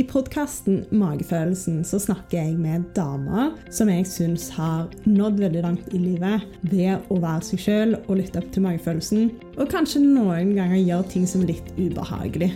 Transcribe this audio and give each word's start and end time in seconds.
I 0.00 0.04
podkasten 0.08 0.86
Magefølelsen 0.96 1.82
så 1.84 1.98
snakker 2.00 2.38
jeg 2.38 2.54
med 2.56 2.86
damer 2.96 3.50
som 3.74 3.90
jeg 3.92 4.06
syns 4.08 4.46
har 4.54 4.86
nådd 5.04 5.42
veldig 5.42 5.64
langt 5.66 5.90
i 5.92 6.00
livet 6.00 6.46
ved 6.70 7.12
å 7.12 7.18
være 7.20 7.44
seg 7.50 7.60
sjøl 7.66 7.94
og 8.06 8.16
lytte 8.22 8.40
opp 8.40 8.48
til 8.54 8.64
magefølelsen, 8.64 9.28
og 9.60 9.68
kanskje 9.68 10.00
noen 10.06 10.54
ganger 10.56 10.80
gjøre 10.80 11.10
ting 11.12 11.28
som 11.28 11.44
er 11.44 11.52
litt 11.52 11.72
ubehagelig. 11.76 12.54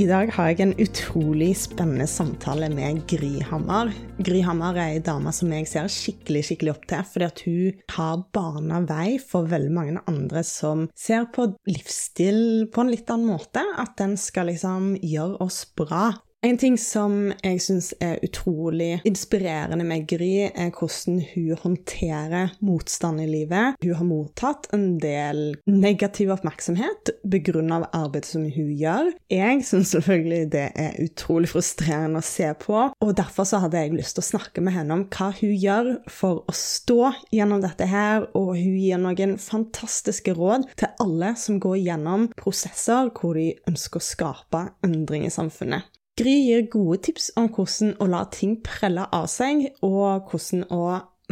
I 0.00 0.06
dag 0.08 0.30
har 0.32 0.46
jeg 0.48 0.62
en 0.64 0.70
utrolig 0.80 1.50
spennende 1.60 2.06
samtale 2.08 2.70
med 2.72 3.02
Gry 3.10 3.42
Hammer. 3.44 3.90
Gry 4.24 4.38
Hammer 4.46 4.78
er 4.80 4.94
ei 4.94 5.02
dame 5.04 5.28
som 5.36 5.50
jeg 5.52 5.68
ser 5.68 5.90
skikkelig 5.92 6.40
skikkelig 6.46 6.72
opp 6.72 6.86
til, 6.88 7.02
fordi 7.10 7.26
at 7.26 7.42
hun 7.44 7.82
har 7.98 8.22
bana 8.32 8.78
vei 8.88 9.18
for 9.20 9.50
veldig 9.50 9.74
mange 9.76 10.04
andre 10.08 10.40
som 10.46 10.86
ser 10.96 11.28
på 11.34 11.50
livsstil 11.68 12.70
på 12.72 12.80
en 12.80 12.94
litt 12.94 13.12
annen 13.12 13.34
måte. 13.34 13.66
At 13.76 13.98
den 14.00 14.16
skal 14.16 14.48
liksom 14.48 14.94
gjøre 15.04 15.36
oss 15.44 15.66
bra. 15.76 16.14
En 16.40 16.56
ting 16.56 16.78
som 16.80 17.34
jeg 17.44 17.58
syns 17.60 17.90
er 18.00 18.22
utrolig 18.24 19.02
inspirerende 19.04 19.84
med 19.84 20.06
Gry, 20.08 20.46
er 20.48 20.70
hvordan 20.72 21.18
hun 21.34 21.58
håndterer 21.60 22.54
motstand 22.64 23.20
i 23.20 23.26
livet. 23.28 23.76
Hun 23.84 23.98
har 23.98 24.08
mottatt 24.08 24.70
en 24.72 24.94
del 25.02 25.58
negativ 25.68 26.32
oppmerksomhet 26.32 27.12
begrunnet 27.28 27.82
av 27.82 28.06
arbeidet 28.06 28.30
som 28.30 28.48
hun 28.56 28.72
gjør. 28.72 29.12
Jeg 29.28 29.66
syns 29.68 29.92
selvfølgelig 29.92 30.48
det 30.56 30.64
er 30.80 30.96
utrolig 31.04 31.52
frustrerende 31.52 32.24
å 32.24 32.30
se 32.30 32.48
på, 32.64 32.86
og 32.88 33.14
derfor 33.20 33.44
så 33.44 33.60
hadde 33.66 33.84
jeg 33.84 33.98
lyst 33.98 34.16
til 34.16 34.24
å 34.24 34.30
snakke 34.30 34.64
med 34.64 34.78
henne 34.78 34.96
om 34.96 35.04
hva 35.12 35.28
hun 35.42 35.52
gjør 35.52 35.92
for 36.08 36.40
å 36.48 36.56
stå 36.56 37.12
gjennom 37.36 37.60
dette 37.60 37.84
her, 37.92 38.30
og 38.32 38.54
hun 38.56 38.80
gir 38.80 39.04
noen 39.04 39.36
fantastiske 39.36 40.32
råd 40.40 40.70
til 40.72 41.04
alle 41.04 41.34
som 41.36 41.60
går 41.60 41.82
gjennom 41.84 42.30
prosesser 42.40 43.12
hvor 43.12 43.36
de 43.36 43.50
ønsker 43.68 44.00
å 44.00 44.08
skape 44.14 44.68
endring 44.88 45.28
i 45.28 45.36
samfunnet. 45.36 45.84
Gry 46.20 46.34
gir 46.44 46.66
gode 46.68 46.98
tips 47.06 47.30
om 47.40 47.46
hvordan 47.48 47.94
å 47.96 48.06
la 48.12 48.26
ting 48.28 48.58
prelle 48.60 49.06
av 49.16 49.24
seg, 49.32 49.70
og 49.80 50.28
hvordan 50.28 50.66
å 50.68 50.82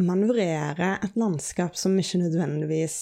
manøvrere 0.00 0.94
et 1.04 1.18
landskap 1.18 1.76
som 1.76 1.98
ikke 2.00 2.22
nødvendigvis 2.22 2.96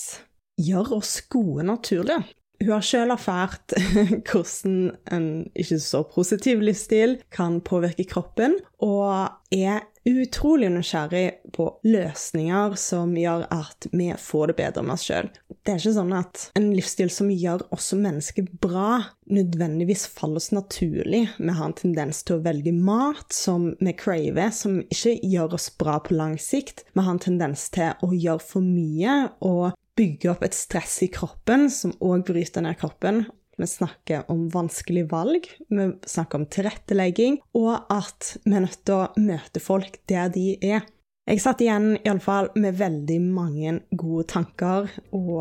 gjør 0.67 0.97
oss 0.99 1.21
gode 1.31 1.67
naturlig. 1.69 2.19
Hun 2.59 2.73
har 2.73 2.87
selv 2.89 3.15
erfart 3.15 3.77
hvordan 4.29 4.79
en 5.13 5.29
ikke 5.55 5.79
så 5.85 6.03
positiv 6.11 6.65
livsstil 6.65 7.21
kan 7.31 7.61
påvirke 7.63 8.09
kroppen, 8.09 8.57
og 8.83 9.31
er 9.55 9.85
utrolig 10.07 10.71
nysgjerrig 10.71 11.53
på 11.57 11.67
løsninger 11.87 12.77
som 12.79 13.15
gjør 13.19 13.47
at 13.55 13.89
vi 13.93 14.13
får 14.21 14.53
det 14.53 14.57
bedre 14.61 14.85
med 14.87 14.95
oss 14.95 15.07
sjøl. 15.09 15.31
Det 15.67 15.75
er 15.75 15.81
ikke 15.81 15.95
sånn 15.97 16.15
at 16.15 16.45
en 16.59 16.69
livsstil 16.77 17.11
som 17.11 17.31
gjør 17.33 17.65
oss 17.75 17.91
som 17.91 18.05
mennesker 18.05 18.47
bra, 18.63 19.01
nødvendigvis 19.27 20.07
faller 20.15 20.39
oss 20.39 20.53
naturlig. 20.55 21.25
Vi 21.39 21.57
har 21.59 21.65
en 21.67 21.79
tendens 21.79 22.23
til 22.27 22.39
å 22.39 22.45
velge 22.45 22.75
mat 22.77 23.35
som 23.35 23.73
vi 23.81 23.97
craver, 23.99 24.53
som 24.55 24.79
ikke 24.85 25.17
gjør 25.27 25.59
oss 25.59 25.71
bra 25.81 25.99
på 26.05 26.15
lang 26.15 26.37
sikt. 26.43 26.85
Vi 26.95 27.03
har 27.03 27.17
en 27.17 27.23
tendens 27.23 27.67
til 27.75 28.07
å 28.07 28.13
gjøre 28.15 28.47
for 28.47 28.63
mye 28.63 29.19
og 29.43 29.75
bygge 29.97 30.31
opp 30.31 30.45
et 30.47 30.55
stress 30.55 31.01
i 31.03 31.11
kroppen 31.11 31.71
som 31.73 31.97
òg 32.05 32.27
bryter 32.29 32.63
ned 32.63 32.79
kroppen. 32.79 33.25
Vi 33.57 33.67
snakker 33.67 34.27
om 34.31 34.49
vanskelige 34.53 35.09
valg, 35.09 35.47
vi 35.69 35.87
snakker 36.07 36.43
om 36.43 36.49
tilrettelegging, 36.53 37.39
og 37.57 37.87
at 37.93 38.35
vi 38.45 38.53
er 38.53 38.67
nødt 38.67 38.83
til 38.85 38.99
å 38.99 39.07
møte 39.17 39.63
folk 39.65 39.97
der 40.11 40.29
de 40.35 40.59
er. 40.61 40.85
Jeg 41.27 41.41
satt 41.43 41.65
igjen 41.65 41.97
iallfall 42.03 42.53
med 42.61 42.77
veldig 42.79 43.17
mange 43.25 43.79
gode 43.97 44.27
tanker 44.31 44.93
og 45.17 45.41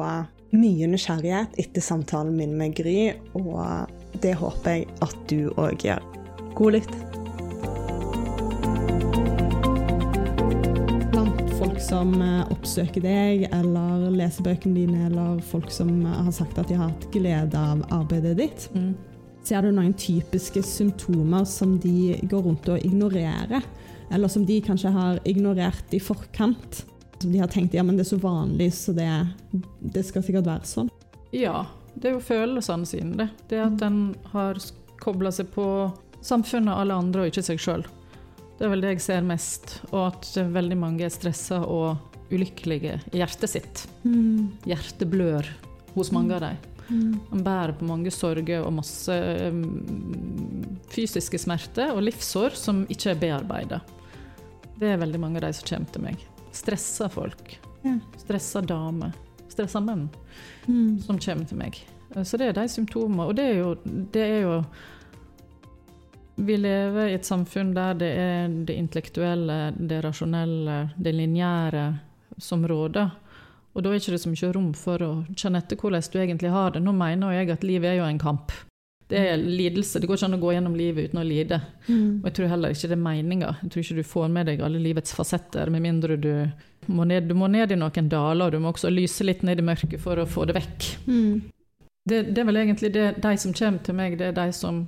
mye 0.55 0.87
nysgjerrighet 0.89 1.59
etter 1.61 1.83
samtalen 1.83 2.33
min 2.39 2.55
med 2.57 2.73
Gry, 2.79 3.11
og 3.35 3.91
det 4.23 4.37
håper 4.39 4.79
jeg 4.79 4.89
at 5.03 5.19
du 5.29 5.51
òg 5.59 5.85
gjør. 5.85 6.09
God 6.55 6.79
lytt. 6.79 7.24
Som 11.85 12.13
eh, 12.21 12.45
oppsøker 12.53 13.03
deg, 13.03 13.45
eller 13.53 14.07
leser 14.13 14.45
bøkene 14.45 14.79
dine, 14.79 15.05
eller 15.09 15.41
folk 15.45 15.69
som 15.73 15.91
eh, 16.01 16.21
har 16.25 16.33
sagt 16.33 16.57
at 16.61 16.69
de 16.69 16.77
har 16.79 16.89
hatt 16.89 17.07
glede 17.13 17.59
av 17.59 17.83
arbeidet 17.93 18.35
ditt. 18.39 18.65
Mm. 18.73 18.95
Ser 19.45 19.65
du 19.65 19.75
noen 19.75 19.93
typiske 19.93 20.63
symptomer 20.65 21.45
som 21.45 21.75
de 21.81 22.15
går 22.25 22.45
rundt 22.47 22.69
og 22.73 22.81
ignorerer? 22.85 23.65
Eller 24.13 24.31
som 24.31 24.45
de 24.45 24.57
kanskje 24.65 24.93
har 24.93 25.19
ignorert 25.29 25.93
i 25.93 26.01
forkant? 26.01 26.81
Som 27.21 27.33
de 27.33 27.41
har 27.41 27.51
tenkt 27.53 27.77
ja, 27.77 27.83
men 27.85 27.99
det 27.99 28.07
er 28.07 28.13
så 28.15 28.21
vanlig, 28.21 28.71
så 28.73 28.95
det, 28.95 29.09
det 29.93 30.05
skal 30.07 30.25
sikkert 30.25 30.49
være 30.49 30.69
sånn. 30.69 30.89
Ja, 31.35 31.67
det 31.93 32.09
er 32.09 32.17
jo 32.17 32.23
følelsene 32.25 32.89
sine, 32.89 33.13
det. 33.21 33.29
Det 33.51 33.61
at 33.61 33.85
en 33.85 34.15
har 34.33 34.57
kobla 35.01 35.29
seg 35.35 35.51
på 35.53 35.67
samfunnet, 36.25 36.73
alle 36.73 36.97
andre, 36.97 37.25
og 37.25 37.33
ikke 37.33 37.45
seg 37.45 37.61
sjøl. 37.61 37.85
Det 38.55 38.65
er 38.65 38.71
vel 38.71 38.83
det 38.83 38.93
jeg 38.95 39.03
ser 39.03 39.25
mest. 39.27 39.79
Og 39.91 40.13
at 40.13 40.29
veldig 40.55 40.77
mange 40.79 41.05
er 41.07 41.13
stressa 41.13 41.61
og 41.63 41.97
ulykkelige 42.31 42.99
i 43.13 43.19
hjertet 43.21 43.51
sitt. 43.51 43.83
Mm. 44.05 44.55
Hjertet 44.65 45.09
blør 45.11 45.49
hos 45.95 46.11
mange 46.15 46.35
av 46.37 46.45
dem. 46.45 46.63
Mm. 46.85 47.19
Man 47.31 47.43
bærer 47.45 47.73
på 47.77 47.87
mange 47.89 48.11
sorger 48.13 48.61
og 48.61 48.75
masse 48.77 49.13
um, 49.49 49.63
fysiske 50.93 51.39
smerter 51.41 51.93
og 51.95 52.03
livssår 52.05 52.57
som 52.59 52.83
ikke 52.93 53.13
er 53.13 53.21
bearbeida. 53.21 53.81
Det 54.75 54.91
er 54.91 55.01
veldig 55.01 55.21
mange 55.21 55.39
av 55.41 55.47
de 55.47 55.53
som 55.57 55.69
kommer 55.69 55.93
til 55.95 56.05
meg. 56.05 56.25
Stressa 56.55 57.09
folk. 57.11 57.55
Ja. 57.85 57.97
Stressa 58.21 58.61
damer. 58.65 59.15
Stressa 59.51 59.81
menn 59.83 60.07
mm. 60.67 61.01
som 61.05 61.19
kommer 61.19 61.47
til 61.47 61.59
meg. 61.59 61.79
Så 62.23 62.37
det 62.39 62.49
er 62.49 62.57
de 62.57 62.67
symptomene. 62.71 63.27
Og 63.27 63.37
det 63.37 63.45
er 63.51 63.57
jo, 63.59 63.71
det 64.13 64.23
er 64.23 64.41
jo 64.45 64.59
vi 66.35 66.57
lever 66.57 67.09
i 67.09 67.15
et 67.15 67.25
samfunn 67.25 67.73
der 67.75 67.95
det 67.99 68.11
er 68.19 68.55
det 68.67 68.75
intellektuelle, 68.75 69.59
det 69.77 70.01
rasjonelle, 70.03 70.79
det 70.97 71.13
lineære 71.15 71.85
som 72.37 72.65
råder. 72.67 73.09
Og 73.75 73.83
da 73.83 73.89
er 73.89 73.97
det 73.97 74.03
ikke 74.03 74.19
så 74.19 74.31
mye 74.31 74.53
rom 74.55 74.69
for 74.75 75.03
å 75.03 75.11
kjenne 75.35 75.59
etter 75.63 75.79
hvordan 75.79 76.03
du 76.11 76.19
egentlig 76.19 76.51
har 76.51 76.75
det. 76.75 76.83
Nå 76.83 76.93
mener 76.95 77.35
jeg 77.35 77.51
at 77.55 77.63
livet 77.67 77.91
er 77.91 77.99
jo 78.01 78.07
en 78.07 78.19
kamp. 78.19 78.51
Det 79.07 79.19
er 79.19 79.37
lidelse. 79.37 79.99
Det 79.99 80.07
går 80.09 80.17
ikke 80.17 80.29
an 80.29 80.37
å 80.37 80.41
gå 80.41 80.53
gjennom 80.55 80.77
livet 80.79 81.09
uten 81.09 81.21
å 81.21 81.25
lide. 81.27 81.59
Mm. 81.87 82.21
Og 82.21 82.29
jeg 82.29 82.37
tror 82.37 82.51
heller 82.51 82.75
ikke 82.75 82.89
det 82.89 82.95
er 82.97 83.03
meninga. 83.03 83.51
Jeg 83.61 83.71
tror 83.71 83.83
ikke 83.83 83.97
du 83.97 84.07
får 84.11 84.31
med 84.37 84.49
deg 84.49 84.63
alle 84.65 84.81
livets 84.81 85.15
fasetter, 85.15 85.71
med 85.71 85.83
mindre 85.85 86.17
du 86.19 86.31
må 86.87 87.05
ned, 87.07 87.27
du 87.29 87.35
må 87.37 87.49
ned 87.51 87.71
i 87.71 87.79
noen 87.79 88.09
daler, 88.09 88.47
og 88.47 88.55
du 88.55 88.63
må 88.63 88.71
også 88.71 88.91
lyse 88.93 89.27
litt 89.27 89.43
ned 89.45 89.61
i 89.61 89.67
mørket 89.67 90.01
for 90.01 90.19
å 90.19 90.27
få 90.29 90.47
det 90.49 90.57
vekk. 90.57 90.89
Mm. 91.05 91.43
Det, 92.05 92.23
det, 92.31 92.39
er 92.41 92.49
vel 92.49 92.63
egentlig 92.63 92.91
det, 92.93 93.05
de 93.21 93.37
som 93.41 93.53
kommer 93.55 93.85
til 93.85 93.97
meg, 93.97 94.17
det 94.19 94.31
er 94.31 94.35
de 94.37 94.49
som 94.53 94.83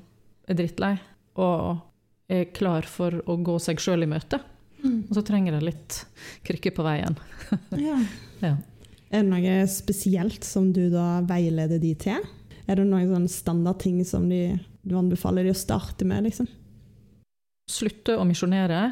er 0.47 0.57
drittlei 0.57 0.95
og 1.37 2.31
er 2.31 2.49
klar 2.55 2.87
for 2.89 3.21
å 3.25 3.37
gå 3.39 3.57
seg 3.63 3.81
sjøl 3.81 4.03
i 4.03 4.09
møte. 4.09 4.39
Mm. 4.83 5.07
Og 5.07 5.13
så 5.17 5.23
trenger 5.25 5.57
det 5.57 5.63
litt 5.65 5.99
krykker 6.47 6.75
på 6.75 6.85
veien. 6.85 7.15
ja. 7.87 7.97
ja. 8.43 8.55
Er 9.07 9.23
det 9.23 9.29
noe 9.29 9.57
spesielt 9.71 10.45
som 10.45 10.71
du 10.75 10.87
da 10.93 11.21
veileder 11.27 11.81
de 11.81 11.93
til? 11.97 12.25
Er 12.67 12.79
det 12.79 12.87
noen 12.89 13.07
sånn 13.13 13.29
standardting 13.31 14.01
som 14.05 14.27
de, 14.29 14.57
du 14.83 14.97
anbefaler 14.99 15.47
de 15.47 15.55
å 15.55 15.57
starte 15.57 16.07
med? 16.07 16.27
liksom? 16.27 16.49
Slutte 17.71 18.17
å 18.19 18.27
misjonere 18.27 18.89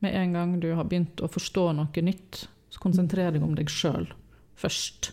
med 0.00 0.16
en 0.16 0.36
gang 0.36 0.54
du 0.62 0.70
har 0.74 0.86
begynt 0.88 1.20
å 1.22 1.28
forstå 1.30 1.70
noe 1.76 2.06
nytt. 2.06 2.44
Så 2.70 2.82
konsentrer 2.82 3.32
deg 3.34 3.42
om 3.42 3.56
deg 3.58 3.70
sjøl 3.72 4.06
først. 4.60 5.10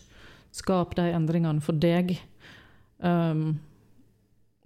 Skap 0.54 0.94
de 0.98 1.10
endringene 1.14 1.62
for 1.64 1.76
deg. 1.78 2.14
Um, 2.98 3.58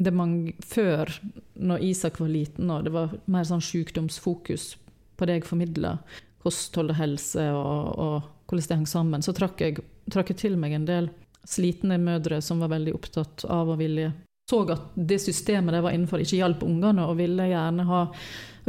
det 0.05 0.13
man 0.15 0.37
Før, 0.67 1.11
når 1.55 1.85
Isak 1.89 2.21
var 2.21 2.31
liten, 2.33 2.71
og 2.71 2.87
det 2.87 2.93
var 2.95 3.15
mer 3.31 3.49
sånn 3.49 3.65
sykdomsfokus 3.65 4.73
på 5.17 5.29
det 5.29 5.39
jeg 5.39 5.49
formidla, 5.49 5.97
kosthold 6.43 6.91
og 6.95 6.99
helse 6.99 7.45
og, 7.55 7.99
og, 8.03 8.31
hvordan 8.51 8.69
det 8.69 8.79
hang 8.81 8.89
sammen, 8.91 9.23
så 9.25 9.33
trakk 9.37 9.63
jeg, 9.63 9.85
trakk 10.13 10.33
jeg 10.33 10.41
til 10.43 10.59
meg 10.61 10.75
en 10.77 10.89
del 10.89 11.09
slitne 11.49 11.97
mødre 11.99 12.41
som 12.45 12.61
var 12.63 12.73
veldig 12.75 12.93
opptatt 12.95 13.47
av 13.51 13.71
å 13.73 13.79
ville 13.79 14.11
så 14.51 14.59
at 14.75 14.91
det 14.99 15.21
systemet 15.23 15.73
de 15.73 15.81
var 15.81 15.95
innenfor, 15.95 16.21
ikke 16.21 16.41
hjalp 16.43 16.65
ungene, 16.67 17.07
og 17.09 17.17
ville 17.17 17.47
gjerne 17.49 17.87
ha 17.89 18.03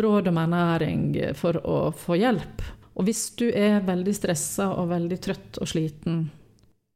råd 0.05 0.29
om 0.31 0.39
ernæring 0.39 1.09
for 1.35 1.59
å 1.59 1.77
få 1.97 2.15
hjelp. 2.21 2.63
Og 2.93 3.07
hvis 3.07 3.25
du 3.39 3.47
er 3.49 3.81
veldig 3.83 4.13
stressa 4.15 4.69
og 4.77 4.91
veldig 4.93 5.17
trøtt 5.25 5.59
og 5.59 5.67
sliten, 5.67 6.27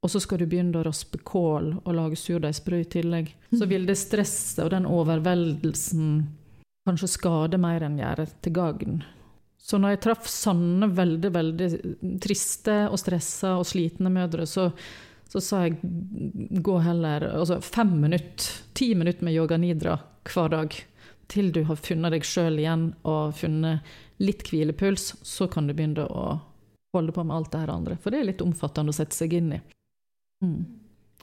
og 0.05 0.11
så 0.13 0.21
skal 0.21 0.41
du 0.41 0.47
begynne 0.49 0.77
å 0.77 0.85
raspe 0.85 1.19
kål 1.25 1.71
og 1.81 1.93
lage 1.97 2.19
surdeigsbrød 2.21 2.83
i 2.83 2.89
tillegg, 2.97 3.31
så 3.49 3.63
mm. 3.65 3.69
vil 3.71 3.87
det 3.89 3.97
stresset 3.97 4.63
og 4.65 4.71
den 4.75 4.85
overveldelsen 4.89 6.11
kanskje 6.87 7.09
skade 7.11 7.59
mer 7.59 7.83
enn 7.83 7.97
gjøre 7.99 8.27
til 8.45 8.55
gagn. 8.55 8.99
Så 9.57 9.79
når 9.81 9.95
jeg 9.95 10.03
traff 10.05 10.27
sanne, 10.31 10.87
veldig, 10.95 11.31
veldig 11.35 11.69
triste 12.23 12.77
og 12.87 12.99
stressa 13.01 13.57
og 13.59 13.65
slitne 13.67 14.11
mødre, 14.13 14.45
så, 14.47 14.69
så 15.27 15.41
sa 15.43 15.65
jeg 15.65 15.81
gå 16.63 16.77
heller 16.85 17.25
altså 17.33 17.57
fem 17.65 17.97
minutter, 18.05 18.61
ti 18.77 18.93
minutter 18.95 19.27
med 19.27 19.35
yoga 19.35 19.57
nidra 19.59 19.97
hver 20.29 20.53
dag. 20.53 20.77
Til 21.27 21.49
du 21.51 21.65
har 21.67 21.81
funnet 21.83 22.13
deg 22.15 22.23
sjøl 22.23 22.61
igjen 22.61 22.91
og 23.03 23.35
funnet 23.35 23.97
litt 24.23 24.45
hvilepuls, 24.47 25.17
så 25.27 25.49
kan 25.51 25.67
du 25.67 25.75
begynne 25.75 26.05
å 26.07 26.37
holde 26.95 27.11
på 27.11 27.25
med 27.27 27.35
alt 27.35 27.51
det 27.51 27.65
her 27.65 27.73
andre. 27.73 27.97
For 27.99 28.13
det 28.13 28.21
er 28.21 28.29
litt 28.29 28.45
omfattende 28.45 28.93
å 28.93 28.95
sette 28.95 29.17
seg 29.17 29.35
inn 29.35 29.57
i. 29.57 29.59
Mm. 30.43 30.65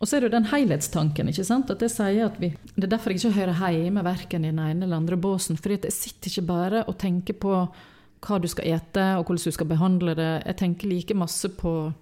Og 0.03 0.09
så 0.09 0.17
er 0.17 0.25
det 0.25 0.29
jo 0.29 0.35
den 0.35 0.51
helhetstanken. 0.51 1.29
ikke 1.31 1.47
sant? 1.47 1.71
At 1.71 1.83
jeg 1.83 1.93
sier 1.95 2.27
at 2.27 2.39
vi, 2.41 2.55
Det 2.75 2.85
er 2.85 2.97
derfor 2.97 3.11
jeg 3.11 3.23
ikke 3.23 3.39
hører 3.39 3.73
hjemme 3.73 4.05
verken 4.05 4.45
i 4.45 4.51
den 4.51 4.59
ene 4.59 4.85
eller 4.85 4.97
andre 4.97 5.17
båsen. 5.17 5.57
fordi 5.57 5.79
jeg 5.85 5.93
sitter 5.93 6.31
ikke 6.31 6.47
bare 6.47 6.85
og 6.89 6.99
tenker 6.99 7.35
på 7.35 7.69
hva 8.25 8.41
du 8.41 8.49
skal 8.49 8.67
ete, 8.67 9.17
og 9.19 9.25
hvordan 9.25 9.45
du 9.45 9.51
skal 9.51 9.67
behandle 9.67 10.15
det. 10.15 10.43
Jeg 10.47 10.57
tenker 10.57 10.89
like 10.89 11.15
masse 11.15 11.49
på 11.49 11.93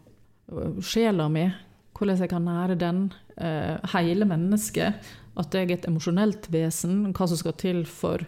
øh, 0.52 0.80
sjela 0.80 1.28
mi, 1.28 1.50
hvordan 1.98 2.18
jeg 2.18 2.28
kan 2.28 2.42
nære 2.42 2.78
den. 2.78 3.12
Uh, 3.32 3.78
hele 3.94 4.24
mennesket. 4.24 4.94
At 5.36 5.54
jeg 5.54 5.70
er 5.70 5.74
et 5.74 5.88
emosjonelt 5.88 6.52
vesen. 6.52 7.12
Hva 7.12 7.26
som 7.26 7.36
skal 7.36 7.52
til 7.52 7.84
for 7.86 8.20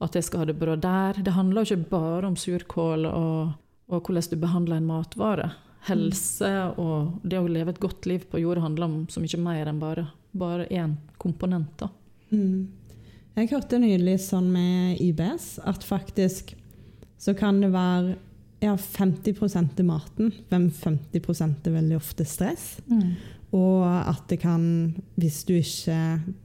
at 0.00 0.14
jeg 0.14 0.24
skal 0.24 0.40
ha 0.40 0.44
det 0.44 0.58
bra 0.58 0.76
der. 0.76 1.22
Det 1.22 1.32
handler 1.32 1.62
jo 1.62 1.76
ikke 1.76 1.90
bare 1.90 2.26
om 2.26 2.36
surkål 2.36 3.06
og, 3.06 3.52
og 3.88 4.00
hvordan 4.00 4.22
du 4.30 4.36
behandler 4.36 4.76
en 4.76 4.86
matvare. 4.86 5.50
Helse 5.88 6.50
og 6.80 7.22
det 7.24 7.40
å 7.40 7.48
leve 7.48 7.72
et 7.72 7.80
godt 7.80 8.06
liv 8.10 8.26
på 8.30 8.42
jord 8.42 8.60
handler 8.60 8.88
om 8.88 8.96
så 9.10 9.22
mye 9.22 9.40
mer 9.40 9.70
enn 9.70 9.80
bare, 9.80 10.06
bare 10.36 10.68
én 10.68 10.96
komponent. 11.20 11.86
Mm. 12.30 12.68
Jeg 13.38 13.52
hørte 13.54 13.80
nylig 13.80 14.18
sånn 14.20 14.50
med 14.52 15.00
IBS 15.00 15.54
at 15.64 15.86
faktisk 15.86 16.54
så 17.20 17.34
kan 17.36 17.60
det 17.62 17.70
være 17.72 18.16
ja, 18.60 18.74
50% 18.76 19.74
til 19.76 19.86
maten, 19.88 20.32
men 20.52 20.68
50% 20.72 21.68
er 21.68 21.76
veldig 21.78 21.96
ofte 21.96 22.26
stress. 22.28 22.74
Mm. 22.90 23.14
Og 23.56 23.84
at 23.88 24.26
det 24.30 24.40
kan, 24.42 24.62
hvis 25.20 25.42
du 25.48 25.56
ikke 25.58 25.96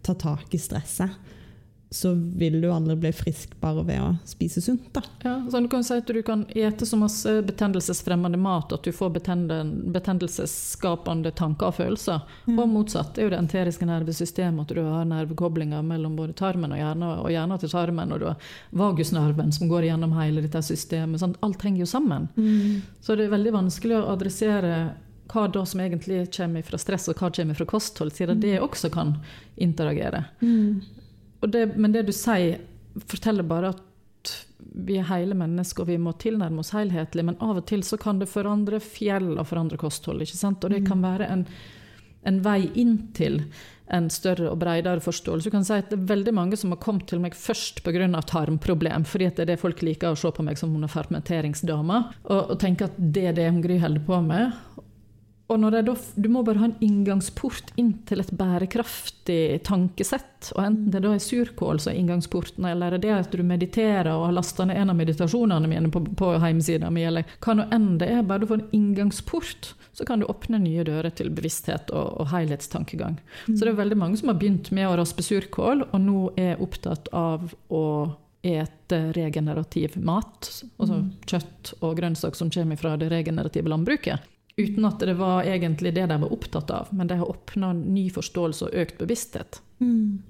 tar 0.05 0.19
tak 0.21 0.55
i 0.55 0.59
stresset, 0.61 1.11
så 1.95 2.13
vil 2.13 2.61
du 2.61 2.71
aldri 2.73 2.95
bli 2.95 3.11
frisk 3.15 3.53
bare 3.61 3.83
ved 3.87 4.01
å 4.03 4.15
spise 4.27 4.61
sunt. 4.61 4.93
da. 4.93 5.01
Ja, 5.23 5.45
så 5.51 5.59
du 5.63 5.67
kan 5.71 5.83
si 5.83 5.93
at 5.95 6.07
du 6.07 6.21
kan 6.27 6.45
ete 6.51 6.85
så 6.85 6.97
masse 6.99 7.41
betennelsesfremmende 7.47 8.37
mat 8.37 8.73
at 8.75 8.83
du 8.83 8.91
får 8.91 9.09
betennelsesskapende 9.95 11.31
tanker 11.31 11.67
og 11.71 11.75
følelser. 11.79 12.19
Ja. 12.45 12.55
Og 12.57 12.69
motsatt. 12.69 13.15
Det 13.15 13.21
er 13.23 13.25
jo 13.29 13.33
det 13.35 13.39
enteriske 13.39 13.87
nervesystemet, 13.87 14.61
at 14.67 14.75
du 14.75 14.81
har 14.83 15.05
nervekoblinger 15.07 15.81
mellom 15.87 16.15
både 16.19 16.33
tarmen 16.35 16.75
og 16.75 16.81
hjernen, 16.81 17.07
og 17.23 17.31
hjernen 17.31 17.59
til 17.63 17.71
tarmen, 17.71 18.11
og 18.11 18.19
du 18.19 18.27
har 18.27 18.37
vagusnerven 18.75 19.55
som 19.55 19.71
går 19.71 19.87
gjennom 19.87 20.11
hele 20.19 20.43
dette 20.43 20.61
systemet. 20.67 21.21
Sånn, 21.23 21.39
alt 21.47 21.63
henger 21.63 21.85
jo 21.85 21.89
sammen. 21.95 22.27
Mm. 22.35 22.81
Så 22.99 23.15
det 23.15 23.23
er 23.29 23.35
veldig 23.37 23.55
vanskelig 23.55 23.95
å 24.01 24.11
adressere 24.17 24.75
hva 25.31 25.47
da 25.47 25.65
som 25.65 25.79
egentlig 25.81 26.25
kommer 26.35 26.61
fra 26.65 26.77
stress, 26.77 27.07
og 27.09 27.17
hva 27.19 27.31
kommer 27.33 27.57
fra 27.57 27.65
kosthold, 27.69 28.13
siden 28.13 28.41
det 28.43 28.59
også 28.59 28.91
kan 28.93 29.15
interagere. 29.55 30.25
Mm. 30.41 30.83
Det, 31.51 31.65
men 31.75 31.93
det 31.93 32.05
du 32.07 32.13
sier, 32.15 32.61
forteller 33.05 33.45
bare 33.47 33.73
at 33.75 33.83
vi 34.75 34.97
er 34.99 35.07
hele 35.09 35.35
mennesker, 35.37 35.83
og 35.83 35.91
vi 35.91 35.99
må 36.01 36.15
tilnærme 36.19 36.63
oss 36.63 36.73
helhetlig. 36.75 37.25
Men 37.27 37.39
av 37.43 37.61
og 37.61 37.67
til 37.69 37.83
så 37.85 37.99
kan 38.01 38.19
det 38.21 38.31
forandre 38.31 38.81
fjell 38.83 39.35
og 39.35 39.47
forandre 39.49 39.79
kosthold. 39.79 40.23
ikke 40.25 40.39
sant? 40.39 40.63
Og 40.63 40.73
det 40.73 40.83
kan 40.87 41.03
være 41.03 41.29
en, 41.31 41.45
en 42.27 42.41
vei 42.45 42.61
inn 42.73 42.97
til 43.17 43.43
en 43.93 44.07
større 44.09 44.49
og 44.49 44.57
bredere 44.63 45.03
forståelse. 45.03 45.45
Du 45.45 45.53
kan 45.53 45.65
si 45.65 45.75
at 45.77 45.91
Det 45.91 45.99
er 45.99 46.07
veldig 46.09 46.33
mange 46.33 46.57
som 46.57 46.71
har 46.73 46.81
kommet 46.81 47.07
til 47.07 47.21
meg 47.21 47.35
først 47.37 47.83
pga. 47.85 48.07
tarmproblem, 48.21 49.05
fordi 49.05 49.29
det 49.29 49.39
er 49.39 49.51
det 49.53 49.59
folk 49.61 49.81
liker 49.81 50.11
å 50.11 50.15
se 50.15 50.31
på 50.31 50.43
meg 50.43 50.57
som 50.57 50.71
hun 50.73 50.83
er 50.83 50.87
fermenteringsdama, 50.87 52.13
og, 52.25 52.51
og 52.51 52.59
tenker 52.59 52.85
at 52.85 52.97
det 52.97 53.27
er 53.27 53.33
det 53.33 53.51
hun 53.51 53.61
Gry 53.61 53.77
holder 53.77 54.01
på 54.01 54.21
med. 54.21 54.51
Og 55.47 55.59
når 55.61 55.81
da, 55.85 55.93
Du 56.15 56.29
må 56.29 56.41
bare 56.43 56.57
ha 56.57 56.67
en 56.69 56.79
inngangsport 56.81 57.73
inn 57.77 57.91
til 58.09 58.21
et 58.23 58.31
bærekraftig 58.33 59.61
tankesett. 59.67 60.49
og 60.55 60.63
Enten 60.63 60.89
det 60.93 61.03
da 61.05 61.13
er 61.13 61.21
surkål 61.21 61.81
som 61.83 61.93
er 61.93 61.99
inngangsporten, 62.01 62.65
eller 62.65 62.97
det 62.97 63.13
at 63.13 63.31
du 63.31 63.43
mediterer 63.45 64.09
og 64.15 64.25
har 64.27 64.37
lasta 64.39 64.65
ned 64.65 64.81
en 64.81 64.93
av 64.93 64.97
meditasjonene 64.97 65.69
mine 65.69 65.93
på, 65.93 66.01
på 66.17 66.33
hjemmesida 66.33 66.89
mi, 66.89 67.05
eller 67.05 67.29
hva 67.45 67.57
nå 67.57 67.67
enn 67.75 67.91
det 68.01 68.09
er. 68.09 68.25
Bare 68.25 68.41
du 68.41 68.49
får 68.49 68.63
en 68.63 68.75
inngangsport, 68.79 69.73
så 69.93 70.05
kan 70.07 70.19
du 70.19 70.29
åpne 70.31 70.63
nye 70.65 70.85
dører 70.87 71.13
til 71.13 71.29
bevissthet 71.29 71.93
og, 71.93 72.21
og 72.25 72.31
helhetstankegang. 72.33 73.19
Mm. 73.45 73.55
Så 73.55 73.61
det 73.61 73.73
er 73.75 73.81
veldig 73.83 74.01
mange 74.01 74.17
som 74.21 74.33
har 74.33 74.41
begynt 74.41 74.73
med 74.73 74.89
å 74.89 74.97
raspe 74.97 75.25
surkål, 75.25 75.89
og 75.91 75.97
nå 76.01 76.29
er 76.41 76.61
opptatt 76.63 77.11
av 77.13 77.53
å 77.69 77.85
ete 78.45 78.97
regenerativ 79.15 79.95
mat, 79.97 80.49
altså 80.77 80.99
mm. 80.99 81.05
kjøtt 81.25 81.71
og 81.79 81.95
grønnsak 81.97 82.37
som 82.37 82.51
kommer 82.53 82.77
fra 82.77 82.93
det 83.01 83.09
regenerative 83.09 83.71
landbruket. 83.71 84.31
Uten 84.57 84.87
at 84.87 85.01
det 85.03 85.17
var 85.19 85.43
egentlig 85.43 85.91
det 85.95 86.05
de 86.07 86.17
var 86.21 86.31
opptatt 86.31 86.71
av, 86.71 86.91
men 86.95 87.09
de 87.09 87.17
har 87.19 87.29
åpna 87.29 87.73
ny 87.75 88.07
forståelse 88.13 88.69
og 88.69 88.77
økt 88.85 89.01
bevissthet. 89.01 89.59
Mm. 89.83 90.21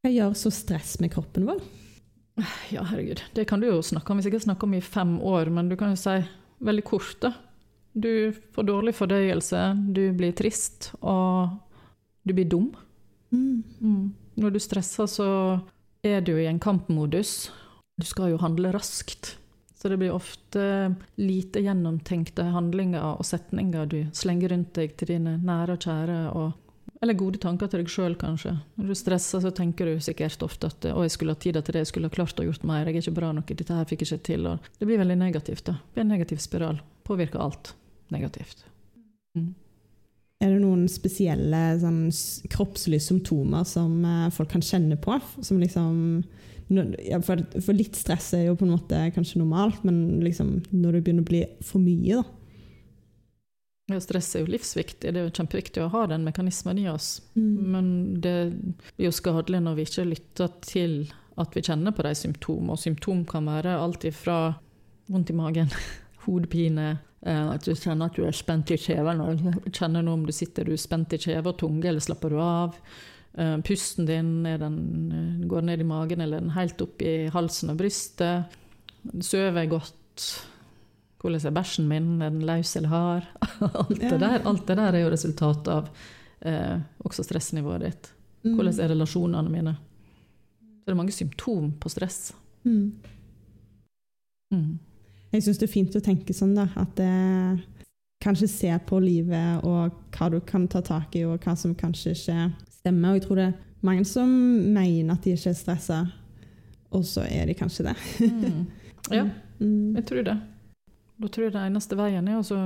Hva 0.00 0.12
gjør 0.14 0.36
så 0.38 0.52
stress 0.54 0.98
med 1.02 1.12
kroppen 1.12 1.48
vår? 1.50 1.62
Ja, 2.70 2.84
herregud. 2.86 3.22
Det 3.34 3.44
kan 3.50 3.60
du 3.60 3.66
jo 3.66 3.82
snakke 3.84 4.12
om. 4.12 4.20
Hvis 4.20 4.28
jeg 4.28 4.36
ikke 4.36 4.46
snakker 4.46 4.68
om 4.68 4.76
i 4.78 4.84
fem 4.84 5.16
år, 5.18 5.50
men 5.52 5.68
du 5.68 5.76
kan 5.76 5.92
jo 5.92 5.98
si 5.98 6.14
veldig 6.64 6.84
kort, 6.86 7.16
da. 7.20 7.34
Du 7.92 8.30
får 8.54 8.68
dårlig 8.68 8.94
fordøyelse, 8.94 9.64
du 9.90 10.04
blir 10.14 10.32
trist, 10.38 10.92
og 11.02 11.58
du 12.22 12.34
blir 12.36 12.46
dum. 12.48 12.70
Mm. 13.34 13.64
Mm. 13.80 14.04
Når 14.40 14.54
du 14.54 14.60
stresser, 14.62 15.10
så 15.10 15.28
er 16.06 16.22
du 16.22 16.36
i 16.38 16.46
en 16.46 16.62
kampmodus. 16.62 17.50
Du 17.98 18.06
skal 18.06 18.30
jo 18.30 18.40
handle 18.40 18.70
raskt. 18.72 19.34
Så 19.80 19.88
det 19.88 19.96
blir 19.96 20.12
ofte 20.12 20.94
lite 21.16 21.62
gjennomtenkte 21.64 22.44
handlinger 22.52 23.14
og 23.14 23.24
setninger 23.24 23.86
du 23.88 24.00
slenger 24.12 24.52
rundt 24.52 24.74
deg 24.76 24.92
til 25.00 25.14
dine 25.14 25.38
nære 25.40 25.78
og 25.78 25.86
kjære. 25.86 26.18
Og, 26.36 26.98
eller 27.00 27.16
gode 27.16 27.40
tanker 27.40 27.70
til 27.70 27.80
deg 27.80 27.88
sjøl, 27.88 28.16
kanskje. 28.20 28.58
Når 28.76 28.90
du 28.90 28.98
stresser, 29.00 29.40
så 29.40 29.52
tenker 29.56 29.88
du 29.88 30.02
sikkert 30.04 30.44
ofte 30.44 30.68
at 30.68 30.84
'å, 30.84 31.00
jeg 31.06 31.14
skulle 31.16 31.32
ha 31.32 31.40
tida 31.40 31.62
til 31.64 31.72
det, 31.72 31.86
jeg 31.86 31.92
skulle 31.94 32.12
ha 32.12 32.16
klart 32.18 32.36
å 32.36 32.44
gjort 32.44 32.66
mer', 32.68 32.84
'jeg 32.84 32.96
er 32.96 33.00
ikke 33.00 33.20
bra 33.20 33.32
nok, 33.32 33.46
dette 33.46 33.72
her 33.72 33.88
fikk 33.88 34.04
jeg 34.04 34.12
ikke 34.12 34.28
til'. 34.28 34.46
Og 34.52 34.68
det 34.78 34.86
blir 34.86 35.00
veldig 35.00 35.16
negativt. 35.16 35.64
da. 35.64 35.72
Det 35.72 35.94
blir 35.94 36.04
en 36.04 36.12
negativ 36.12 36.38
spiral. 36.38 36.80
Påvirker 37.04 37.40
alt 37.40 37.74
negativt. 38.10 38.64
Mm. 39.34 39.54
Er 40.40 40.50
det 40.50 40.60
noen 40.60 40.88
spesielle 40.88 41.80
sånn, 41.80 42.10
kroppslige 42.52 43.00
symptomer 43.00 43.64
som 43.64 44.04
uh, 44.04 44.28
folk 44.28 44.50
kan 44.50 44.60
kjenne 44.60 44.96
på? 44.96 45.18
Som 45.40 45.58
liksom 45.60 46.22
for, 47.26 47.42
for, 47.58 47.74
litt 47.74 47.98
stress 47.98 48.32
er 48.38 48.46
jo 48.46 48.58
på 48.58 48.66
en 48.66 48.74
måte 48.76 49.00
kanskje 49.14 49.40
normalt, 49.40 49.82
men 49.86 50.20
liksom, 50.22 50.60
når 50.70 50.98
det 50.98 51.02
begynner 51.06 51.26
å 51.26 51.30
bli 51.30 51.42
for 51.66 51.82
mye, 51.82 52.20
da. 52.20 52.36
Ja, 53.90 53.98
stress 53.98 54.28
er 54.36 54.44
jo 54.44 54.52
livsviktig, 54.52 55.10
det 55.10 55.18
er 55.18 55.26
jo 55.26 55.34
kjempeviktig 55.34 55.82
å 55.82 55.90
ha 55.90 56.04
den 56.12 56.22
mekanismen 56.22 56.78
i 56.78 56.86
oss. 56.92 57.16
Mm. 57.34 57.54
Men 57.74 57.86
det 58.22 58.36
blir 58.94 59.08
jo 59.08 59.14
skadelig 59.16 59.62
når 59.64 59.78
vi 59.78 59.86
ikke 59.88 60.04
lytter 60.06 60.52
til 60.62 60.94
at 61.40 61.56
vi 61.56 61.64
kjenner 61.66 61.94
på 61.96 62.04
de 62.06 62.12
symptomene. 62.14 62.76
Og 62.76 62.78
symptom 62.78 63.24
kan 63.26 63.48
være 63.50 63.78
alt 63.80 64.06
ifra 64.06 64.36
vondt 65.10 65.32
i 65.32 65.36
magen, 65.36 65.72
hodepine, 66.24 66.90
eh, 67.24 67.46
at 67.56 67.66
du 67.66 67.74
kjenner 67.74 68.10
at 68.10 68.18
du 68.18 68.28
er 68.28 68.36
spent 68.36 68.70
i 68.70 68.78
kjeven. 68.78 69.24
Kjenner 69.72 70.06
noe 70.06 70.20
om 70.20 70.26
du 70.28 70.34
sitter 70.36 70.70
du 70.70 70.76
spent 70.78 71.16
i 71.16 71.22
kjeve 71.22 71.50
og 71.50 71.58
tunge, 71.64 71.88
eller 71.90 72.04
slapper 72.04 72.36
du 72.36 72.38
av. 72.44 72.78
Eh, 73.34 73.56
pusten 73.60 74.06
din, 74.06 74.42
den, 74.42 75.12
eh, 75.12 75.48
går 75.48 75.62
ned 75.62 75.80
i 75.80 75.84
magen 75.84 76.20
eller 76.20 76.40
den 76.40 76.50
helt 76.50 76.80
opp 76.82 77.02
i 77.02 77.28
halsen 77.30 77.70
og 77.70 77.78
brystet? 77.78 78.56
Sover 79.22 79.62
jeg 79.62 79.70
godt? 79.70 80.24
Hvordan 81.20 81.46
er 81.46 81.54
bæsjen 81.54 81.88
min? 81.88 82.22
Er 82.22 82.30
den 82.30 82.46
løs 82.46 82.76
eller 82.76 82.88
hard? 82.88 83.28
alt, 83.84 84.00
det 84.00 84.20
der, 84.20 84.40
alt 84.46 84.66
det 84.66 84.76
der 84.76 84.92
er 84.96 85.04
jo 85.04 85.12
resultat 85.12 85.68
av 85.68 85.88
eh, 86.40 86.80
også 87.04 87.22
stressnivået 87.22 87.86
ditt. 87.86 88.10
Mm. 88.42 88.54
Hvordan 88.54 88.80
er 88.80 88.94
relasjonene 88.94 89.52
mine? 89.52 89.74
Så 90.80 90.86
det 90.88 90.92
er 90.94 90.98
mange 90.98 91.14
symptom 91.14 91.72
på 91.80 91.88
stress. 91.88 92.32
Mm. 92.64 92.94
Mm. 94.50 94.78
Jeg 95.32 95.42
syns 95.44 95.60
det 95.60 95.68
er 95.68 95.72
fint 95.72 95.96
å 95.96 96.02
tenke 96.02 96.34
sånn, 96.34 96.56
da. 96.56 96.66
At 96.80 96.96
det 96.98 97.12
kanskje 98.20 98.48
se 98.50 98.72
på 98.86 98.98
livet 99.00 99.62
og 99.64 99.94
hva 100.16 100.28
du 100.32 100.40
kan 100.44 100.66
ta 100.68 100.82
tak 100.84 101.14
i, 101.16 101.24
og 101.24 101.38
hva 101.44 101.54
som 101.56 101.76
kanskje 101.78 102.16
ikke 102.16 102.40
stemmer. 102.80 103.12
Og 103.12 103.20
jeg 103.20 103.26
tror 103.26 103.40
det 103.40 103.46
er 103.48 103.86
mange 103.86 104.04
som 104.08 104.30
mener 104.74 105.14
at 105.14 105.24
de 105.24 105.34
ikke 105.36 105.52
er 105.52 105.58
stressa, 105.58 106.00
og 106.90 107.06
så 107.06 107.24
er 107.28 107.48
de 107.48 107.56
kanskje 107.58 107.90
det. 107.90 107.96
mm. 108.20 108.60
Ja, 109.10 109.24
mm. 109.58 109.96
jeg 109.96 110.04
tror 110.06 110.22
det. 110.26 110.34
Da 111.20 111.28
tror 111.28 111.46
jeg 111.46 111.52
det 111.54 111.62
eneste 111.64 111.96
veien 111.98 112.28
er 112.28 112.36
å 112.40 112.58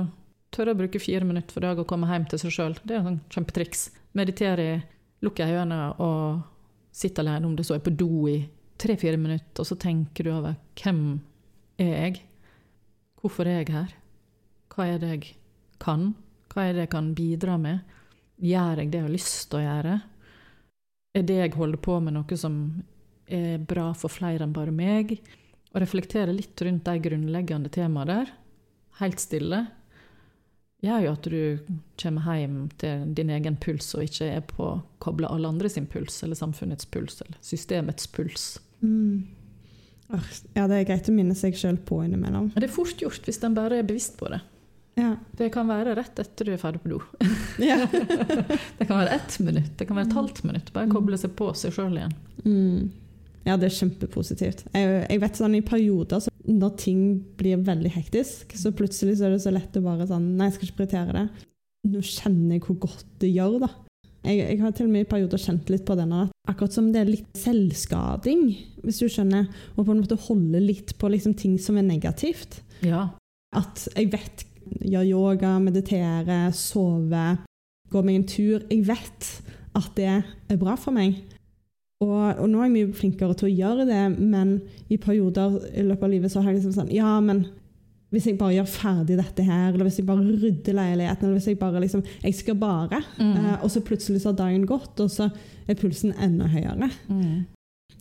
tørre 0.53 0.73
å 0.75 0.79
bruke 0.79 0.99
fire 1.01 1.25
minutter 1.27 1.55
for 1.55 1.63
dag 1.63 1.79
og 1.79 1.87
komme 1.89 2.09
hjem 2.09 2.27
til 2.31 2.41
seg 2.41 2.53
sjøl. 2.53 2.75
Det 2.83 2.95
er 2.95 2.99
et 2.99 3.07
sånn 3.07 3.21
kjempetriks. 3.33 3.85
Meditere, 4.15 4.67
lukke 5.25 5.47
øynene 5.47 5.79
og 6.03 6.43
sitte 6.95 7.23
alene, 7.23 7.47
om 7.47 7.55
det 7.57 7.65
så 7.67 7.75
er 7.75 7.83
på 7.83 7.95
do 7.95 8.27
i 8.31 8.37
tre-fire 8.79 9.19
minutter, 9.19 9.63
og 9.63 9.67
så 9.67 9.77
tenker 9.79 10.27
du 10.27 10.31
over 10.35 10.55
hvem 10.79 11.01
er 11.81 11.91
jeg? 11.91 12.21
Hvorfor 13.19 13.47
er 13.49 13.61
jeg 13.61 13.73
her? 13.73 13.95
Hva 14.71 14.87
er 14.91 15.01
det 15.01 15.11
jeg 15.13 15.35
kan? 15.81 16.13
Hva 16.51 16.67
er 16.67 16.75
det 16.75 16.85
jeg 16.85 16.93
kan 16.93 17.11
bidra 17.17 17.57
med? 17.59 17.94
Gjør 18.41 18.81
jeg 18.81 18.91
det 18.91 18.99
jeg 18.99 19.07
har 19.07 19.13
lyst 19.13 19.47
til 19.49 19.61
å 19.61 19.63
gjøre? 19.63 19.95
Er 21.15 21.23
det 21.23 21.39
jeg 21.39 21.55
holder 21.55 21.79
på 21.79 21.99
med, 22.03 22.17
noe 22.17 22.37
som 22.39 22.57
er 23.31 23.61
bra 23.63 23.91
for 23.95 24.11
flere 24.11 24.43
enn 24.43 24.55
bare 24.55 24.73
meg? 24.75 25.15
Og 25.71 25.81
reflektere 25.83 26.35
litt 26.35 26.59
rundt 26.63 26.87
de 26.87 26.99
grunnleggende 27.03 27.71
temaene 27.71 28.11
der, 28.11 28.35
helt 28.99 29.19
stille, 29.23 29.65
gjør 30.85 31.05
jo 31.05 31.13
at 31.15 31.27
du 31.31 31.39
kommer 31.99 32.37
hjem 32.39 32.59
til 32.79 33.07
din 33.17 33.31
egen 33.33 33.57
puls 33.61 33.87
og 33.97 34.05
ikke 34.05 34.27
er 34.37 34.43
på 34.47 34.67
å 34.67 34.75
koble 35.03 35.29
alle 35.31 35.49
andre 35.49 35.71
sin 35.71 35.87
puls, 35.89 36.21
eller 36.23 36.37
samfunnets 36.39 36.87
puls, 36.91 37.19
eller 37.25 37.39
systemets 37.43 38.07
puls. 38.11 38.47
Mm. 38.81 39.25
Ja, 40.53 40.67
det 40.69 40.77
er 40.77 40.87
greit 40.87 41.09
å 41.09 41.15
minne 41.15 41.35
seg 41.37 41.57
sjøl 41.57 41.79
på 41.81 42.03
innimellom. 42.05 42.51
Det 42.53 42.67
er 42.67 42.73
fort 42.75 42.99
gjort 43.01 43.25
hvis 43.25 43.41
en 43.43 43.55
bare 43.57 43.81
er 43.81 43.87
bevisst 43.87 44.19
på 44.19 44.29
det. 44.31 44.43
Ja. 44.95 45.15
Det 45.35 45.49
kan 45.51 45.67
være 45.67 45.95
rett 45.97 46.19
etter 46.23 46.47
du 46.47 46.53
er 46.55 46.61
ferdig 46.61 46.81
på 46.83 46.93
do. 46.93 46.99
Ja. 47.69 47.81
Det 48.79 48.87
kan 48.87 48.99
være 48.99 49.15
ett 49.15 49.39
minutt, 49.39 49.73
det 49.79 49.87
kan 49.87 49.97
være 49.97 50.09
et 50.09 50.17
halvt 50.17 50.43
minutt. 50.47 50.71
Bare 50.75 50.91
koble 50.91 51.17
seg 51.19 51.33
på 51.39 51.49
seg 51.55 51.73
sjøl 51.75 51.97
igjen. 51.99 52.15
Mm. 52.45 52.91
ja, 53.47 53.55
det 53.57 53.69
er 53.69 53.77
kjempepositivt. 53.77 54.65
Jeg, 54.75 54.97
jeg 55.09 55.21
vet 55.23 55.39
sånn 55.39 55.55
i 55.57 55.63
perioder 55.65 56.21
så 56.23 56.33
når 56.45 56.75
ting 56.77 57.01
blir 57.39 57.63
veldig 57.65 57.91
hektisk, 57.95 58.53
så 58.59 58.73
plutselig 58.75 59.17
så 59.17 59.27
er 59.27 59.35
det 59.35 59.41
så 59.45 59.53
lett 59.53 59.77
å 59.79 59.83
bare 59.85 60.05
sånn 60.09 60.35
Nei, 60.37 60.49
jeg 60.49 60.57
skal 60.57 60.67
ikke 60.67 60.79
prioritere 60.81 61.15
det. 61.15 61.25
Nå 61.89 62.03
kjenner 62.05 62.55
jeg 62.57 62.65
hvor 62.67 62.79
godt 62.85 63.07
det 63.23 63.31
gjør, 63.33 63.57
da. 63.65 63.71
Jeg, 64.25 64.39
jeg 64.41 64.61
har 64.61 64.73
til 64.73 64.87
og 64.87 64.93
med 64.95 65.05
i 65.05 65.09
perioder 65.09 65.41
kjent 65.41 65.69
litt 65.69 65.85
på 65.85 65.97
denne, 65.97 66.23
akkurat 66.49 66.73
som 66.73 66.89
det 66.93 67.03
er 67.03 67.11
litt 67.11 67.37
selvskading, 67.37 68.47
hvis 68.81 69.01
du 69.01 69.07
skjønner. 69.11 69.47
Og 69.75 69.85
på 69.85 69.93
en 69.93 70.01
måte 70.01 70.17
holde 70.27 70.61
litt 70.63 70.95
på 71.01 71.11
liksom, 71.13 71.35
ting 71.37 71.59
som 71.61 71.77
er 71.77 71.85
negativt. 71.85 72.59
Ja. 72.85 73.07
At 73.55 73.85
jeg 73.93 74.09
vet 74.13 74.45
gjør 74.81 75.09
yoga, 75.09 75.55
meditere, 75.63 76.39
sove, 76.55 77.27
gå 77.91 78.03
meg 78.05 78.19
en 78.19 78.27
tur. 78.29 78.65
Jeg 78.71 78.85
vet 78.87 79.29
at 79.75 79.91
det 79.97 80.11
er 80.11 80.59
bra 80.61 80.77
for 80.79 80.95
meg. 80.95 81.17
Og, 82.03 82.41
og 82.41 82.47
nå 82.51 82.59
er 82.59 82.67
jeg 82.67 82.73
mye 82.73 82.95
flinkere 82.97 83.35
til 83.39 83.49
å 83.49 83.53
gjøre 83.53 83.85
det, 83.87 84.01
men 84.19 84.57
i 84.91 84.97
perioder 85.01 85.61
i 85.71 85.85
løpet 85.85 86.07
av 86.07 86.11
livet 86.11 86.33
så 86.33 86.41
har 86.41 86.51
jeg 86.51 86.59
liksom 86.59 86.75
sånn 86.75 86.91
Ja, 86.93 87.13
men 87.23 87.45
hvis 88.13 88.27
jeg 88.29 88.37
bare 88.39 88.55
gjør 88.55 88.69
ferdig 88.69 89.17
dette 89.19 89.43
her, 89.43 89.73
eller 89.73 89.87
hvis 89.87 89.99
jeg 89.99 90.07
bare 90.07 90.23
rydder 90.23 90.77
leiligheten, 90.77 91.27
eller 91.27 91.39
hvis 91.39 91.49
jeg 91.49 91.59
bare 91.59 91.81
liksom 91.83 92.03
Jeg 92.23 92.37
skal 92.37 92.57
bare. 92.59 93.01
Mm. 93.19 93.33
Uh, 93.33 93.63
og 93.63 93.71
så 93.71 93.81
plutselig 93.83 94.21
så 94.23 94.31
har 94.31 94.39
dagen 94.39 94.67
gått, 94.69 94.99
og 95.03 95.11
så 95.11 95.29
er 95.67 95.79
pulsen 95.79 96.13
enda 96.21 96.47
høyere. 96.51 96.91
Mm. 97.09 97.45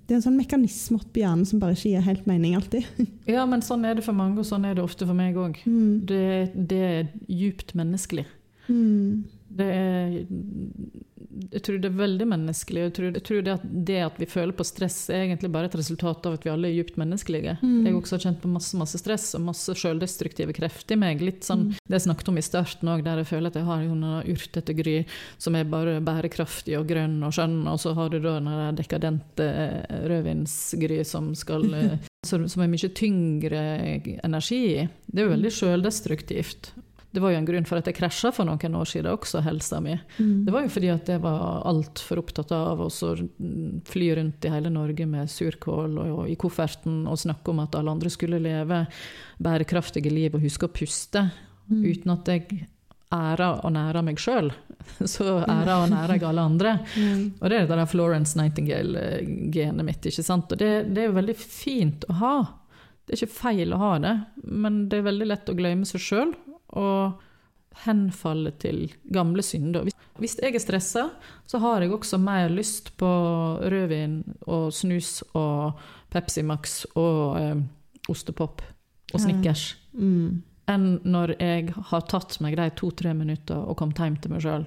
Det 0.05 0.13
er 0.13 0.19
en 0.19 0.25
sånn 0.27 0.37
mekanisme 0.37 0.99
oppi 1.01 1.23
hjernen 1.23 1.47
som 1.49 1.61
bare 1.63 1.77
ikke 1.77 1.95
gir 1.95 2.05
helt 2.05 2.27
mening 2.29 2.57
alltid. 2.59 2.89
Ja, 3.35 3.47
men 3.49 3.65
sånn 3.65 3.87
er 3.89 3.97
det 3.97 4.05
for 4.05 4.17
mange, 4.17 4.37
og 4.43 4.49
sånn 4.49 4.67
er 4.69 4.77
det 4.77 4.85
ofte 4.85 5.07
for 5.09 5.17
meg 5.17 5.39
òg. 5.41 5.63
Mm. 5.65 6.05
Det, 6.09 6.25
det 6.55 6.81
er 6.85 7.07
djupt 7.31 7.73
menneskelig. 7.79 8.27
Mm. 8.69 9.25
Det 9.55 9.69
er, 9.71 10.19
jeg 11.51 11.63
tror 11.67 11.79
det 11.83 11.89
er 11.91 11.97
veldig 11.99 12.27
menneskelig. 12.31 12.83
Jeg 12.87 12.95
tror, 12.97 13.11
jeg 13.15 13.25
tror 13.27 13.43
det, 13.47 13.55
at 13.59 13.65
det 13.91 13.99
at 14.05 14.19
vi 14.21 14.29
føler 14.31 14.57
på 14.57 14.67
stress, 14.67 14.99
er 15.11 15.25
egentlig 15.25 15.51
bare 15.55 15.71
et 15.71 15.77
resultat 15.79 16.27
av 16.29 16.37
at 16.39 16.47
vi 16.47 16.53
alle 16.53 16.71
er 16.71 16.77
djupt 16.77 16.99
menneskelige. 17.01 17.57
Mm. 17.63 17.87
Jeg 17.87 17.97
også 17.99 18.17
har 18.17 18.25
kjent 18.27 18.41
på 18.43 18.51
masse 18.53 18.79
masse 18.79 19.01
stress 19.01 19.27
og 19.39 19.45
masse 19.49 19.77
selvdestruktive 19.81 20.55
krefter 20.57 20.97
i 20.97 21.01
meg. 21.01 21.25
Litt 21.25 21.43
sånn 21.47 21.65
Mm. 21.65 21.71
det 21.89 21.97
jeg 21.97 22.05
snakket 22.09 22.29
om 22.29 22.39
i 22.39 22.45
starten 22.45 22.89
òg, 22.91 23.05
der 23.05 23.23
jeg 23.23 23.31
føler 23.31 23.47
at 23.49 23.55
jeg 23.57 23.65
har 23.65 23.83
noen 23.89 24.27
urtete 24.29 24.75
gry 24.77 24.97
som 25.39 25.55
er 25.57 25.65
bare 25.65 26.01
bærekraftig 26.05 26.77
og 26.79 26.89
grønn 26.89 27.23
og 27.25 27.33
skjønn, 27.33 27.67
og 27.71 27.79
så 27.81 27.95
har 27.95 28.11
du 28.11 28.19
da 28.21 28.39
den 28.41 28.77
dekadente 28.77 29.45
eh, 29.45 30.09
rødvinsgry 30.11 31.03
som 31.05 31.33
skal 31.35 31.65
eh, 31.79 31.99
som 32.25 32.63
er 32.63 32.71
mye 32.73 32.91
tyngre 32.97 33.63
energi 34.25 34.61
i. 34.81 34.89
Det 35.07 35.23
er 35.23 35.29
jo 35.29 35.35
veldig 35.37 35.53
selvdestruktivt. 35.53 36.73
Det 37.15 37.23
var 37.23 37.31
jo 37.31 37.39
en 37.39 37.47
grunn 37.47 37.67
for 37.69 37.79
at 37.79 37.87
jeg 37.87 37.95
krasja 37.95 38.33
for 38.35 38.49
noen 38.49 38.75
år 38.75 38.89
siden 38.91 39.13
også, 39.13 39.43
helsa 39.47 39.79
mi. 39.85 39.95
Mm. 40.19 40.45
Det 40.49 40.55
var 40.55 40.65
jo 40.67 40.73
fordi 40.75 40.89
at 40.91 41.11
jeg 41.13 41.23
var 41.23 41.63
altfor 41.71 42.19
opptatt 42.25 42.51
av 42.57 42.83
å 42.83 42.89
mm, 42.91 43.85
fly 43.87 44.09
rundt 44.19 44.45
i 44.49 44.51
hele 44.51 44.73
Norge 44.75 45.07
med 45.07 45.31
surkål 45.31 45.95
og, 46.03 46.13
og 46.25 46.31
i 46.33 46.35
kofferten 46.41 47.05
og 47.07 47.21
snakke 47.23 47.55
om 47.55 47.63
at 47.63 47.79
alle 47.79 47.95
andre 47.95 48.11
skulle 48.11 48.43
leve 48.43 48.85
bærekraftige 49.39 50.11
liv 50.11 50.35
og 50.35 50.43
huske 50.47 50.67
å 50.67 50.75
puste, 50.75 51.29
Mm. 51.65 51.81
uten 51.81 52.11
at 52.13 52.27
jeg 52.29 52.67
æra 53.09 53.47
og 53.65 53.71
næra 53.73 54.03
meg 54.05 54.19
sjøl. 54.21 54.51
Så 55.09 55.25
æra 55.49 55.79
og 55.81 55.89
næra 55.89 56.19
jeg 56.19 56.27
alle 56.29 56.45
andre. 56.45 56.75
Mm. 56.95 57.23
Og 57.41 57.49
det 57.49 57.57
er 57.57 57.65
det 57.65 57.79
der 57.79 57.89
Florence 57.89 58.37
Nightingale-genet 58.37 59.85
mitt. 59.87 60.05
ikke 60.07 60.23
sant? 60.25 60.53
Og 60.53 60.61
det, 60.61 60.69
det 60.95 61.03
er 61.03 61.09
jo 61.09 61.17
veldig 61.17 61.37
fint 61.41 62.05
å 62.13 62.19
ha. 62.21 62.35
Det 63.05 63.15
er 63.15 63.23
ikke 63.23 63.39
feil 63.39 63.73
å 63.75 63.81
ha 63.81 63.93
det, 64.01 64.13
men 64.45 64.83
det 64.89 65.01
er 65.01 65.09
veldig 65.09 65.27
lett 65.29 65.51
å 65.51 65.57
glemme 65.57 65.89
seg 65.89 66.05
sjøl 66.05 66.35
og 66.79 67.21
henfalle 67.85 68.53
til 68.63 68.87
gamle 69.13 69.43
synder. 69.43 69.89
Hvis, 70.19 70.37
jeg 70.39 70.55
er 70.55 70.63
stressa, 70.63 71.09
så 71.47 71.59
har 71.59 71.83
jeg 71.83 71.93
også 71.93 72.21
mer 72.23 72.53
lyst 72.55 72.93
på 73.01 73.09
rødvin 73.63 74.21
og 74.47 74.69
snus 74.75 75.23
og 75.35 75.81
Pepsi 76.15 76.45
Max 76.47 76.85
og 76.95 77.41
eh, 77.41 77.57
ostepop 78.09 78.63
og 79.15 79.21
Ja. 79.21 79.55
Mm. 79.95 80.43
enn 80.67 80.87
når 81.05 81.35
jeg 81.39 81.75
har 81.77 82.01
tatt 82.09 82.41
meg 82.41 82.57
de 82.57 82.71
to-tre 82.75 83.13
minutter 83.15 83.57
og 83.57 83.77
kommet 83.77 83.99
hjem 84.01 84.17
til 84.17 84.33
meg 84.33 84.43
sjøl. 84.43 84.65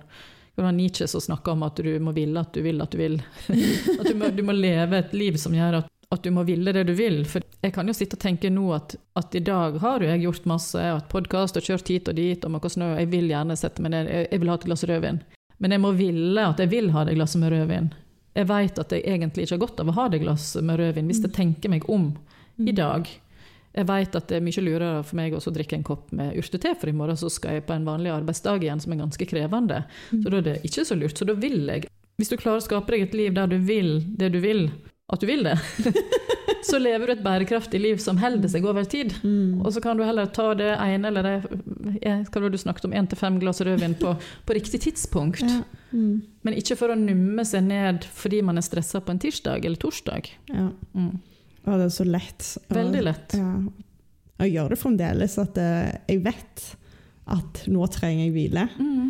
Det 0.56 0.64
var 0.64 0.72
Nietzsche 0.72 1.08
som 1.08 1.22
snakka 1.22 1.52
om 1.52 1.64
at 1.64 1.76
du 1.76 1.90
må 2.00 2.14
ville 2.16 2.40
at 2.40 2.54
du 2.54 2.62
vil 2.62 2.82
at 2.82 2.92
du 2.92 2.98
vil. 2.98 3.18
At 4.00 4.06
du 4.08 4.16
må, 4.16 4.30
du 4.30 4.44
må 4.44 4.56
leve 4.56 4.98
et 4.98 5.14
liv 5.14 5.38
som 5.38 5.54
gjør 5.54 5.82
at, 5.82 5.90
at 6.16 6.24
du 6.24 6.32
må 6.32 6.44
ville 6.48 6.72
det 6.72 6.86
du 6.88 6.94
vil. 6.96 7.24
For 7.28 7.44
jeg 7.62 7.74
kan 7.76 7.88
jo 7.88 7.96
sitte 7.96 8.16
og 8.16 8.24
tenke 8.24 8.52
nå 8.54 8.70
at, 8.76 8.96
at 9.20 9.36
i 9.36 9.44
dag 9.44 9.80
har 9.84 10.04
jo 10.04 10.12
jeg 10.12 10.24
gjort 10.24 10.48
masse, 10.50 10.80
jeg 10.80 10.94
har 10.94 11.02
hatt 11.02 11.12
podkast 11.12 11.60
og 11.60 11.68
kjørt 11.68 11.92
hit 11.92 12.12
og 12.12 12.16
dit, 12.20 12.46
og 12.46 12.54
noe 12.54 12.72
snø, 12.72 12.94
jeg 13.02 13.12
vil 13.12 13.28
gjerne 13.32 13.60
sette 13.60 13.84
meg 13.84 13.96
ned, 13.96 14.12
jeg, 14.12 14.30
jeg 14.32 14.44
vil 14.44 14.54
ha 14.54 14.58
et 14.60 14.68
glass 14.70 14.88
rødvin. 14.88 15.22
Men 15.58 15.74
jeg 15.74 15.84
må 15.84 15.94
ville 15.98 16.50
at 16.54 16.60
jeg 16.62 16.72
vil 16.72 16.92
ha 16.94 17.04
det 17.08 17.18
glasset 17.18 17.42
med 17.42 17.52
rødvin. 17.54 17.92
Jeg 18.38 18.48
vet 18.48 18.80
at 18.80 18.92
jeg 18.94 19.04
egentlig 19.10 19.48
ikke 19.48 19.56
har 19.56 19.64
godt 19.66 19.80
av 19.82 19.90
å 19.90 19.96
ha 19.98 20.10
det 20.14 20.22
glasset 20.22 20.66
med 20.66 20.80
rødvin 20.80 21.08
hvis 21.10 21.24
jeg 21.26 21.34
tenker 21.36 21.74
meg 21.74 21.88
om 21.90 22.12
i 22.62 22.74
dag. 22.78 23.10
Jeg 23.78 23.86
vet 23.90 24.16
at 24.18 24.30
det 24.30 24.38
er 24.38 24.46
mye 24.46 24.64
lurere 24.64 25.04
for 25.06 25.18
meg 25.20 25.36
å 25.38 25.54
drikke 25.54 25.78
en 25.78 25.86
kopp 25.86 26.12
med 26.16 26.38
urtete, 26.40 26.72
for 26.80 26.90
i 26.90 26.96
morgen 26.98 27.18
så 27.20 27.30
skal 27.30 27.58
jeg 27.58 27.66
på 27.68 27.76
en 27.76 27.86
vanlig 27.86 28.14
arbeidsdag 28.14 28.64
igjen 28.66 28.82
som 28.82 28.94
er 28.94 29.04
ganske 29.04 29.28
krevende. 29.30 29.84
Så 30.10 30.32
da 30.32 30.40
er 30.40 30.46
det 30.48 30.56
ikke 30.66 30.86
så 30.88 30.98
lurt. 30.98 31.18
Så 31.18 31.28
da 31.30 31.36
vil 31.38 31.66
jeg 31.68 31.90
Hvis 32.18 32.32
du 32.32 32.38
klarer 32.40 32.58
å 32.58 32.66
skape 32.66 32.96
deg 32.96 33.04
et 33.06 33.14
liv 33.14 33.34
der 33.36 33.50
du 33.52 33.60
vil 33.62 34.00
det 34.18 34.32
du 34.34 34.40
vil, 34.42 34.72
at 35.08 35.22
du 35.24 35.28
vil 35.30 35.46
det, 35.46 35.56
så 36.70 36.80
lever 36.82 37.08
du 37.08 37.14
et 37.14 37.24
bærekraftig 37.24 37.80
liv 37.80 38.02
som 38.04 38.20
holder 38.20 38.52
seg 38.52 38.66
over 38.68 38.84
tid. 38.90 39.14
Mm. 39.24 39.62
Og 39.64 39.72
så 39.72 39.84
kan 39.84 39.96
du 39.96 40.04
heller 40.04 40.28
ta 40.36 40.50
det 40.58 40.74
ene 40.74 41.12
eller 41.12 41.28
det 41.28 41.36
Hva 42.28 42.42
var 42.44 42.52
du 42.52 42.60
snakket 42.60 42.90
om, 42.90 42.96
én 42.98 43.08
til 43.08 43.20
fem 43.20 43.38
glass 43.40 43.64
rødvin 43.64 43.96
på, 44.00 44.12
på 44.20 44.58
riktig 44.58 44.82
tidspunkt. 44.84 45.46
Ja. 45.48 45.64
Mm. 45.96 46.20
Men 46.44 46.58
ikke 46.60 46.76
for 46.80 46.92
å 46.92 47.00
numme 47.00 47.46
seg 47.48 47.64
ned 47.70 48.08
fordi 48.12 48.42
man 48.44 48.60
er 48.60 48.68
stressa 48.68 49.00
på 49.00 49.16
en 49.16 49.24
tirsdag 49.24 49.66
eller 49.66 49.80
torsdag. 49.80 50.32
ja. 50.52 50.70
Mm. 50.98 51.16
Å, 51.68 51.76
det 51.76 51.88
er 51.90 51.92
så 51.92 52.06
lett. 52.08 52.46
Veldig 52.72 53.00
lett. 53.04 53.34
Ja. 53.36 53.48
Jeg 54.38 54.54
gjør 54.54 54.72
det 54.72 54.78
fremdeles, 54.80 55.34
at 55.42 55.58
eh, 55.60 55.96
jeg 56.08 56.22
vet 56.24 56.68
at 57.28 57.64
nå 57.68 57.88
trenger 57.92 58.24
jeg 58.24 58.36
hvile. 58.36 58.68
Mm. 58.80 59.10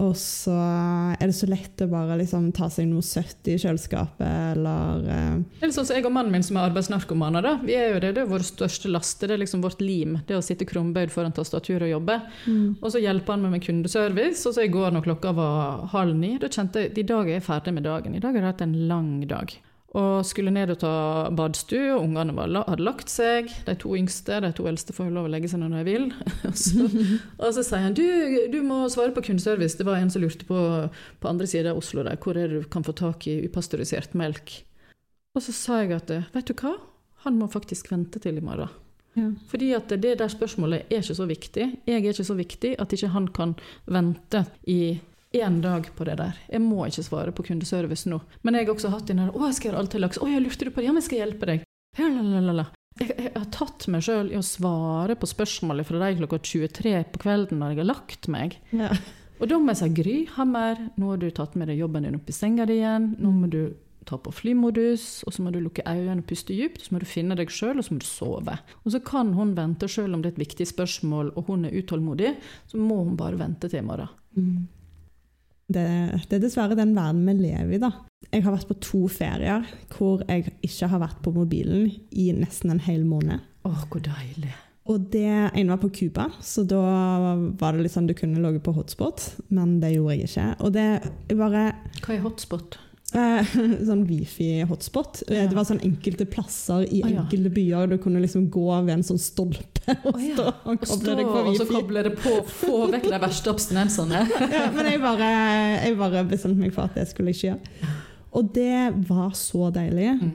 Og 0.00 0.14
så 0.16 0.54
er 0.56 1.28
det 1.28 1.34
så 1.36 1.46
lett 1.50 1.82
å 1.84 1.88
bare 1.90 2.16
liksom 2.22 2.46
ta 2.56 2.70
seg 2.72 2.86
noe 2.88 3.04
søtt 3.04 3.48
i 3.50 3.58
kjøleskapet, 3.60 4.54
eller 4.54 5.02
uh... 5.04 5.42
Det 5.60 5.68
er 5.68 5.74
sånn 5.74 5.88
som 5.88 5.98
jeg 5.98 6.06
og 6.08 6.14
mannen 6.16 6.32
min 6.32 6.46
som 6.46 6.56
er 6.56 6.70
arbeidsnarkomaner. 6.70 7.44
da. 7.44 7.52
Vi 7.60 7.76
er 7.76 7.92
jo 7.92 8.00
det, 8.00 8.14
det 8.16 8.22
er 8.24 8.30
vår 8.30 8.46
største 8.48 8.88
laste, 8.88 9.28
det 9.28 9.36
er 9.36 9.42
liksom 9.44 9.64
vårt 9.64 9.82
lim. 9.84 10.16
Det 10.28 10.38
å 10.38 10.44
sitte 10.44 10.68
krumbøyd 10.68 11.12
foran 11.12 11.36
tastaturet 11.36 11.84
og 11.90 11.92
jobbe. 11.92 12.18
Og 12.80 12.88
så 12.94 13.02
hjelper 13.04 13.36
han 13.36 13.44
meg 13.44 13.58
med 13.58 13.66
kundeservice. 13.66 14.46
Og 14.48 14.56
så 14.56 14.64
i 14.64 14.72
går 14.72 14.96
når 14.96 15.04
klokka 15.10 15.34
var 15.36 15.84
halv 15.92 16.16
ni, 16.16 16.38
da 16.40 16.48
kjente 16.52 16.86
jeg 16.86 16.94
at 16.94 17.02
i 17.02 17.06
dag 17.12 17.28
er 17.28 17.36
jeg 17.36 17.46
ferdig 17.50 17.76
med 17.76 17.86
dagen. 17.88 18.16
I 18.16 18.24
dag 18.24 18.32
har 18.32 18.46
jeg 18.46 18.54
hatt 18.54 18.64
en 18.64 18.78
lang 18.88 19.12
dag. 19.28 19.52
Og 19.98 20.24
skulle 20.24 20.52
ned 20.54 20.70
og 20.72 20.78
ta 20.80 20.92
badstue, 21.36 21.90
og 21.92 22.06
ungene 22.06 22.32
var, 22.32 22.48
hadde 22.64 22.84
lagt 22.86 23.12
seg. 23.12 23.50
De 23.66 23.74
to 23.76 23.92
yngste, 23.98 24.38
de 24.40 24.48
to 24.56 24.64
eldste 24.70 24.94
får 24.96 25.10
jo 25.10 25.16
lov 25.18 25.28
å 25.28 25.32
legge 25.34 25.50
seg 25.52 25.60
når 25.60 25.74
de 25.74 25.82
vil. 25.90 26.06
og, 26.48 26.56
så, 26.56 26.86
og 27.36 27.50
så 27.52 27.64
sier 27.66 27.84
han 27.84 27.96
du, 27.98 28.06
du 28.48 28.62
må 28.64 28.86
svare 28.92 29.12
på 29.12 29.24
kundeservice. 29.26 29.76
Det 29.76 29.84
var 29.88 30.00
en 30.00 30.12
som 30.12 30.24
lurte 30.24 30.48
på 30.48 30.62
på 31.22 31.28
andre 31.28 31.46
siden 31.46 31.72
av 31.72 31.80
Oslo 31.80 32.04
der, 32.06 32.18
hvor 32.20 32.38
er 32.38 32.48
det 32.48 32.62
du 32.62 32.70
kan 32.70 32.84
få 32.86 32.94
tak 32.96 33.26
i 33.30 33.40
upasteurisert 33.46 34.16
melk. 34.18 34.54
Og 35.36 35.44
så 35.44 35.54
sa 35.56 35.82
jeg 35.82 35.94
at 35.96 36.10
vet 36.34 36.48
du 36.48 36.54
hva, 36.58 36.74
han 37.26 37.38
må 37.38 37.48
faktisk 37.50 37.92
vente 37.92 38.20
til 38.22 38.40
i 38.40 38.44
morgen. 38.44 38.72
ja. 39.16 39.30
Fordi 39.48 39.72
at 39.76 39.88
det 39.88 40.18
der 40.18 40.28
spørsmålet 40.28 40.88
er 40.90 41.02
ikke 41.02 41.14
så 41.14 41.26
viktig. 41.28 41.68
Jeg 41.86 42.00
er 42.00 42.12
ikke 42.12 42.24
så 42.24 42.34
viktig 42.34 42.74
at 42.78 42.92
ikke 42.92 43.12
han 43.14 43.28
kan 43.28 43.54
vente 43.86 44.44
i 44.66 44.98
én 45.34 45.60
dag 45.64 45.88
på 45.96 46.06
det 46.08 46.18
der. 46.20 46.38
Jeg 46.50 46.62
må 46.64 46.84
ikke 46.86 47.04
svare 47.06 47.32
på 47.34 47.46
kundeservice 47.46 48.10
nå. 48.10 48.20
Men 48.42 48.58
jeg 48.58 48.66
har 48.66 48.74
også 48.74 48.92
hatt 48.92 49.06
den 49.06 49.22
der 49.22 49.32
'Å, 49.32 49.46
jeg 49.46 49.54
skal 49.54 49.70
gjøre 49.70 49.80
alt 49.80 49.90
til 49.90 50.00
laks'. 50.00 50.18
'Å, 50.18 50.28
jeg 50.28 50.42
lurte 50.42 50.64
du 50.64 50.70
på 50.70 50.80
det?' 50.80 50.84
'Ja, 50.84 50.92
men 50.92 51.02
jeg 51.02 51.08
skal 51.08 51.18
hjelpe 51.22 51.46
deg'. 51.46 51.64
Ja, 51.98 52.08
la, 52.08 52.22
la, 52.22 52.40
la, 52.40 52.52
la. 52.52 52.66
Jeg, 53.00 53.14
jeg 53.16 53.32
har 53.34 53.48
tatt 53.50 53.88
meg 53.88 54.02
sjøl 54.04 54.30
i 54.32 54.36
å 54.36 54.44
svare 54.44 55.16
på 55.16 55.28
spørsmålet 55.28 55.88
fra 55.88 55.98
deg 55.98 56.20
klokka 56.20 56.38
23 56.38 57.04
på 57.12 57.22
kvelden 57.24 57.58
når 57.58 57.72
jeg 57.72 57.80
har 57.80 57.88
lagt 57.88 58.28
meg. 58.28 58.58
Ja. 58.72 58.92
Og 59.40 59.48
da 59.48 59.58
må 59.58 59.72
jeg 59.72 59.80
si 59.80 59.88
Gry 59.96 60.18
Hammer, 60.36 60.78
nå 61.00 61.14
har 61.14 61.22
du 61.22 61.30
tatt 61.34 61.56
med 61.58 61.68
deg 61.68 61.80
jobben 61.80 62.04
din 62.06 62.14
opp 62.14 62.28
i 62.28 62.36
senga 62.36 62.66
di 62.68 62.78
igjen. 62.78 63.16
Nå 63.18 63.32
må 63.34 63.48
du 63.50 63.74
ta 64.06 64.18
på 64.18 64.32
flymodus, 64.34 65.22
og 65.26 65.34
så 65.34 65.44
må 65.44 65.52
du 65.54 65.60
lukke 65.62 65.84
øynene 65.86 66.22
og 66.22 66.28
puste 66.28 66.54
dypt. 66.54 66.84
Så 66.84 66.94
må 66.94 67.00
du 67.02 67.08
finne 67.08 67.36
deg 67.38 67.50
sjøl, 67.50 67.78
og 67.78 67.86
så 67.86 67.94
må 67.94 68.02
du 68.02 68.06
sove. 68.08 68.54
Og 68.82 68.94
så 68.94 69.00
kan 69.04 69.32
hun 69.36 69.56
vente 69.58 69.88
sjøl 69.90 70.14
om 70.14 70.22
det 70.22 70.32
er 70.32 70.36
et 70.36 70.44
viktig 70.44 70.68
spørsmål, 70.70 71.32
og 71.34 71.50
hun 71.50 71.66
er 71.66 71.74
utålmodig. 71.74 72.36
Så 72.70 72.78
må 72.78 73.00
hun 73.02 73.18
bare 73.18 73.40
vente 73.40 73.70
til 73.70 73.82
i 73.82 73.86
morgen. 73.86 74.12
Mm. 74.36 74.68
Det, 75.74 75.86
det 76.28 76.38
er 76.38 76.42
dessverre 76.42 76.78
den 76.78 76.94
verden 76.96 77.24
vi 77.28 77.36
lever 77.40 77.76
i, 77.76 77.80
da. 77.82 77.92
Jeg 78.32 78.44
har 78.44 78.54
vært 78.54 78.68
på 78.70 78.78
to 78.80 79.00
ferier 79.12 79.64
hvor 79.92 80.22
jeg 80.28 80.54
ikke 80.64 80.88
har 80.92 81.02
vært 81.02 81.22
på 81.24 81.32
mobilen 81.34 81.90
i 82.10 82.30
nesten 82.36 82.72
en 82.72 82.84
hel 82.84 83.06
måned. 83.08 83.42
Åh, 83.68 83.82
hvor 83.90 84.02
deilig. 84.04 84.52
Og 84.90 85.04
det 85.12 85.28
ene 85.28 85.70
var 85.70 85.78
på 85.78 85.92
Cuba, 85.94 86.26
så 86.42 86.64
da 86.66 86.80
var 87.58 87.76
det 87.76 87.84
litt 87.84 87.94
sånn 87.94 88.08
du 88.10 88.16
kunne 88.18 88.42
logge 88.42 88.62
på 88.64 88.74
hotspot, 88.74 89.28
men 89.54 89.76
det 89.82 89.92
gjorde 89.94 90.16
jeg 90.16 90.30
ikke. 90.30 90.46
Og 90.66 90.72
det 90.74 90.86
bare 91.38 91.68
Hva 92.02 92.16
er 92.16 92.24
hotspot? 92.24 92.80
Eh, 93.12 93.50
sånn 93.88 94.06
wifi-hotspot. 94.08 95.22
Eh, 95.28 95.42
Ja. 95.42 95.48
Det 95.50 95.56
var 95.58 95.66
sånn 95.68 95.82
enkelte 95.84 96.24
plasser 96.28 96.86
i 96.88 97.02
enkelte 97.04 97.50
byer 97.52 97.90
du 97.90 97.98
kunne 98.00 98.22
liksom 98.22 98.46
gå 98.52 98.64
ved 98.86 98.94
en 98.94 99.02
sånn 99.04 99.20
stolpe 99.20 99.96
og 100.08 100.16
stå 100.22 100.46
Og 100.70 100.80
koble 100.86 101.16
deg 101.18 101.26
på 101.28 101.42
Wifi. 101.42 101.50
og 101.50 101.58
så 101.60 101.66
koble 101.68 102.02
det 102.06 102.14
på, 102.22 102.32
få 102.62 102.78
vekk 102.94 103.10
de 103.10 103.20
verste 103.26 103.52
abstinensene. 103.52 104.22
ja, 104.56 104.64
men 104.72 104.88
jeg 104.92 105.02
bare, 105.02 105.28
jeg 105.84 105.98
bare 106.00 106.24
bestemte 106.30 106.60
meg 106.62 106.72
for 106.76 106.88
at 106.88 106.96
det 106.96 107.08
skulle 107.10 107.34
jeg 107.34 107.40
ikke 107.40 107.52
gjøre. 107.52 107.92
Og 108.32 108.52
det 108.56 109.06
var 109.10 109.32
så 109.36 109.68
deilig. 109.74 110.08
Mm. 110.22 110.32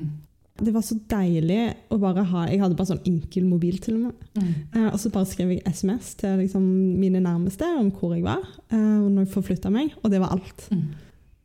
Det 0.58 0.72
var 0.74 0.82
så 0.86 0.96
deilig 1.10 1.60
å 1.94 1.98
bare 2.02 2.24
ha 2.32 2.44
Jeg 2.50 2.60
hadde 2.64 2.74
bare 2.78 2.90
sånn 2.90 3.02
enkel 3.06 3.44
mobil 3.46 3.76
til 3.82 3.98
og 3.98 4.06
med. 4.08 4.24
Mm. 4.38 4.54
Eh, 4.74 4.88
og 4.92 5.00
så 5.02 5.10
bare 5.14 5.30
skrev 5.30 5.52
jeg 5.54 5.62
SMS 5.70 6.16
til 6.18 6.38
liksom 6.44 6.64
mine 6.98 7.22
nærmeste 7.22 7.66
om 7.78 7.90
hvor 7.94 8.14
jeg 8.16 8.24
var, 8.26 8.42
eh, 8.70 8.78
når 8.78 9.26
jeg 9.26 9.34
forflytta 9.36 9.70
meg, 9.74 9.94
og 10.04 10.10
det 10.14 10.22
var 10.22 10.34
alt. 10.38 10.66
Mm. 10.74 10.88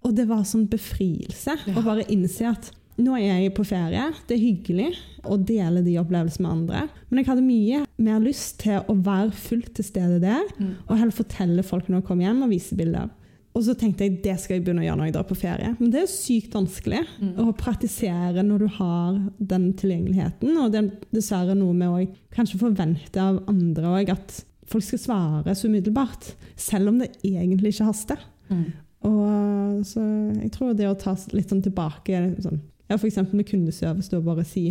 Og 0.04 0.14
det 0.16 0.26
var 0.28 0.42
sånn 0.44 0.68
befrielse 0.68 1.54
Ja. 1.66 1.75
å 1.75 1.82
bare 1.85 2.04
innse 2.11 2.49
at 2.50 2.71
nå 2.99 3.14
er 3.16 3.40
jeg 3.42 3.54
på 3.54 3.64
ferie, 3.64 4.12
det 4.28 4.37
er 4.37 4.42
hyggelig 4.42 4.97
å 5.25 5.37
dele 5.42 5.82
de 5.82 5.94
opplevelsene 5.99 6.42
med 6.42 6.50
andre, 6.52 6.88
men 7.11 7.18
jeg 7.25 7.26
hadde 7.26 7.42
mye 7.47 7.87
mer 7.99 8.21
lyst 8.21 8.59
til 8.61 8.80
å 8.87 8.94
være 9.02 9.32
fullt 9.32 9.75
til 9.75 9.85
stede 9.85 10.21
der, 10.21 10.42
Mm. 10.61 10.75
og 10.88 10.99
heller 10.99 11.12
fortelle 11.12 11.62
folk 11.64 11.88
når 11.88 12.00
jeg 12.02 12.04
kom 12.04 12.21
hjem, 12.21 12.42
og 12.42 12.50
vise 12.50 12.76
bilder. 12.76 13.11
Og 13.54 13.62
så 13.64 13.75
tenkte 13.76 13.99
jeg 14.04 14.23
det 14.23 14.38
skal 14.40 14.56
jeg 14.56 14.64
begynne 14.64 14.80
å 14.80 14.87
gjøre 14.88 14.97
når 14.99 15.04
jeg 15.04 15.12
drar 15.14 15.28
på 15.28 15.37
ferie. 15.37 15.76
Men 15.78 15.90
det 15.90 15.99
er 16.00 16.06
jo 16.06 16.12
sykt 16.12 16.52
vanskelig 16.52 17.06
Mm. 17.21 17.35
å 17.37 17.56
praktisere 17.56 18.42
når 18.44 18.59
du 18.59 18.66
har 18.68 19.30
den 19.40 19.73
tilgjengeligheten. 19.75 20.56
Og 20.59 20.73
det 20.73 20.85
er 20.85 20.90
dessverre 21.12 21.54
noe 21.56 21.73
med 21.75 21.88
å 21.88 22.09
kanskje 22.32 22.59
forvente 22.59 23.16
av 23.21 23.42
andre 23.49 23.85
òg 23.85 24.09
at 24.11 24.44
folk 24.66 24.82
skal 24.85 24.99
svare 24.99 25.54
så 25.54 25.68
umiddelbart. 25.68 26.35
Selv 26.56 26.88
om 26.88 26.99
det 26.99 27.11
egentlig 27.23 27.75
ikke 27.75 27.85
haster. 27.92 28.18
Mm. 28.50 28.73
Og 29.09 29.82
så 29.87 30.02
jeg 30.38 30.52
tror 30.54 30.76
det 30.78 30.88
å 30.88 30.99
ta 30.99 31.16
litt 31.35 31.50
sånn 31.50 31.64
tilbake 31.64 32.21
sånn, 32.44 32.61
ja, 32.90 32.99
eksempel 33.09 33.40
med 33.40 33.49
kundeservice, 33.49 34.11
da 34.12 34.21
bare 34.23 34.44
si 34.47 34.68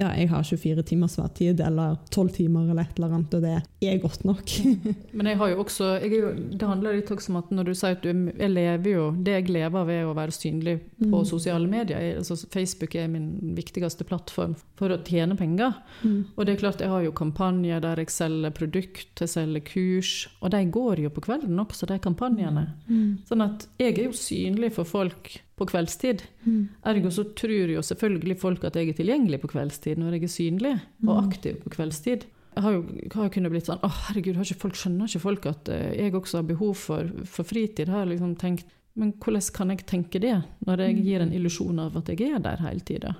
ja, 0.00 0.10
jeg 0.16 0.30
har 0.32 0.42
24 0.46 0.82
timers 0.88 1.14
svartid, 1.18 1.60
eller 1.60 1.98
12 2.10 2.30
timer, 2.38 2.70
eller 2.72 2.86
et 2.88 2.96
eller 2.98 3.14
annet, 3.18 3.34
og 3.36 3.42
det 3.44 3.90
er 3.90 3.98
godt 4.00 4.24
nok. 4.24 4.52
Men 5.16 5.28
jeg 5.28 5.36
har 5.40 5.52
jo 5.52 5.58
også 5.60 5.90
jo, 6.08 6.30
Det 6.56 6.68
handler 6.68 6.96
litt 6.96 7.10
også 7.12 7.32
om 7.34 7.38
at 7.42 7.50
når 7.52 7.68
du 7.68 7.72
sier 7.76 7.96
at 7.98 8.02
du 8.04 8.10
jeg 8.30 8.50
lever 8.52 8.90
jo 8.94 9.04
Det 9.16 9.34
jeg 9.34 9.48
lever 9.52 9.76
av, 9.80 9.90
er 9.92 10.08
å 10.08 10.14
være 10.16 10.34
synlig 10.36 10.78
på 11.00 11.10
Mm. 11.10 11.26
sosiale 11.26 11.66
medier. 11.68 12.16
Altså, 12.18 12.36
Facebook 12.52 12.94
er 12.94 13.08
min 13.08 13.54
viktigste 13.56 14.04
plattform 14.08 14.54
for 14.78 14.92
å 14.94 14.98
tjene 15.04 15.36
penger. 15.36 15.74
Mm. 16.04 16.24
Og 16.36 16.46
det 16.46 16.54
er 16.54 16.60
klart, 16.62 16.80
jeg 16.80 16.88
har 16.92 17.02
jo 17.04 17.12
kampanjer 17.12 17.80
der 17.82 17.96
jeg 18.02 18.10
selger 18.14 18.50
produkt, 18.56 19.12
jeg 19.20 19.28
selger 19.28 19.64
kurs. 19.64 20.28
Og 20.40 20.50
de 20.54 20.64
går 20.70 21.04
jo 21.04 21.10
på 21.10 21.24
kvelden 21.28 21.58
også, 21.60 21.86
de 21.90 21.98
kampanjene. 21.98 22.66
Mm. 22.88 23.18
Sånn 23.28 23.44
at 23.44 23.66
jeg 23.80 23.98
er 23.98 24.04
jo 24.10 24.16
synlig 24.16 24.72
for 24.76 24.84
folk 24.88 25.40
på 25.60 25.68
kveldstid. 25.68 26.24
Mm. 26.46 26.60
Ergo 26.90 27.10
så 27.12 27.24
tror 27.36 27.74
jo 27.76 27.82
selvfølgelig 27.84 28.38
folk 28.40 28.64
at 28.64 28.76
jeg 28.80 28.88
er 28.90 28.96
tilgjengelig 28.98 29.40
på 29.44 29.50
kveldstid 29.52 30.00
når 30.00 30.16
jeg 30.16 30.24
er 30.26 30.32
synlig 30.34 30.74
og 31.06 31.14
Mm. 31.14 31.24
aktiv 31.28 31.60
på 31.62 31.70
kveldstid. 31.76 32.24
Jeg 32.56 32.62
har 32.64 32.72
jo, 32.72 32.80
har 33.14 33.28
jo 33.28 33.30
kunnet 33.36 33.52
blitt 33.52 33.68
sånn 33.68 33.78
Å, 33.86 33.88
herregud, 34.08 34.34
har 34.36 34.42
ikke 34.48 34.58
folk, 34.64 34.74
skjønner 34.74 35.06
ikke 35.06 35.20
folk 35.22 35.46
at 35.46 35.68
eh, 35.70 35.92
jeg 36.00 36.12
også 36.18 36.40
har 36.40 36.48
behov 36.48 36.74
for, 36.76 37.06
for 37.24 37.44
fritid? 37.46 37.88
Har 37.88 38.02
jeg 38.06 38.16
liksom 38.16 38.36
tenkt 38.40 38.64
Men 38.98 39.12
hvordan 39.22 39.52
kan 39.54 39.70
jeg 39.70 39.84
tenke 39.86 40.18
det, 40.20 40.34
når 40.66 40.78
jeg 40.82 40.96
Mm. 40.96 41.02
gir 41.06 41.20
en 41.22 41.32
illusjon 41.32 41.78
av 41.78 41.96
at 41.96 42.08
jeg 42.08 42.32
er 42.34 42.40
der 42.42 42.56
hele 42.56 42.80
tida? 42.80 43.14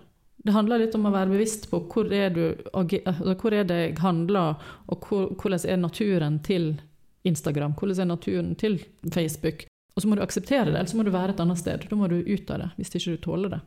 Det 0.45 0.53
handler 0.53 0.79
litt 0.83 0.95
om 0.97 1.05
å 1.07 1.13
være 1.13 1.31
bevisst 1.31 1.69
på 1.71 1.79
hvor 1.87 2.11
er, 2.13 2.31
du, 2.31 2.57
altså, 2.75 3.37
hvor 3.37 3.53
er 3.53 3.65
det 3.65 3.77
jeg 3.77 3.99
handler, 4.01 4.57
og 4.89 5.01
hvor, 5.07 5.29
hvordan 5.37 5.69
er 5.69 5.77
naturen 5.77 6.39
til 6.43 6.81
Instagram? 7.25 7.75
Hvordan 7.79 8.01
er 8.01 8.05
naturen 8.17 8.55
til 8.57 8.81
Facebook? 9.13 9.67
Og 9.95 10.03
så 10.03 10.09
må 10.09 10.17
du 10.17 10.25
akseptere 10.25 10.71
det, 10.71 10.79
eller 10.79 10.91
så 10.91 10.99
må 10.99 11.05
du 11.07 11.13
være 11.15 11.35
et 11.35 11.43
annet 11.43 11.61
sted. 11.61 11.85
Da 11.91 11.99
må 11.99 12.09
du 12.11 12.21
ut 12.21 12.51
av 12.55 12.65
det, 12.65 12.73
hvis 12.79 12.95
ikke 12.95 13.17
du 13.17 13.23
tåler 13.27 13.55
det. 13.57 13.61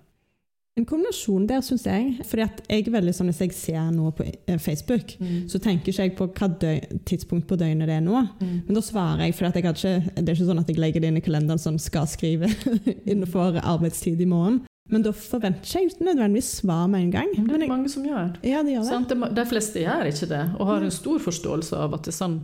En 0.73 0.87
kombinasjon 0.89 1.43
der, 1.45 1.61
syns 1.61 1.83
jeg. 1.85 2.15
fordi 2.25 2.45
at 2.47 2.61
jeg 2.65 2.87
er 2.87 2.93
veldig 2.95 3.11
sånn 3.13 3.27
Hvis 3.29 3.41
jeg 3.43 3.53
ser 3.53 3.91
noe 3.93 4.09
på 4.17 4.25
Facebook, 4.57 5.11
Facebook, 5.13 5.49
så 5.51 5.59
tenker 5.61 5.91
ikke 5.91 6.07
jeg 6.07 6.15
på 6.17 6.27
hva 6.33 6.47
tidspunkt 7.05 7.45
på 7.49 7.57
døgnet 7.61 7.91
det 7.91 7.99
er 7.99 8.01
nå. 8.01 8.23
Mm. 8.39 8.55
Men 8.65 8.79
da 8.79 8.81
svarer 8.81 9.27
jeg, 9.27 9.35
for 9.37 9.45
jeg 9.45 9.61
ikke, 9.61 9.93
det 10.17 10.23
er 10.23 10.33
ikke 10.33 10.49
sånn 10.49 10.63
at 10.63 10.71
jeg 10.71 10.81
legger 10.81 11.03
det 11.03 11.11
inn 11.11 11.21
i 11.21 11.25
kalenderen 11.25 11.61
som 11.61 11.77
skal 11.77 12.09
skrive 12.09 12.49
innenfor 13.11 13.61
arbeidstid 13.61 14.21
i 14.25 14.29
morgen. 14.29 14.63
Men 14.89 15.05
da 15.05 15.13
forventer 15.15 15.77
jeg 15.77 15.91
ikke 15.91 16.09
nødvendigvis 16.09 16.49
svar 16.63 16.89
med 16.91 17.05
en 17.05 17.13
gang. 17.13 17.29
Men 17.37 17.53
det 17.53 17.59
er 17.59 17.65
jeg, 17.67 17.71
mange 17.71 17.93
som 17.93 18.09
gjør. 18.09 18.33
ja, 18.41 18.65
det 18.65 18.73
gjør 18.73 18.83
det. 18.83 18.89
Sant? 18.89 19.13
De 19.37 19.45
fleste 19.53 19.85
gjør 19.85 20.09
ikke 20.09 20.31
det, 20.33 20.43
og 20.57 20.73
har 20.73 20.83
en 20.83 20.97
stor 20.97 21.21
forståelse 21.29 21.85
av 21.85 21.95
at 21.99 22.09
det 22.09 22.15
er 22.15 22.17
sånn 22.17 22.39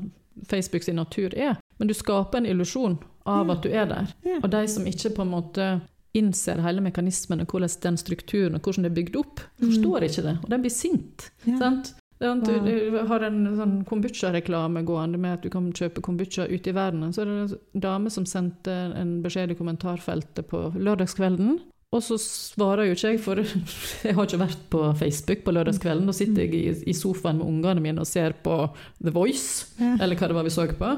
Facebook 0.48 0.84
sin 0.84 1.00
natur 1.00 1.36
er. 1.36 1.58
Men 1.80 1.88
du 1.88 1.94
skaper 1.94 2.42
en 2.42 2.50
illusjon 2.50 2.98
av 3.30 3.52
at 3.54 3.64
du 3.64 3.70
er 3.70 3.88
der. 3.90 4.12
Og 4.42 4.50
de 4.52 4.66
som 4.68 4.88
ikke 4.90 5.14
på 5.16 5.26
en 5.26 5.34
måte 5.34 5.70
innser 6.18 6.62
hele 6.66 6.82
mekanismen 6.82 7.44
og 7.44 7.54
hvordan 7.54 7.72
den 7.84 7.98
strukturen 8.02 8.58
og 8.58 8.66
hvordan 8.66 8.88
det 8.88 8.92
er 8.92 8.98
bygd 8.98 9.18
opp, 9.22 9.42
forstår 9.62 10.08
ikke 10.08 10.26
det. 10.26 10.36
Og 10.44 10.54
de 10.54 10.62
blir 10.64 10.74
sint. 10.74 11.30
Mm. 11.46 11.52
Ja. 11.54 11.72
Wow. 12.20 12.42
Du, 12.44 12.52
du 12.66 12.98
har 13.08 13.24
en 13.24 13.44
sånn 13.56 13.76
kombucha-reklame 13.88 14.82
gående 14.84 15.20
med 15.22 15.38
at 15.38 15.46
du 15.46 15.54
kan 15.54 15.70
kjøpe 15.72 16.04
kombucha 16.04 16.50
ute 16.52 16.74
i 16.74 16.76
verden. 16.76 17.14
Så 17.16 17.24
er 17.24 17.30
det 17.30 17.36
en 17.46 17.84
dame 17.86 18.12
som 18.12 18.26
sendte 18.28 18.74
en 19.00 19.22
beskjed 19.24 19.54
i 19.54 19.56
kommentarfeltet 19.60 20.50
på 20.50 20.66
lørdagskvelden. 20.76 21.62
Og 21.90 22.04
så 22.06 22.20
svarer 22.22 22.86
jo 22.86 22.94
ikke 22.94 23.14
jeg, 23.16 23.22
for 23.24 23.40
jeg 24.06 24.14
har 24.14 24.28
ikke 24.28 24.42
vært 24.44 24.62
på 24.70 24.84
Facebook 25.00 25.42
på 25.46 25.54
lørdagskvelden. 25.56 26.06
Da 26.10 26.14
sitter 26.14 26.46
jeg 26.46 26.78
i, 26.86 26.94
sofaen 26.94 27.40
med 27.42 27.50
ungene 27.50 27.82
mine 27.82 28.04
og 28.04 28.10
ser 28.10 28.36
på 28.46 28.60
The 29.02 29.14
Voice, 29.16 29.72
Ja. 29.82 29.96
eller 29.98 30.20
hva 30.20 30.30
det 30.30 30.38
var 30.38 30.46
vi 30.46 30.54
så 30.54 30.68
på. 30.70 30.92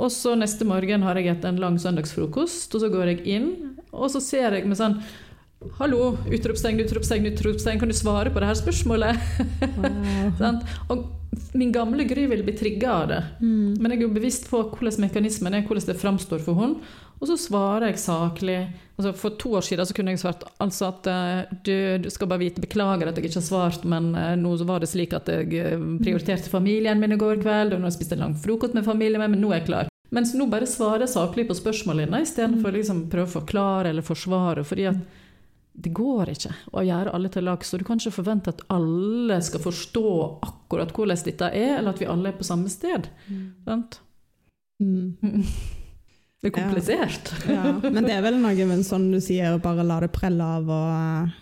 Og 0.00 0.12
så 0.14 0.36
neste 0.38 0.64
morgen 0.64 1.02
har 1.04 1.18
jeg 1.18 1.34
hatt 1.34 1.48
en 1.48 1.58
lang 1.60 1.76
søndagsfrokost, 1.82 2.72
og 2.74 2.84
så 2.84 2.88
går 2.92 3.10
jeg 3.10 3.26
inn, 3.26 3.50
og 3.92 4.06
så 4.14 4.22
ser 4.22 4.54
jeg 4.56 4.70
med 4.70 4.78
sånn 4.78 5.00
Hallo, 5.76 6.14
utropstegn, 6.32 6.78
utropstegn, 6.80 7.26
utropstegn, 7.34 7.80
kan 7.82 7.90
du 7.90 7.92
svare 7.92 8.30
på 8.32 8.40
det 8.40 8.46
her 8.48 8.56
spørsmålet? 8.56 9.18
Wow. 9.76 10.62
Og 10.94 11.02
min 11.52 11.68
gamle 11.74 12.06
Gry 12.08 12.24
vil 12.30 12.40
bli 12.46 12.54
trigga 12.56 12.94
av 12.94 13.10
det. 13.10 13.18
Mm. 13.42 13.76
Men 13.76 13.92
jeg 13.92 13.98
er 13.98 14.06
jo 14.06 14.14
bevisst 14.14 14.48
på 14.48 14.62
hvordan 14.70 15.04
mekanismen 15.04 15.58
er, 15.58 15.66
hvordan 15.68 15.90
det 15.90 15.98
framstår 16.00 16.40
for 16.46 16.56
henne. 16.62 16.80
Og 17.20 17.28
så 17.28 17.36
svarer 17.36 17.90
jeg 17.90 18.00
saklig. 18.00 18.60
Altså 18.96 19.12
for 19.16 19.36
to 19.40 19.52
år 19.58 19.64
siden 19.64 19.86
så 19.88 19.96
kunne 19.96 20.14
jeg 20.14 20.22
svart 20.22 20.44
altså 20.60 20.88
at 20.88 21.08
eh, 21.08 21.52
du, 21.66 21.74
du 22.04 22.08
skal 22.12 22.28
bare 22.30 22.42
vite, 22.42 22.62
beklager 22.64 23.08
at 23.08 23.16
jeg 23.16 23.28
ikke 23.28 23.40
har 23.40 23.46
svart, 23.46 23.84
men 23.88 24.14
eh, 24.16 24.34
nå 24.40 24.54
var 24.68 24.80
det 24.80 24.88
slik 24.88 25.12
at 25.16 25.28
jeg 25.28 25.52
eh, 25.56 25.76
prioriterte 26.00 26.52
familien 26.52 27.00
min 27.00 27.16
i 27.16 27.20
går 27.20 27.42
kveld, 27.42 27.74
og 27.74 27.80
nå 27.80 27.88
har 27.88 27.92
jeg 27.92 27.98
spist 27.98 28.14
en 28.16 28.24
lang 28.24 28.36
frokost 28.40 28.76
med 28.76 28.88
familien 28.88 29.20
min, 29.20 29.34
men 29.36 29.44
nå 29.44 29.52
er 29.52 29.60
jeg 29.60 29.68
klar. 29.68 29.90
Mens 30.10 30.32
nå 30.34 30.48
bare 30.50 30.68
svarer 30.68 31.04
jeg 31.04 31.12
saklig 31.12 31.44
på 31.48 31.56
spørsmålene 31.58 32.22
istedenfor 32.24 32.74
liksom 32.74 33.04
prøve 33.12 33.28
å 33.28 33.34
forklare 33.38 33.92
eller 33.92 34.04
forsvare. 34.06 34.64
fordi 34.66 34.88
at 34.90 35.18
det 35.80 35.92
går 35.96 36.32
ikke 36.32 36.54
å 36.76 36.82
gjøre 36.84 37.12
alle 37.14 37.30
til 37.32 37.46
lag, 37.46 37.64
så 37.64 37.78
du 37.78 37.84
kan 37.86 38.00
ikke 38.00 38.16
forvente 38.16 38.52
at 38.52 38.64
alle 38.72 39.38
skal 39.44 39.62
forstå 39.64 40.06
akkurat 40.48 40.92
hvordan 40.96 41.20
dette 41.24 41.52
er, 41.52 41.76
eller 41.78 41.92
at 41.94 42.00
vi 42.00 42.08
alle 42.10 42.32
er 42.32 42.40
på 42.40 42.48
samme 42.48 42.72
sted. 42.72 43.06
Sant? 43.68 44.00
Mm. 44.82 45.44
Det 46.40 46.50
er 46.50 46.56
komplisert. 46.56 47.30
Ja, 47.50 47.74
men 47.84 48.06
det 48.06 48.14
er 48.16 48.22
vel 48.24 48.38
noe 48.40 48.66
med 48.70 48.84
sånn 48.88 49.10
du 49.12 49.18
sier, 49.20 49.52
å 49.56 49.60
bare 49.62 49.84
la 49.84 49.98
det 50.00 50.08
prelle 50.14 50.44
av 50.56 50.70
og, 50.72 51.34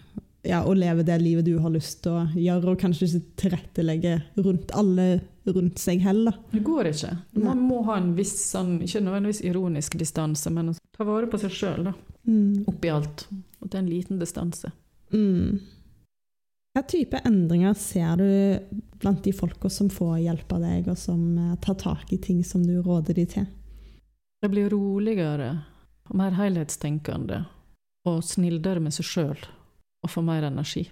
ja, 0.48 0.64
og 0.64 0.74
leve 0.80 1.04
det 1.06 1.20
livet 1.22 1.46
du 1.46 1.52
har 1.62 1.70
lyst 1.70 2.00
til 2.02 2.16
å 2.18 2.24
gjøre, 2.34 2.72
og 2.72 2.80
kanskje 2.82 3.06
ikke 3.06 3.36
tilrettelegge 3.44 4.16
rundt 4.42 4.74
alle 4.74 5.08
rundt 5.48 5.78
seg 5.80 6.02
heller. 6.04 6.34
Det 6.52 6.60
går 6.66 6.90
ikke. 6.90 7.14
Man 7.40 7.62
må 7.64 7.80
ha 7.86 7.96
en 8.00 8.10
viss, 8.18 8.34
sånn, 8.50 8.80
ikke 8.84 9.00
nødvendigvis 9.06 9.40
ironisk 9.48 9.94
distanse, 10.00 10.50
men 10.52 10.74
ta 10.96 11.06
vare 11.08 11.30
på 11.30 11.40
seg 11.40 11.54
sjøl 11.54 11.92
Mm. 12.28 12.66
oppi 12.68 12.90
alt. 12.92 13.22
Det 13.62 13.72
er 13.72 13.78
en 13.78 13.88
liten 13.88 14.18
distanse. 14.20 14.68
Mm. 15.14 15.60
Hva 16.76 16.82
type 16.86 17.16
endringer 17.24 17.72
ser 17.78 18.18
du 18.20 18.80
blant 19.00 19.22
de 19.24 19.32
folka 19.32 19.70
som 19.72 19.88
får 19.88 20.18
hjelp 20.26 20.52
av 20.52 20.60
deg, 20.66 20.90
og 20.92 20.98
som 21.00 21.22
eh, 21.38 21.54
tar 21.64 21.78
tak 21.80 22.12
i 22.12 22.18
ting 22.20 22.42
som 22.44 22.66
du 22.66 22.82
råder 22.82 23.16
de 23.16 23.24
til? 23.32 23.46
De 24.42 24.50
blir 24.50 24.70
roligere 24.70 25.50
og 26.08 26.16
mer 26.18 26.36
helhetstenkende 26.38 27.42
og 28.08 28.22
snillere 28.24 28.80
med 28.80 28.94
seg 28.94 29.06
sjøl 29.06 29.48
og 30.04 30.12
får 30.12 30.24
mer 30.24 30.46
energi. 30.48 30.86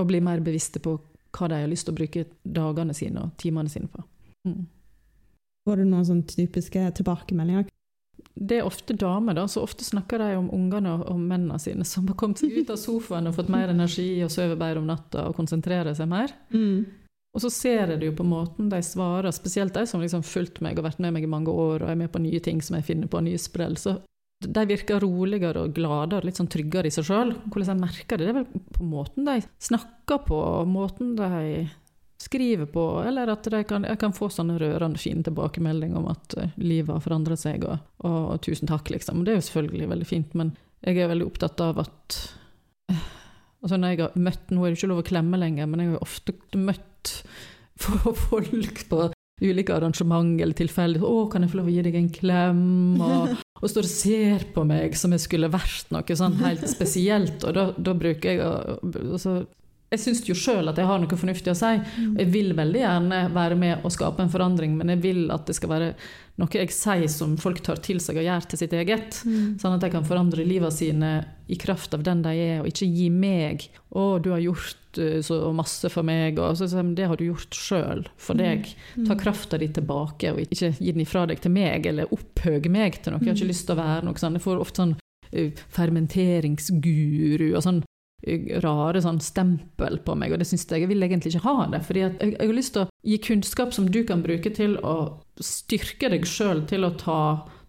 Og 0.00 0.08
blir 0.08 0.24
mer 0.24 0.42
bevisste 0.44 0.82
på 0.82 0.96
hva 1.36 1.48
de 1.50 1.60
har 1.62 1.70
lyst 1.70 1.86
til 1.86 1.94
å 1.94 2.00
bruke 2.00 2.26
dagene 2.42 2.94
sine 2.96 3.26
og 3.26 3.34
timene 3.40 3.70
sine 3.70 3.90
på. 3.90 4.02
Mm. 4.48 4.64
Får 5.68 5.78
du 5.78 5.84
noen 5.86 6.06
sånne 6.08 6.26
typiske 6.30 6.86
tilbakemeldinger? 6.98 7.68
Det 8.34 8.58
er 8.58 8.66
ofte 8.66 8.96
damer, 8.96 9.36
da, 9.36 9.44
så 9.48 9.62
ofte 9.62 9.84
snakker 9.84 10.20
de 10.20 10.30
om 10.38 10.48
ungene 10.54 10.94
og, 10.96 11.04
og 11.12 11.20
mennene 11.20 11.58
sine 11.60 11.84
som 11.88 12.08
har 12.08 12.16
kommet 12.20 12.40
seg 12.40 12.56
ut 12.56 12.72
av 12.72 12.78
sofaen 12.80 13.28
og 13.28 13.36
fått 13.36 13.52
mer 13.52 13.72
energi 13.72 14.08
og 14.24 14.32
sover 14.32 14.58
bedre 14.60 14.80
om 14.82 14.88
natta 14.88 15.26
og 15.28 15.36
konsentrerer 15.38 15.94
seg 15.96 16.08
mer. 16.10 16.32
Mm. 16.54 16.88
Og 17.30 17.44
så 17.44 17.50
ser 17.54 17.92
jeg 17.92 18.00
det 18.00 18.08
jo 18.08 18.16
på 18.18 18.26
måten 18.26 18.70
de 18.72 18.80
svarer, 18.82 19.30
spesielt 19.34 19.74
de 19.76 19.84
som 19.86 20.02
liksom 20.02 20.24
fulgt 20.26 20.58
meg 20.64 20.80
og 20.80 20.88
vært 20.88 21.02
med 21.02 21.14
meg 21.14 21.26
i 21.26 21.30
mange 21.30 21.52
år 21.52 21.84
og 21.84 21.90
er 21.92 21.98
med 21.98 22.10
på 22.10 22.22
nye 22.22 22.40
ting 22.42 22.58
som 22.64 22.78
jeg 22.78 22.88
finner 22.88 23.10
på, 23.10 23.22
nye 23.22 23.38
sprell. 23.38 23.76
Så 23.78 24.00
de 24.40 24.64
virker 24.66 25.02
roligere 25.04 25.66
og 25.66 25.76
gladere, 25.76 26.26
litt 26.26 26.40
sånn 26.40 26.50
tryggere 26.50 26.90
i 26.90 26.94
seg 26.94 27.06
sjøl. 27.06 27.34
Hvordan 27.46 27.76
jeg 27.76 27.82
merker 27.84 28.18
det, 28.18 28.26
det 28.26 28.32
er 28.32 28.40
vel 28.40 28.64
på 28.74 28.88
måten 28.88 29.28
de 29.28 29.36
snakker 29.62 30.24
på, 30.26 30.40
måten 30.66 31.14
de 31.18 31.68
skriver 32.20 32.66
på, 32.68 32.84
eller 33.06 33.30
at 33.32 33.46
kan, 33.68 33.86
jeg 33.88 34.00
kan 34.00 34.12
få 34.12 34.28
sånne 34.32 34.58
rørende 34.60 35.00
fine 35.00 35.24
tilbakemeldinger 35.24 36.00
om 36.02 36.10
at 36.12 36.34
eh, 36.36 36.52
livet 36.60 36.92
har 36.92 37.04
forandret 37.04 37.40
seg, 37.40 37.64
og, 37.64 37.78
og 38.04 38.42
tusen 38.44 38.68
takk, 38.68 38.90
liksom. 38.92 39.22
Det 39.24 39.32
er 39.32 39.38
jo 39.38 39.46
selvfølgelig 39.46 39.88
veldig 39.94 40.08
fint, 40.08 40.36
men 40.36 40.52
jeg 40.84 41.00
er 41.00 41.08
veldig 41.08 41.30
opptatt 41.30 41.62
av 41.64 41.80
at 41.86 42.18
eh, 42.92 43.08
altså 43.64 43.80
når 43.80 43.94
jeg 43.94 44.02
har 44.02 44.20
møtt, 44.28 44.52
Nå 44.52 44.64
er 44.64 44.72
det 44.72 44.80
ikke 44.80 44.92
lov 44.92 45.02
å 45.02 45.08
klemme 45.12 45.40
lenger, 45.40 45.70
men 45.70 45.80
jeg 45.80 45.90
har 45.90 45.96
jo 45.96 46.04
ofte 46.04 46.36
møtt 46.60 46.89
folk 47.80 48.84
på 48.90 49.10
ulike 49.40 49.72
arrangement 49.72 50.40
eller 50.40 50.56
tilfeldig 50.56 51.00
'Å, 51.00 51.30
kan 51.32 51.42
jeg 51.42 51.52
få 51.52 51.60
lov 51.60 51.70
å 51.70 51.74
gi 51.74 51.84
deg 51.86 51.96
en 51.96 52.10
klem?' 52.12 53.00
Og, 53.00 53.36
og 53.62 53.70
står 53.72 53.88
og 53.88 53.92
ser 53.92 54.44
på 54.54 54.64
meg 54.68 54.96
som 54.96 55.12
jeg 55.16 55.24
skulle 55.24 55.52
vært 55.52 55.88
noe 55.94 56.16
sånn 56.16 56.36
helt 56.42 56.66
spesielt. 56.68 57.44
Og 57.48 57.56
da, 57.56 57.70
da 57.76 57.94
bruker 57.96 58.34
jeg 58.34 58.44
å 58.44 58.52
altså, 59.16 59.46
jeg 59.90 60.02
syns 60.04 60.20
jo 60.22 60.36
sjøl 60.38 60.70
at 60.70 60.78
jeg 60.78 60.86
har 60.86 61.00
noe 61.02 61.18
fornuftig 61.18 61.50
å 61.50 61.58
si. 61.58 61.70
Mm. 61.82 62.10
Jeg 62.20 62.30
vil 62.30 62.52
veldig 62.54 62.78
gjerne 62.78 63.20
være 63.34 63.56
med 63.58 63.86
og 63.86 63.90
skape 63.90 64.22
en 64.22 64.30
forandring, 64.30 64.76
men 64.78 64.92
jeg 64.94 65.02
vil 65.02 65.24
at 65.34 65.48
det 65.50 65.56
skal 65.58 65.72
være 65.72 65.88
noe 66.40 66.60
jeg 66.60 66.70
sier 66.72 67.10
som 67.10 67.34
folk 67.40 67.58
tar 67.66 67.82
til 67.82 67.98
seg 68.00 68.20
og 68.20 68.28
gjør 68.28 68.46
til 68.52 68.60
sitt 68.62 68.76
eget. 68.78 69.18
Mm. 69.26 69.58
Sånn 69.60 69.74
at 69.74 69.82
de 69.82 69.90
kan 69.90 70.06
forandre 70.06 70.46
livet 70.46 70.76
sine 70.76 71.10
i 71.50 71.58
kraft 71.58 71.98
av 71.98 72.06
den 72.06 72.22
de 72.22 72.36
er, 72.38 72.62
og 72.62 72.70
ikke 72.70 72.86
gi 72.86 73.10
meg 73.10 73.66
'Å, 73.90 74.22
du 74.22 74.30
har 74.30 74.38
gjort 74.38 75.02
uh, 75.02 75.18
så 75.26 75.42
masse 75.50 75.90
for 75.90 76.06
meg', 76.06 76.38
og 76.38 76.54
så, 76.54 76.70
så, 76.70 76.86
det 76.94 77.10
har 77.10 77.18
du 77.18 77.26
gjort 77.26 77.58
sjøl 77.58 78.06
for 78.14 78.38
deg. 78.38 78.70
Ta 79.08 79.18
krafta 79.18 79.58
di 79.58 79.72
tilbake, 79.74 80.30
og 80.30 80.46
ikke 80.46 80.70
gi 80.78 80.94
den 80.94 81.02
ifra 81.02 81.26
deg 81.26 81.42
til 81.42 81.50
meg, 81.50 81.90
eller 81.90 82.14
opphøg 82.14 82.70
meg 82.70 83.02
til 83.02 83.16
noe. 83.16 83.24
Jeg 83.26 83.34
har 83.34 83.42
ikke 83.42 83.50
lyst 83.50 83.66
til 83.66 83.74
å 83.74 83.82
være 83.82 84.06
noe 84.06 84.22
sånn. 84.22 84.38
Jeg 84.38 84.46
får 84.46 84.62
ofte 84.62 84.84
sånn 84.84 84.94
uh, 85.34 85.64
fermenteringsguru 85.74 87.50
og 87.56 87.64
sånn 87.66 87.82
rare 88.60 89.00
sånn 89.00 89.20
stempel 89.24 89.96
på 90.04 90.14
meg, 90.18 90.32
og 90.32 90.42
det 90.42 90.48
syns 90.48 90.66
jeg 90.68 90.82
jeg 90.82 90.90
vil 90.90 91.06
egentlig 91.06 91.32
ikke 91.32 91.46
ha 91.46 91.66
det. 91.72 91.80
fordi 91.86 92.02
jeg, 92.04 92.16
jeg, 92.20 92.36
har 92.40 92.56
lyst 92.56 92.74
til 92.74 92.82
å 92.84 92.90
gi 93.06 93.18
kunnskap 93.24 93.72
som 93.72 93.88
du 93.88 94.02
kan 94.04 94.22
bruke 94.22 94.52
til 94.52 94.76
å 94.84 94.96
styrke 95.40 96.10
deg 96.12 96.26
sjøl 96.28 96.66
til 96.68 96.84
å 96.84 96.94
ta 97.00 97.20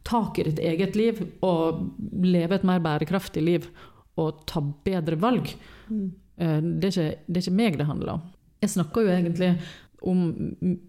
tak 0.07 0.39
i 0.39 0.47
ditt 0.49 0.59
eget 0.59 0.97
liv 0.97 1.21
og 1.45 1.85
leve 2.25 2.57
et 2.57 2.65
mer 2.67 2.81
bærekraftig 2.83 3.43
liv 3.45 3.69
og 4.19 4.43
ta 4.49 4.59
bedre 4.59 5.15
valg. 5.21 5.53
Mm. 5.87 6.09
Eh, 6.35 6.59
det, 6.59 6.89
er 6.89 6.91
ikke, 6.91 7.23
det 7.27 7.37
er 7.37 7.45
ikke 7.45 7.59
meg 7.61 7.79
det 7.79 7.87
handler 7.87 8.17
om. 8.17 8.27
Jeg 8.61 8.75
snakker 8.75 9.05
jo 9.05 9.13
egentlig 9.13 9.53
om 10.01 10.21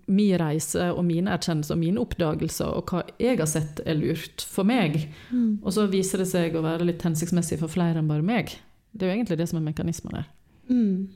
min 0.09 0.39
reise 0.41 0.89
og 0.95 1.05
mine 1.05 1.35
erkjennelser 1.35 1.77
og 1.77 1.81
mine 1.83 2.01
oppdagelser, 2.01 2.71
og 2.73 2.89
hva 2.89 3.03
jeg 3.21 3.39
har 3.39 3.49
sett 3.51 3.83
er 3.85 3.99
lurt 3.99 4.45
for 4.49 4.67
meg. 4.69 4.97
Mm. 5.31 5.61
Og 5.61 5.75
så 5.77 5.87
viser 5.93 6.25
det 6.25 6.31
seg 6.33 6.57
å 6.57 6.65
være 6.65 6.89
litt 6.89 7.05
hensiktsmessig 7.05 7.61
for 7.61 7.73
flere 7.73 8.01
enn 8.01 8.09
bare 8.11 8.25
meg. 8.25 8.57
Det 8.93 9.07
er 9.07 9.13
jo 9.13 9.17
egentlig 9.19 9.41
det 9.41 9.49
som 9.51 9.59
er 9.61 9.67
mekanismen 9.71 10.15
der. 10.15 10.31
Mm. 10.69 11.09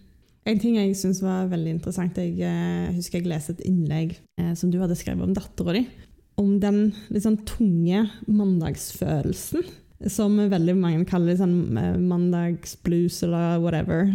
En 0.46 0.60
ting 0.62 0.76
jeg 0.78 0.94
syns 0.98 1.20
var 1.24 1.48
veldig 1.50 1.72
interessant, 1.74 2.18
jeg 2.20 2.36
eh, 2.46 2.92
husker 2.94 3.18
jeg 3.18 3.30
leste 3.32 3.56
et 3.56 3.64
innlegg 3.66 4.14
eh, 4.38 4.52
som 4.58 4.70
du 4.70 4.78
hadde 4.78 4.96
skrevet 4.98 5.26
om 5.26 5.34
dattera 5.34 5.74
di. 5.74 5.82
Om 6.38 6.58
den 6.62 6.80
sånn 7.10 7.40
tunge 7.48 8.04
mandagsfølelsen, 8.28 9.64
som 10.12 10.36
veldig 10.38 10.76
mange 10.78 11.06
kaller 11.08 11.40
eh, 11.40 11.98
mandagsblues 11.98 13.22
eller 13.26 13.58
whatever. 13.64 14.12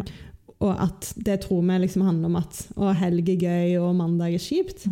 Og 0.62 0.72
at 0.78 1.12
det 1.18 1.40
tror 1.44 1.66
vi 1.66 1.82
liksom 1.82 2.06
handler 2.06 2.30
om 2.30 2.40
at 2.40 2.64
å, 2.78 2.94
helg 2.96 3.34
er 3.34 3.46
gøy 3.48 3.78
og 3.82 3.96
mandag 3.98 4.38
er 4.38 4.44
kjipt. 4.44 4.86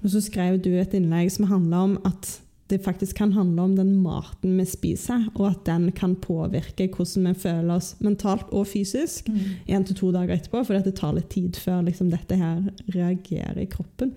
Og 0.00 0.12
så 0.14 0.22
skrev 0.22 0.60
du 0.62 0.70
et 0.78 0.94
innlegg 0.96 1.32
som 1.34 1.48
handla 1.50 1.82
om 1.90 1.96
at 2.06 2.36
det 2.68 2.80
faktisk 2.84 3.16
kan 3.16 3.32
handle 3.32 3.62
om 3.62 3.74
den 3.76 3.92
maten 4.02 4.56
vi 4.58 4.64
spiser, 4.66 5.28
og 5.36 5.50
at 5.52 5.64
den 5.68 5.90
kan 5.94 6.16
påvirke 6.18 6.88
hvordan 6.90 7.28
vi 7.30 7.34
føler 7.46 7.74
oss 7.76 7.92
mentalt 8.02 8.50
og 8.50 8.66
fysisk 8.66 9.28
én 9.30 9.86
til 9.86 9.98
to 9.98 10.10
dager 10.14 10.34
etterpå, 10.34 10.64
fordi 10.66 10.82
det 10.88 10.96
tar 10.98 11.14
litt 11.14 11.30
tid 11.30 11.58
før 11.62 11.84
liksom, 11.86 12.10
dette 12.10 12.38
her 12.40 12.64
reagerer 12.94 13.62
i 13.62 13.68
kroppen. 13.70 14.16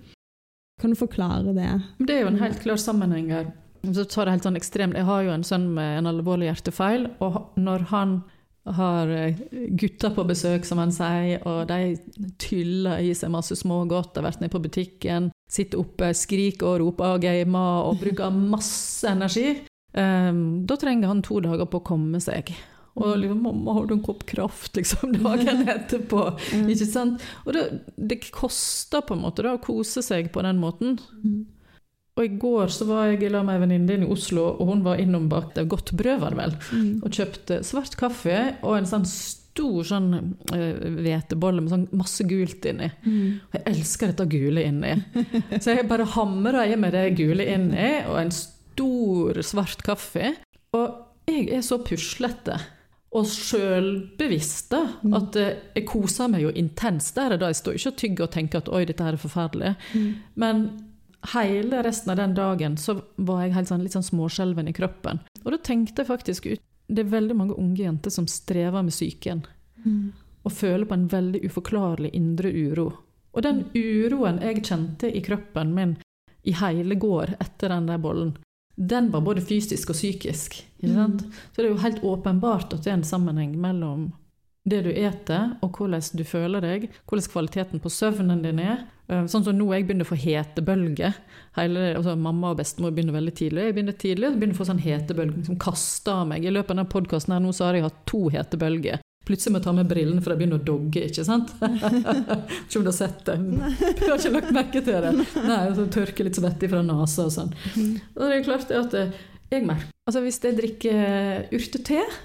Kan 0.80 0.90
du 0.90 0.98
forklare 0.98 1.54
det? 1.54 1.70
Det 2.00 2.16
er 2.16 2.24
jo 2.24 2.32
en 2.32 2.40
helt 2.40 2.60
klar 2.62 2.80
sammenheng 2.80 3.30
her. 3.30 3.52
Så 3.84 4.04
tar 4.04 4.26
det 4.26 4.36
helt 4.36 4.46
sånn 4.48 4.58
ekstremt. 4.58 4.96
Jeg 4.96 5.08
har 5.08 5.22
jo 5.24 5.32
en 5.32 5.46
sønn 5.46 5.70
med 5.76 6.00
en 6.00 6.10
alvorlig 6.10 6.50
hjertefeil, 6.50 7.06
og 7.24 7.54
når 7.60 7.86
han 7.92 8.20
har 8.76 9.10
eh, 9.14 9.36
gutter 9.78 10.12
på 10.14 10.24
besøk, 10.28 10.64
som 10.68 10.78
han 10.82 10.92
sier, 10.94 11.42
og 11.46 11.66
de 11.70 11.96
tyller 12.42 13.02
i 13.04 13.12
seg 13.14 13.32
masse 13.34 13.56
smågodt, 13.58 14.16
har 14.16 14.26
vært 14.28 14.40
nede 14.42 14.52
på 14.54 14.62
butikken, 14.64 15.30
sitter 15.50 15.82
oppe, 15.82 16.12
skriker 16.14 16.66
og 16.74 16.80
roper 16.84 17.16
og 17.16 17.22
gamer 17.24 17.86
og 17.90 18.00
bruker 18.02 18.30
masse 18.34 19.08
energi. 19.10 19.58
Um, 19.90 20.66
da 20.70 20.76
trenger 20.78 21.10
han 21.10 21.22
to 21.26 21.40
dager 21.42 21.66
på 21.66 21.80
å 21.80 21.86
komme 21.88 22.20
seg. 22.22 22.52
Og 22.96 23.16
Mm. 23.16 23.20
liksom 23.22 23.42
'Mamma, 23.42 23.72
har 23.74 23.86
du 23.86 23.94
en 23.94 24.02
kopp 24.02 24.24
kraft?' 24.26 24.76
liksom 24.76 25.12
dagen 25.22 25.68
etterpå. 25.76 26.38
Ikke 26.68 26.86
sant? 26.86 27.22
Og 27.46 27.52
det, 27.54 27.64
det 27.96 28.20
koster 28.30 29.00
på 29.00 29.14
en 29.14 29.22
måte 29.22 29.42
da, 29.42 29.54
å 29.54 29.62
kose 29.62 30.02
seg 30.02 30.32
på 30.32 30.42
den 30.42 30.58
måten. 30.58 30.98
Og 32.18 32.24
i 32.24 32.32
går 32.42 32.66
så 32.74 32.84
var 32.88 33.06
jeg 33.12 33.30
lag 33.32 33.44
med 33.46 33.54
ei 33.54 33.60
venninne 33.66 34.04
i 34.04 34.10
Oslo, 34.12 34.48
og 34.60 34.66
hun 34.66 34.82
var 34.84 34.98
innom 35.00 35.28
bak 35.30 35.54
det 35.54 35.68
godt 35.70 35.92
brød, 35.96 36.18
var 36.20 36.30
det 36.34 36.38
vel, 36.38 36.56
Mm. 36.72 37.02
og 37.04 37.10
kjøpte 37.10 37.60
svart 37.64 37.96
kaffe 37.96 38.56
og 38.62 38.76
en 38.76 38.84
sånn 38.90 39.06
stor 39.06 39.82
sånn 39.84 40.34
eh, 40.52 40.74
hvetebolle 41.00 41.60
med 41.62 41.70
sånn 41.70 41.88
masse 41.92 42.24
gult 42.28 42.64
inni. 42.66 42.90
Mm. 43.06 43.40
Og 43.46 43.54
jeg 43.58 43.64
elsker 43.74 44.06
dette 44.12 44.26
gule 44.28 44.62
inni. 44.64 44.92
Så 45.60 45.74
jeg 45.76 45.88
bare 45.88 46.04
hamra 46.16 46.66
i 46.66 46.76
med 46.76 46.92
det 46.92 47.16
gule 47.16 47.46
inni, 47.46 48.04
og 48.06 48.18
en 48.20 48.30
stor 48.30 49.40
svart 49.42 49.82
kaffe. 49.86 50.34
Og 50.74 50.94
jeg 51.30 51.48
er 51.54 51.62
så 51.62 51.78
puslete 51.82 52.58
og 53.12 53.24
sjølbevisst 53.26 54.70
Mm. 55.02 55.14
at 55.16 55.36
eh, 55.36 55.54
jeg 55.74 55.86
koser 55.86 56.28
meg 56.30 56.42
jo 56.42 56.50
intenst 56.54 57.14
der 57.16 57.32
og 57.34 57.40
da. 57.40 57.46
Jeg 57.50 57.56
står 57.62 57.74
ikke 57.78 57.88
og 57.92 57.96
tygger 57.96 58.24
og 58.24 58.30
tenker 58.30 58.58
at 58.58 58.68
oi, 58.68 58.84
dette 58.84 59.02
her 59.04 59.12
er 59.16 59.16
forferdelig. 59.16 59.76
Mm. 59.94 60.14
Men 60.36 60.62
hele 61.34 61.82
resten 61.84 62.10
av 62.10 62.16
den 62.16 62.34
dagen 62.34 62.76
så 62.76 63.02
var 63.16 63.44
jeg 63.44 63.66
sånn, 63.68 63.82
litt 63.84 63.92
sånn 63.92 64.06
småskjelven 64.06 64.68
i 64.68 64.72
kroppen. 64.72 65.20
Og 65.44 65.52
da 65.52 65.58
tenkte 65.58 66.02
jeg 66.02 66.08
faktisk 66.08 66.46
ut 66.46 66.60
Det 66.90 67.04
er 67.04 67.10
veldig 67.12 67.36
mange 67.36 67.54
unge 67.54 67.84
jenter 67.84 68.10
som 68.10 68.26
strever 68.26 68.82
med 68.82 68.92
psyken 68.92 69.44
Mm. 69.86 70.12
og 70.44 70.52
føler 70.52 70.84
på 70.84 70.92
en 70.94 71.08
veldig 71.08 71.40
uforklarlig 71.46 72.10
indre 72.12 72.50
uro. 72.52 72.92
Og 73.32 73.42
den 73.42 73.62
uroen 73.74 74.40
jeg 74.42 74.62
kjente 74.64 75.08
i 75.08 75.22
kroppen 75.24 75.74
min 75.74 75.96
i 76.44 76.52
hele 76.52 76.94
går 76.94 77.36
etter 77.40 77.68
den 77.68 77.86
der 77.86 77.98
bollen, 77.98 78.36
den 78.76 79.10
var 79.10 79.20
både 79.20 79.40
fysisk 79.40 79.90
og 79.90 79.96
psykisk. 79.96 80.64
Sant? 80.82 81.22
Så 81.52 81.56
det 81.56 81.64
er 81.64 81.70
jo 81.70 81.82
helt 81.84 82.02
åpenbart 82.02 82.74
at 82.74 82.82
det 82.84 82.90
er 82.90 82.98
en 82.98 83.04
sammenheng 83.04 83.56
mellom 83.60 84.12
det 84.68 84.82
du 84.84 84.90
eter, 84.90 85.56
og 85.62 85.76
hvordan 85.76 86.02
du 86.16 86.24
føler 86.24 86.60
deg, 86.60 86.90
hvordan 87.08 87.30
kvaliteten 87.32 87.80
på 87.80 87.88
søvnen 87.88 88.42
din 88.42 88.58
er. 88.58 88.84
Eh, 89.10 89.26
Sånn 89.30 89.44
som 89.46 89.56
nå 89.58 89.66
jeg 89.74 89.86
begynner 89.88 90.06
å 90.06 90.12
få 90.12 90.18
hetebølger. 90.20 91.16
Altså 91.58 92.14
mamma 92.18 92.52
og 92.52 92.60
bestemor 92.60 92.94
begynner 92.94 93.16
veldig 93.18 93.34
tidlig. 93.36 93.68
Jeg 93.68 93.76
begynner 93.76 93.98
tidlig, 93.98 94.28
og 94.30 94.38
begynner 94.38 94.56
å 94.56 94.60
få 94.60 94.68
sånn 94.70 94.82
hetebølger 94.84 95.46
som 95.50 95.60
kaster 95.60 96.26
meg. 96.30 96.46
I 96.46 96.52
løpet 96.54 96.70
av 96.70 96.76
denne 96.76 96.90
podkasten 96.92 97.34
her 97.34 97.42
nå 97.42 97.54
så 97.56 97.68
har 97.68 97.78
jeg 97.78 97.88
hatt 97.88 98.02
to 98.10 98.28
hetebølger. 98.32 99.02
Plutselig 99.28 99.52
må 99.52 99.60
jeg 99.60 99.66
ta 99.66 99.72
med 99.76 99.90
brillene, 99.90 100.22
for 100.24 100.32
de 100.32 100.40
begynner 100.40 100.58
å 100.58 100.64
dogge, 100.64 101.02
ikke 101.10 101.24
sant? 101.26 101.50
Ikke 101.60 102.80
om 102.80 102.86
du 102.86 102.88
har 102.90 102.96
sett 102.96 103.20
det. 103.26 103.36
Du 104.00 104.06
har 104.08 104.16
ikke 104.16 104.32
lagt 104.32 104.54
merke 104.56 104.80
til 104.86 105.04
det. 105.04 105.12
Nei, 105.44 105.60
så 105.76 105.84
tørker 105.92 106.26
litt 106.26 106.38
svette 106.40 106.70
fra 106.72 106.80
nesa 106.86 107.26
og 107.28 107.34
sånn. 107.34 107.52
Og 108.16 108.24
det 108.24 108.38
er 108.38 108.46
klart 108.46 108.72
at 108.74 108.96
eh, 108.98 109.12
jeg 109.52 109.66
merker 109.68 109.90
Altså 110.08 110.22
hvis 110.24 110.40
jeg 110.42 110.56
drikker 110.58 111.50
urtete 111.54 112.00
og 112.00 112.16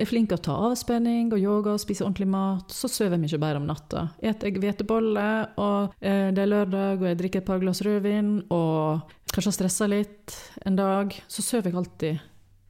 er 0.00 0.08
flink 0.08 0.30
til 0.30 0.38
å 0.38 0.44
ta 0.44 0.56
avspenning 0.68 1.30
og 1.34 1.40
yoga 1.40 1.74
og 1.74 1.82
spise 1.82 2.04
ordentlig 2.06 2.28
mat, 2.32 2.72
så 2.72 2.88
sover 2.90 3.16
jeg 3.16 3.24
mye 3.24 3.40
bedre 3.42 3.60
om 3.60 3.68
natta. 3.68 4.06
Eter 4.22 4.50
jeg 4.50 4.62
hveteboller, 4.62 5.52
og 5.60 5.96
eh, 6.00 6.30
det 6.34 6.44
er 6.44 6.50
lørdag 6.50 7.02
og 7.02 7.06
jeg 7.10 7.20
drikker 7.20 7.42
et 7.42 7.48
par 7.50 7.62
glass 7.62 7.82
rødvin 7.86 8.32
og 8.48 9.14
kanskje 9.30 9.52
har 9.52 9.58
stressa 9.58 9.88
litt 9.90 10.36
en 10.66 10.78
dag, 10.78 11.14
så 11.30 11.44
sover 11.46 11.70
jeg 11.70 11.80
alltid 11.80 12.26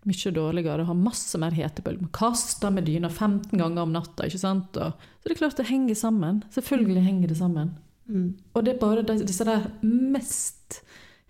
mye 0.08 0.32
dårligere 0.32 0.84
og 0.84 0.90
har 0.90 0.98
masse 0.98 1.38
mer 1.40 1.54
hetebølger. 1.56 2.08
Kaster 2.16 2.72
med 2.72 2.88
dyna 2.88 3.10
15 3.10 3.52
ganger 3.60 3.84
om 3.84 3.94
natta. 3.94 4.26
ikke 4.26 4.40
sant? 4.40 4.76
Og, 4.80 4.96
så 5.20 5.28
det 5.28 5.36
er 5.36 5.42
klart 5.42 5.60
det 5.60 5.68
henger 5.68 5.98
sammen. 5.98 6.42
Selvfølgelig 6.54 7.04
henger 7.04 7.32
det 7.32 7.38
sammen. 7.40 7.74
Mm. 8.10 8.30
Og 8.54 8.64
det 8.64 8.74
er 8.74 8.80
bare 8.80 9.04
disse 9.06 9.46
der 9.46 9.68
mest 9.84 10.80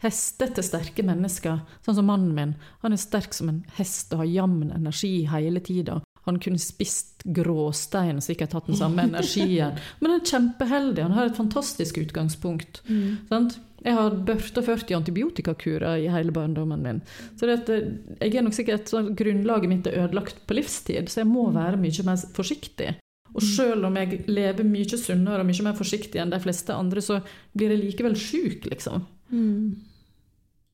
hestete, 0.00 0.64
sterke 0.64 1.04
mennesker, 1.06 1.60
sånn 1.84 1.98
som 1.98 2.08
mannen 2.08 2.34
min. 2.36 2.54
Han 2.84 2.96
er 2.96 3.00
sterk 3.00 3.34
som 3.36 3.50
en 3.52 3.64
hest 3.76 4.14
og 4.14 4.24
har 4.24 4.30
jevn 4.30 4.70
energi 4.74 5.26
hele 5.30 5.62
tida. 5.64 6.00
Han 6.28 6.38
kunne 6.40 6.60
spist 6.60 7.24
gråstein 7.24 8.20
og 8.20 8.24
sikkert 8.24 8.54
hatt 8.56 8.68
den 8.68 8.78
samme 8.78 9.04
energien. 9.08 9.80
Men 10.00 10.14
han 10.14 10.20
er 10.20 10.30
kjempeheldig, 10.32 11.04
han 11.08 11.16
har 11.16 11.30
et 11.30 11.40
fantastisk 11.40 12.00
utgangspunkt. 12.02 12.82
Mm. 12.88 13.26
Sant? 13.32 13.58
Jeg 13.80 13.96
har 13.96 14.16
børta 14.28 14.60
40 14.60 14.98
antibiotikakurer 14.98 16.02
i 16.02 16.08
hele 16.12 16.34
barndommen 16.36 16.82
min. 16.84 16.98
Så 17.40 17.48
det 17.48 17.62
at, 17.62 17.70
eh, 17.72 17.92
jeg 18.20 18.36
er 18.36 18.44
nok 18.44 18.56
sikkert 18.56 18.90
sånn, 18.92 19.14
Grunnlaget 19.16 19.72
mitt 19.72 19.88
er 19.88 20.02
ødelagt 20.02 20.42
på 20.48 20.56
livstid, 20.58 21.08
så 21.08 21.22
jeg 21.22 21.30
må 21.30 21.46
være 21.54 21.80
mye 21.80 22.04
mer 22.04 22.20
forsiktig. 22.36 22.92
Og 23.30 23.44
selv 23.46 23.86
om 23.86 23.96
jeg 23.96 24.24
lever 24.26 24.66
mye 24.66 24.98
sunnere 24.98 25.40
og 25.40 25.48
mye 25.48 25.64
mer 25.64 25.76
forsiktig 25.78 26.20
enn 26.20 26.32
de 26.32 26.40
fleste 26.42 26.74
andre, 26.74 27.00
så 27.04 27.20
blir 27.56 27.72
jeg 27.72 27.84
likevel 27.84 28.18
sjuk, 28.18 28.66
liksom. 28.68 29.06
Mm. 29.30 29.89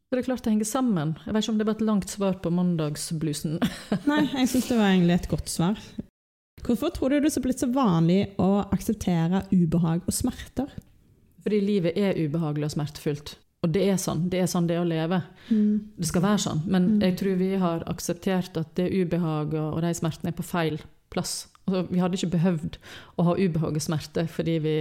Så 0.07 0.15
det 0.15 0.23
er 0.23 0.27
klart 0.29 0.45
det 0.47 0.53
henger 0.55 0.69
sammen. 0.71 1.15
Jeg 1.27 1.35
vet 1.35 1.43
ikke 1.45 1.53
om 1.53 1.59
det 1.59 1.67
var 1.67 1.75
et 1.75 1.87
langt 1.89 2.11
svar 2.13 2.37
på 2.43 2.51
mandagsbluesen. 2.55 3.57
Nei, 4.11 4.21
jeg 4.37 4.49
syns 4.53 4.69
det 4.71 4.77
var 4.79 4.93
egentlig 4.93 5.17
et 5.17 5.29
godt 5.33 5.49
svar. 5.51 5.81
Hvorfor 6.67 6.93
tror 6.95 7.11
du 7.11 7.19
det 7.25 7.33
er 7.37 7.43
blitt 7.45 7.63
så 7.63 7.69
vanlig 7.75 8.21
å 8.43 8.51
akseptere 8.75 9.43
ubehag 9.53 10.07
og 10.07 10.15
smerter? 10.15 10.71
Fordi 11.43 11.59
livet 11.63 11.99
er 11.99 12.17
ubehagelig 12.19 12.69
og 12.71 12.75
smertefullt. 12.77 13.35
Og 13.67 13.73
det 13.75 13.83
er 13.91 13.99
sånn 13.99 14.25
det 14.31 14.41
er 14.45 14.49
sånn 14.51 14.67
det 14.71 14.77
er 14.77 14.85
å 14.85 14.89
leve. 14.89 15.19
Mm. 15.51 15.75
Det 15.99 16.07
skal 16.11 16.23
være 16.23 16.43
sånn. 16.45 16.63
Men 16.71 16.87
Mm. 16.97 17.01
jeg 17.03 17.17
tror 17.19 17.37
vi 17.43 17.51
har 17.63 17.85
akseptert 17.91 18.57
at 18.63 18.75
det 18.79 18.87
ubehaget 18.95 19.59
og 19.61 19.81
de 19.83 19.93
smertene 19.95 20.31
er 20.31 20.39
på 20.39 20.47
feil 20.47 20.79
plass. 21.11 21.49
Altså, 21.67 21.87
vi 21.91 21.99
hadde 21.99 22.15
ikke 22.19 22.35
behøvd 22.39 22.79
å 23.19 23.25
ha 23.27 23.35
ubehag 23.35 23.75
og 23.75 23.83
smerte 23.83 24.27
fordi 24.31 24.59
vi 24.63 24.77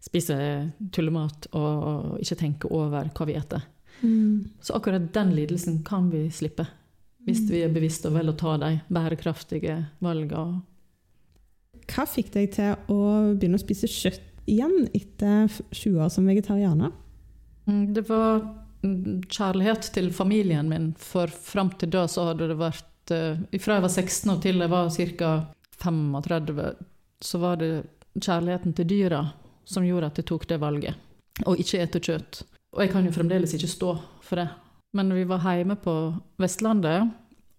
spiser 0.00 0.70
tullemat 0.92 1.46
og, 1.52 1.84
og 1.84 2.20
ikke 2.24 2.40
tenker 2.40 2.72
over 2.72 3.10
hva 3.12 3.26
vi 3.28 3.36
eter. 3.36 3.62
Mm. 4.00 4.48
Så 4.60 4.74
akkurat 4.74 5.12
den 5.14 5.34
lidelsen 5.36 5.82
kan 5.86 6.10
vi 6.10 6.26
slippe. 6.30 6.66
Hvis 7.22 7.44
vi 7.50 7.60
er 7.62 7.70
bevisste 7.70 8.10
og 8.10 8.16
vel 8.16 8.32
å 8.32 8.36
ta 8.38 8.56
de 8.58 8.72
bærekraftige 8.90 9.76
valgene. 10.02 10.62
Hva 11.92 12.06
fikk 12.06 12.32
deg 12.34 12.50
til 12.56 12.74
å 12.90 12.98
begynne 13.36 13.58
å 13.58 13.62
spise 13.62 13.90
kjøtt 13.90 14.46
igjen 14.50 14.88
etter 14.94 15.50
20 15.70 16.02
år 16.02 16.10
som 16.10 16.26
vegetarianer? 16.26 16.92
Mm, 17.66 17.94
Det 17.94 18.04
var 18.08 18.42
mm, 18.82 19.22
kjærlighet 19.28 19.92
til 19.94 20.10
familien 20.14 20.70
min, 20.70 20.92
for 20.98 21.30
fram 21.30 21.70
til 21.78 21.92
da 21.94 22.06
så 22.10 22.30
hadde 22.30 22.50
det 22.50 22.58
vært 22.58 23.14
eh, 23.14 23.58
Fra 23.60 23.78
jeg 23.78 23.86
var 23.86 23.92
16 23.92 24.34
og 24.34 24.42
til 24.42 24.62
jeg 24.62 24.72
var 24.72 24.90
ca. 25.18 25.32
35, 25.82 26.74
så 27.22 27.38
var 27.42 27.56
det 27.58 27.70
kjærligheten 28.14 28.74
til 28.78 28.86
dyra 28.86 29.24
som 29.64 29.86
gjorde 29.86 30.10
at 30.10 30.18
jeg 30.20 30.28
tok 30.30 30.46
det 30.50 30.58
valget. 30.62 30.98
Og 31.46 31.58
ikke 31.58 31.80
ete 31.82 32.00
kjøtt. 32.02 32.42
Og 32.72 32.84
jeg 32.84 32.92
kan 32.92 33.04
jo 33.06 33.12
fremdeles 33.14 33.52
ikke 33.56 33.70
stå 33.70 33.92
for 34.24 34.40
det. 34.40 34.48
Men 34.96 35.12
vi 35.16 35.24
var 35.28 35.44
hjemme 35.44 35.76
på 35.80 35.94
Vestlandet, 36.40 37.10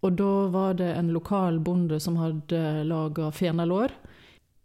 og 0.04 0.18
da 0.20 0.32
var 0.54 0.76
det 0.78 0.90
en 0.98 1.14
lokal 1.16 1.60
bonde 1.64 2.00
som 2.04 2.18
hadde 2.20 2.84
laga 2.90 3.30
fenalår. 3.34 3.94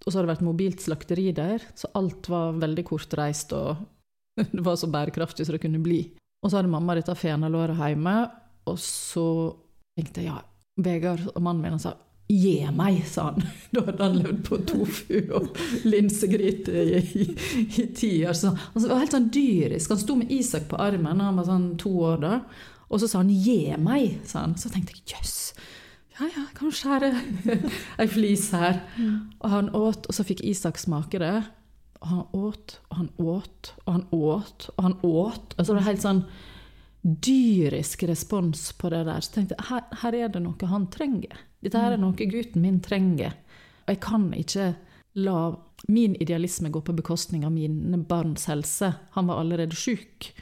Og 0.05 0.09
så 0.09 0.19
hadde 0.19 0.27
det 0.27 0.33
vært 0.35 0.47
mobilt 0.47 0.83
slakteri 0.85 1.31
der, 1.37 1.63
så 1.77 1.91
alt 1.99 2.29
var 2.31 2.59
veldig 2.61 2.85
kortreist 2.87 3.53
og 3.57 3.85
det 4.55 4.63
var 4.65 4.77
så 4.79 4.89
bærekraftig 4.91 5.47
som 5.47 5.57
det 5.57 5.63
kunne 5.65 5.83
bli. 5.83 6.03
Og 6.43 6.51
så 6.51 6.61
hadde 6.61 6.71
mamma 6.71 6.95
dette 6.95 7.17
fenalåret 7.19 7.79
hjemme, 7.79 8.15
og 8.71 8.77
så 8.81 9.27
tenkte 9.99 10.23
jeg 10.23 10.31
ja, 10.31 10.43
Vegard 10.79 11.25
og 11.33 11.41
mannen 11.43 11.65
min 11.65 11.83
sa 11.83 11.97
Gi 12.29 12.59
meg, 12.77 13.01
sa 13.09 13.31
han. 13.31 13.45
Da 13.73 13.85
hadde 13.87 14.05
han 14.05 14.19
levd 14.21 14.41
på 14.49 14.59
tofu 14.69 15.21
og 15.37 15.59
linsegryte 15.89 16.73
i, 16.83 17.01
i, 17.25 17.27
i 17.83 17.87
ti 17.97 18.13
år. 18.29 18.37
Så 18.37 18.53
han 18.53 18.85
var 18.85 19.01
helt 19.01 19.17
sånn 19.17 19.31
dyrisk. 19.33 19.95
Han 19.95 20.03
sto 20.03 20.17
med 20.19 20.33
Isak 20.33 20.69
på 20.69 20.81
armen, 20.81 21.25
han 21.25 21.41
var 21.41 21.49
sånn 21.49 21.71
to 21.81 21.93
år 22.11 22.21
da. 22.25 22.35
Og 22.89 23.01
så 23.01 23.09
sa 23.09 23.21
han 23.21 23.33
'gi 23.33 23.77
meg', 23.77 24.21
sa 24.29 24.45
han. 24.47 24.57
Så 24.57 24.73
tenkte 24.73 24.97
jeg 24.97 25.17
jøss. 25.17 25.53
Ja 26.19 26.27
ja, 26.27 26.45
jeg 26.49 26.55
kan 26.59 26.73
skjære 26.75 27.11
ei 28.03 28.09
flis 28.11 28.51
her. 28.57 28.81
Og 29.41 29.51
han 29.53 29.71
åt, 29.77 30.09
og 30.09 30.17
så 30.17 30.25
fikk 30.27 30.43
Isak 30.45 30.81
smake 30.81 31.21
det. 31.23 31.37
Og 32.01 32.09
han 32.09 32.25
åt, 32.33 32.79
og 32.91 32.97
han 32.97 33.11
åt, 33.19 33.73
og 33.85 33.93
han 33.93 34.07
åt, 34.13 34.71
og 34.77 34.85
han 34.85 34.97
åt. 35.03 35.55
Og 35.57 35.67
så 35.67 35.73
var 35.73 35.81
det 35.81 35.89
helt 35.91 36.05
sånn 36.05 36.25
dyrisk 37.03 38.03
respons 38.09 38.73
på 38.73 38.91
det 38.93 39.05
der. 39.09 39.21
Så 39.23 39.37
tenkte 39.37 39.57
jeg 39.59 39.69
her, 39.71 39.85
her 40.03 40.19
er 40.19 40.33
det 40.35 40.43
noe 40.43 40.71
han 40.73 40.89
trenger. 40.91 41.45
Dette 41.65 41.81
her 41.83 41.97
er 41.97 42.03
noe 42.03 42.29
gutten 42.31 42.63
min 42.63 42.81
trenger. 42.85 43.35
Og 43.87 43.95
jeg 43.95 44.03
kan 44.05 44.29
ikke 44.37 44.73
la 45.19 45.41
min 45.89 46.15
idealisme 46.21 46.71
gå 46.75 46.83
på 46.85 46.95
bekostning 46.95 47.45
av 47.47 47.53
mine 47.55 48.01
barns 48.09 48.47
helse. 48.51 48.93
Han 49.15 49.31
var 49.31 49.41
allerede 49.43 49.77
sjuk. 49.79 50.33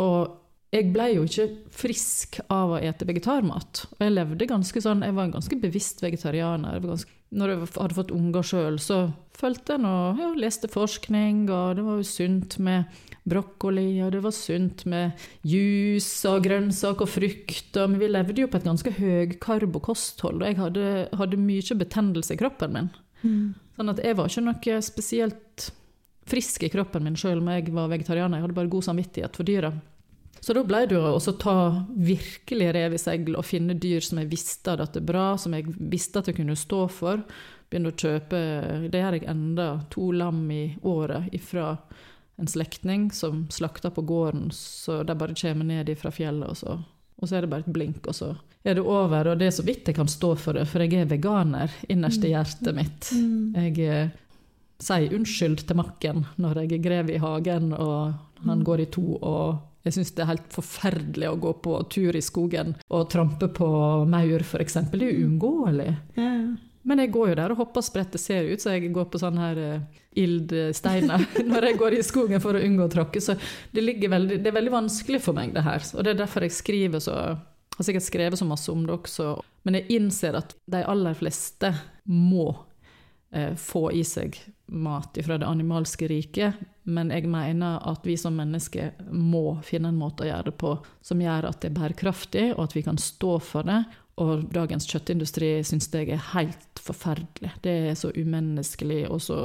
Og 0.00 0.36
jeg 0.70 0.92
ble 0.94 1.08
jo 1.16 1.24
ikke 1.26 1.48
frisk 1.74 2.40
av 2.48 2.76
å 2.76 2.82
ete 2.82 3.06
vegetarmat. 3.08 3.84
Og 3.96 4.04
jeg 4.04 4.14
levde 4.14 4.50
ganske 4.50 4.82
sånn, 4.82 5.02
jeg 5.02 5.16
var 5.16 5.26
en 5.26 5.34
ganske 5.34 5.58
bevisst 5.58 6.02
vegetarianer. 6.04 6.76
Jeg 6.76 6.84
var 6.84 6.94
ganske, 6.94 7.16
når 7.30 7.52
jeg 7.52 7.66
hadde 7.76 7.96
fått 7.96 8.14
unger 8.14 8.46
sjøl, 8.46 8.78
så 8.82 9.00
fulgte 9.38 9.76
jeg 9.76 9.86
og 9.86 10.18
ja, 10.20 10.30
leste 10.38 10.68
forskning, 10.70 11.44
og 11.48 11.78
det 11.78 11.84
var 11.86 12.00
jo 12.00 12.06
sunt 12.06 12.56
med 12.62 13.00
brokkoli, 13.30 14.00
og 14.04 14.12
det 14.14 14.22
var 14.24 14.34
sunt 14.34 14.84
med 14.90 15.26
juice 15.46 16.28
og 16.28 16.42
grønnsak 16.44 17.04
og 17.04 17.10
frukt. 17.12 17.70
Og, 17.76 17.92
men 17.92 18.00
vi 18.02 18.10
levde 18.10 18.42
jo 18.42 18.50
på 18.50 18.58
et 18.58 18.66
ganske 18.66 18.92
høykarbokosthold, 18.98 20.42
og 20.42 20.48
jeg 20.48 20.58
hadde, 20.58 20.86
hadde 21.20 21.40
mye 21.40 21.78
betennelse 21.84 22.34
i 22.34 22.40
kroppen 22.40 22.74
min. 22.76 22.90
Sånn 23.76 23.92
at 23.92 24.02
jeg 24.04 24.18
var 24.18 24.32
ikke 24.32 24.46
noe 24.48 24.80
spesielt 24.84 25.70
frisk 26.30 26.66
i 26.66 26.72
kroppen 26.72 27.06
min 27.06 27.18
sjøl 27.18 27.40
om 27.40 27.48
jeg 27.52 27.70
var 27.74 27.90
vegetarianer. 27.92 28.38
Jeg 28.38 28.48
hadde 28.48 28.58
bare 28.58 28.72
god 28.72 28.86
samvittighet 28.86 29.38
for 29.38 29.48
dyra. 29.48 29.72
Så 30.40 30.54
da 30.56 30.62
ble 30.64 30.84
det 30.88 30.96
jo 30.96 31.02
også 31.04 31.34
ta 31.40 31.54
virkelig 31.92 32.70
rev 32.72 32.94
i 32.96 33.00
segl 33.00 33.36
og 33.36 33.44
finne 33.44 33.76
dyr 33.76 34.00
som 34.04 34.22
jeg 34.22 34.30
visste 34.30 34.72
hadde 34.72 34.86
hatt 34.86 34.96
det 34.96 35.04
bra, 35.04 35.34
som 35.38 35.52
jeg 35.56 35.68
visste 35.92 36.22
at 36.22 36.30
jeg 36.30 36.38
kunne 36.38 36.56
stå 36.56 36.86
for. 36.92 37.20
Begynne 37.70 37.92
å 37.92 37.98
kjøpe 37.98 38.38
Det 38.90 39.02
gjør 39.02 39.18
jeg 39.18 39.28
enda. 39.30 39.68
To 39.92 40.10
lam 40.16 40.46
i 40.50 40.64
året 40.86 41.28
ifra 41.36 41.74
en 42.40 42.48
slektning 42.48 43.10
som 43.12 43.44
slakter 43.52 43.92
på 43.92 44.02
gården, 44.08 44.48
så 44.50 45.02
de 45.04 45.14
bare 45.14 45.36
kommer 45.36 45.68
ned 45.68 45.92
fra 46.00 46.10
fjellet, 46.10 46.48
og 46.48 46.56
så, 46.56 46.78
og 47.20 47.28
så 47.28 47.36
er 47.36 47.44
det 47.44 47.50
bare 47.52 47.66
et 47.66 47.74
blink, 47.74 48.06
og 48.08 48.16
så 48.16 48.30
er 48.64 48.78
det 48.78 48.84
over. 48.84 49.28
Og 49.28 49.38
det 49.38 49.50
er 49.50 49.54
så 49.58 49.64
vidt 49.66 49.88
jeg 49.88 49.98
kan 49.98 50.08
stå 50.08 50.32
for 50.40 50.56
det, 50.56 50.64
for 50.70 50.80
jeg 50.80 51.02
er 51.02 51.10
veganer 51.10 51.74
innerst 51.92 52.24
i 52.24 52.32
hjertet 52.32 52.76
mitt. 52.76 53.10
Jeg 53.12 53.76
eh, 53.84 54.14
sier 54.80 55.16
unnskyld 55.16 55.66
til 55.68 55.78
makken 55.78 56.24
når 56.40 56.62
jeg 56.62 56.78
er 56.78 56.86
grev 56.88 57.12
i 57.12 57.20
hagen 57.20 57.74
og 57.76 58.46
han 58.46 58.64
går 58.64 58.86
i 58.86 58.92
to. 58.92 59.06
og 59.20 59.69
jeg 59.86 59.96
syns 59.96 60.10
det 60.16 60.24
er 60.24 60.32
helt 60.34 60.50
forferdelig 60.52 61.28
å 61.30 61.38
gå 61.40 61.54
på 61.64 61.76
tur 61.92 62.16
i 62.16 62.24
skogen 62.24 62.74
og 62.88 63.06
trampe 63.12 63.48
på 63.56 63.68
maur, 64.10 64.44
f.eks. 64.44 64.76
Det 64.90 65.00
er 65.00 65.06
jo 65.08 65.28
uunngåelig. 65.28 65.92
Ja. 66.20 66.34
Men 66.82 67.02
jeg 67.02 67.12
går 67.12 67.32
jo 67.32 67.36
der 67.36 67.52
og 67.52 67.60
hopper 67.60 67.84
spredt. 67.84 68.14
Det 68.14 68.20
ser 68.22 68.48
ut 68.48 68.62
så 68.62 68.74
jeg 68.74 68.92
går 68.94 69.10
på 69.12 69.20
sånne 69.20 69.42
her 69.42 69.60
uh, 69.60 70.00
ildsteiner 70.20 71.26
når 71.50 71.68
jeg 71.68 71.78
går 71.80 71.96
i 71.98 72.04
skogen 72.04 72.42
for 72.42 72.56
å 72.56 72.62
unngå 72.64 72.88
å 72.88 72.92
tråkke. 72.92 73.20
Så 73.24 73.36
det, 73.72 73.84
veldig, 73.84 74.40
det 74.40 74.52
er 74.52 74.56
veldig 74.56 74.74
vanskelig 74.74 75.20
for 75.24 75.36
meg, 75.36 75.52
det 75.56 75.64
her. 75.66 75.84
Og 75.94 76.04
det 76.04 76.14
er 76.14 76.22
derfor 76.22 76.46
jeg 76.46 76.56
skriver 76.56 77.04
så 77.04 77.16
har 77.80 77.86
sikkert 77.86 78.04
skrevet 78.04 78.40
så 78.40 78.48
masse 78.48 78.72
om 78.72 78.84
det 78.86 78.96
også. 78.96 79.34
Men 79.64 79.78
jeg 79.78 80.00
innser 80.00 80.36
at 80.40 80.56
de 80.72 80.82
aller 80.88 81.16
fleste 81.16 81.72
må 82.08 82.48
eh, 83.32 83.54
få 83.56 83.88
i 83.96 84.02
seg 84.04 84.36
mat 84.70 85.16
fra 85.24 85.38
det 85.40 85.48
animalske 85.48 86.08
riket. 86.10 86.60
Men 86.90 87.12
jeg 87.14 87.28
mener 87.30 87.80
at 87.88 88.06
vi 88.06 88.16
som 88.18 88.36
mennesker 88.38 88.92
må 89.14 89.60
finne 89.66 89.92
en 89.92 89.98
måte 90.00 90.24
å 90.24 90.30
gjøre 90.30 90.50
det 90.50 90.56
på 90.60 90.74
som 91.06 91.22
gjør 91.22 91.48
at 91.50 91.60
det 91.62 91.70
er 91.70 91.76
bærekraftig, 91.78 92.46
og 92.56 92.64
at 92.66 92.76
vi 92.76 92.84
kan 92.86 92.98
stå 93.00 93.36
for 93.44 93.68
det. 93.68 93.82
Og 94.20 94.46
dagens 94.52 94.88
kjøttindustri 94.90 95.52
syns 95.64 95.88
jeg 95.94 96.10
er 96.12 96.24
helt 96.34 96.82
forferdelig. 96.82 97.54
Det 97.64 97.76
er 97.90 97.94
så 97.98 98.10
umenneskelig 98.16 99.04
og 99.08 99.22
så 99.24 99.38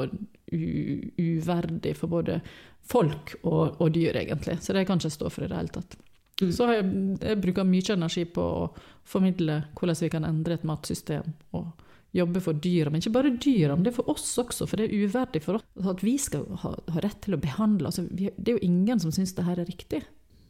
uverdig 0.52 1.96
for 1.98 2.12
både 2.12 2.42
folk 2.86 3.38
og, 3.44 3.80
og, 3.80 3.88
dyr, 3.96 4.18
egentlig. 4.20 4.60
Så 4.62 4.76
det 4.76 4.86
kan 4.88 5.00
ikke 5.00 5.14
stå 5.16 5.32
for 5.32 5.46
i 5.46 5.50
det 5.50 5.58
hele 5.58 5.74
tatt. 5.78 5.96
Mm. 6.42 6.52
Så 6.52 6.68
jeg, 6.74 6.86
jeg 7.24 7.42
bruker 7.42 7.68
mye 7.68 7.96
energi 7.96 8.26
på 8.28 8.44
å 8.44 8.68
formidle 9.08 9.62
hvordan 9.78 10.02
vi 10.02 10.12
kan 10.12 10.28
endre 10.28 10.58
et 10.58 10.68
matsystem. 10.68 11.34
og 11.56 11.85
jobbe 12.16 12.42
for 12.44 12.58
dyra, 12.64 12.92
men 12.92 13.02
ikke 13.02 13.14
bare 13.18 13.34
dyra, 13.42 13.76
men 13.76 13.86
det 13.86 13.92
er 13.92 13.98
for 13.98 14.12
oss 14.14 14.28
også. 14.42 14.68
For 14.70 14.80
det 14.80 14.88
er 14.88 15.06
uverdig 15.06 15.42
for 15.44 15.60
oss 15.60 15.90
at 15.92 16.04
vi 16.06 16.16
skal 16.22 16.46
ha, 16.64 16.74
ha 16.96 17.04
rett 17.04 17.22
til 17.26 17.38
å 17.38 17.42
behandle. 17.42 17.92
Altså, 17.92 18.06
vi, 18.10 18.30
det 18.38 18.54
er 18.54 18.60
jo 18.60 18.68
ingen 18.68 19.02
som 19.04 19.14
syns 19.16 19.36
det 19.38 19.48
her 19.48 19.62
er 19.62 19.70
riktig. 19.70 20.04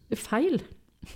Det 0.06 0.18
er 0.18 0.22
feil. 0.22 0.60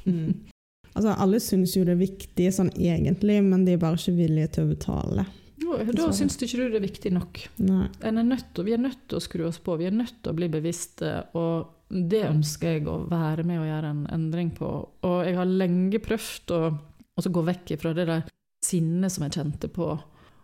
Mm. 0.06 0.48
Altså, 0.96 1.14
alle 1.14 1.42
syns 1.44 1.76
jo 1.78 1.86
det 1.86 1.94
er 1.96 2.02
viktig 2.02 2.50
sånn 2.56 2.72
egentlig, 2.76 3.40
men 3.46 3.68
de 3.68 3.76
er 3.76 3.82
bare 3.82 4.00
ikke 4.00 4.18
villige 4.18 4.56
til 4.58 4.66
å 4.66 4.74
betale. 4.74 5.28
Jo, 5.60 5.76
da 5.94 6.08
syns 6.16 6.38
du 6.40 6.46
ikke 6.48 6.62
du 6.62 6.72
det 6.74 6.80
er 6.80 6.88
viktig 6.88 7.12
nok. 7.14 7.42
Er 7.60 8.16
nødt, 8.16 8.62
vi 8.66 8.74
er 8.74 8.82
nødt 8.82 9.04
til 9.10 9.20
å 9.20 9.24
skru 9.24 9.44
oss 9.50 9.60
på, 9.62 9.76
vi 9.78 9.90
er 9.90 9.96
nødt 9.96 10.22
til 10.24 10.34
å 10.34 10.38
bli 10.38 10.50
bevisste. 10.52 11.12
og 11.38 11.76
det 11.90 12.22
ønsker 12.28 12.76
jeg 12.76 12.86
å 12.86 13.00
være 13.10 13.44
med 13.50 13.64
og 13.64 13.66
gjøre 13.66 13.90
en 13.90 14.02
endring 14.14 14.52
på. 14.54 14.68
Og 15.10 15.18
jeg 15.26 15.38
har 15.40 15.50
lenge 15.50 16.02
prøvd 16.06 16.54
å 16.54 17.32
gå 17.34 17.44
vekk 17.48 17.74
fra 17.82 17.94
det 17.98 18.06
der 18.10 18.28
sinnet 18.66 19.14
som 19.14 19.26
jeg 19.26 19.40
kjente 19.40 19.70
på, 19.74 19.88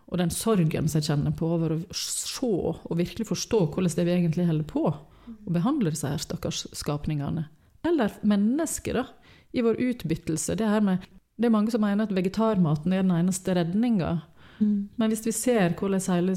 og 0.06 0.20
den 0.20 0.30
sorgen 0.30 0.88
som 0.88 1.00
jeg 1.00 1.08
kjenner 1.10 1.34
på 1.34 1.48
over 1.56 1.74
å 1.74 1.80
se 1.96 2.46
og 2.46 2.94
virkelig 2.98 3.26
forstå 3.26 3.62
hvordan 3.72 3.96
det 3.96 4.06
vi 4.06 4.14
egentlig 4.14 4.46
holder 4.46 4.68
på 4.70 4.84
og 4.86 5.50
behandler 5.50 5.94
disse 5.94 6.10
her 6.10 6.22
stakkars 6.22 6.64
skapningene. 6.76 7.48
Eller 7.86 8.14
mennesker, 8.26 9.00
da, 9.00 9.04
i 9.50 9.64
vår 9.64 9.78
utbyttelse. 9.82 10.54
Det, 10.58 10.68
med, 10.86 11.06
det 11.36 11.48
er 11.48 11.54
mange 11.54 11.74
som 11.74 11.82
mener 11.82 12.06
at 12.06 12.14
vegetarmaten 12.14 12.94
er 12.94 13.02
den 13.02 13.14
eneste 13.14 13.54
redninga. 13.56 14.18
Mm. 14.58 14.88
Men 14.96 15.12
hvis 15.12 15.26
vi 15.26 15.34
ser 15.36 15.74
hvordan 15.76 16.02
hele 16.08 16.36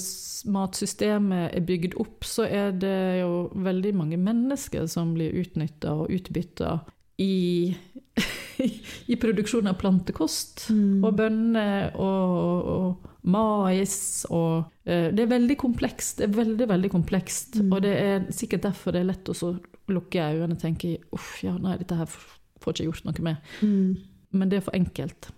matsystemet 0.52 1.56
er 1.56 1.66
bygd 1.66 1.98
opp, 2.02 2.26
så 2.28 2.46
er 2.50 2.74
det 2.76 3.22
jo 3.22 3.50
veldig 3.56 3.94
mange 3.98 4.20
mennesker 4.22 4.88
som 4.92 5.14
blir 5.16 5.36
utnytta 5.40 5.96
og 6.02 6.14
utbytta 6.14 6.80
i, 7.20 7.76
i 9.14 9.20
produksjon 9.20 9.70
av 9.72 9.80
plantekost. 9.80 10.70
Mm. 10.74 11.04
Og 11.04 11.16
bønner 11.20 11.96
og, 11.96 12.74
og, 12.76 13.09
mais 13.22 14.26
og 14.30 14.70
uh, 14.88 15.10
Det 15.16 15.24
er 15.26 15.32
veldig 15.32 15.58
komplekst. 15.60 16.22
Det 16.22 16.30
er 16.30 16.38
veldig, 16.38 16.70
veldig 16.70 16.92
komplekst. 16.94 17.60
Mm. 17.60 17.74
Og 17.74 17.84
det 17.86 17.96
er 17.98 18.30
sikkert 18.36 18.68
derfor 18.70 18.96
det 18.96 19.04
er 19.04 19.12
lett 19.12 19.34
å 19.34 19.56
lukke 19.90 20.22
øynene 20.22 20.56
og 20.56 20.62
tenke 20.62 20.98
uff, 21.16 21.40
ja, 21.44 21.56
nei, 21.58 21.78
dette 21.82 21.98
her 21.98 22.10
får 22.60 22.76
ikke 22.76 22.88
gjort 22.90 23.10
noe 23.10 23.26
med. 23.26 23.52
Mm. 23.66 23.92
Men 24.32 24.52
det 24.52 24.60
er 24.60 24.66
for 24.68 24.78
enkelt. 24.78 25.32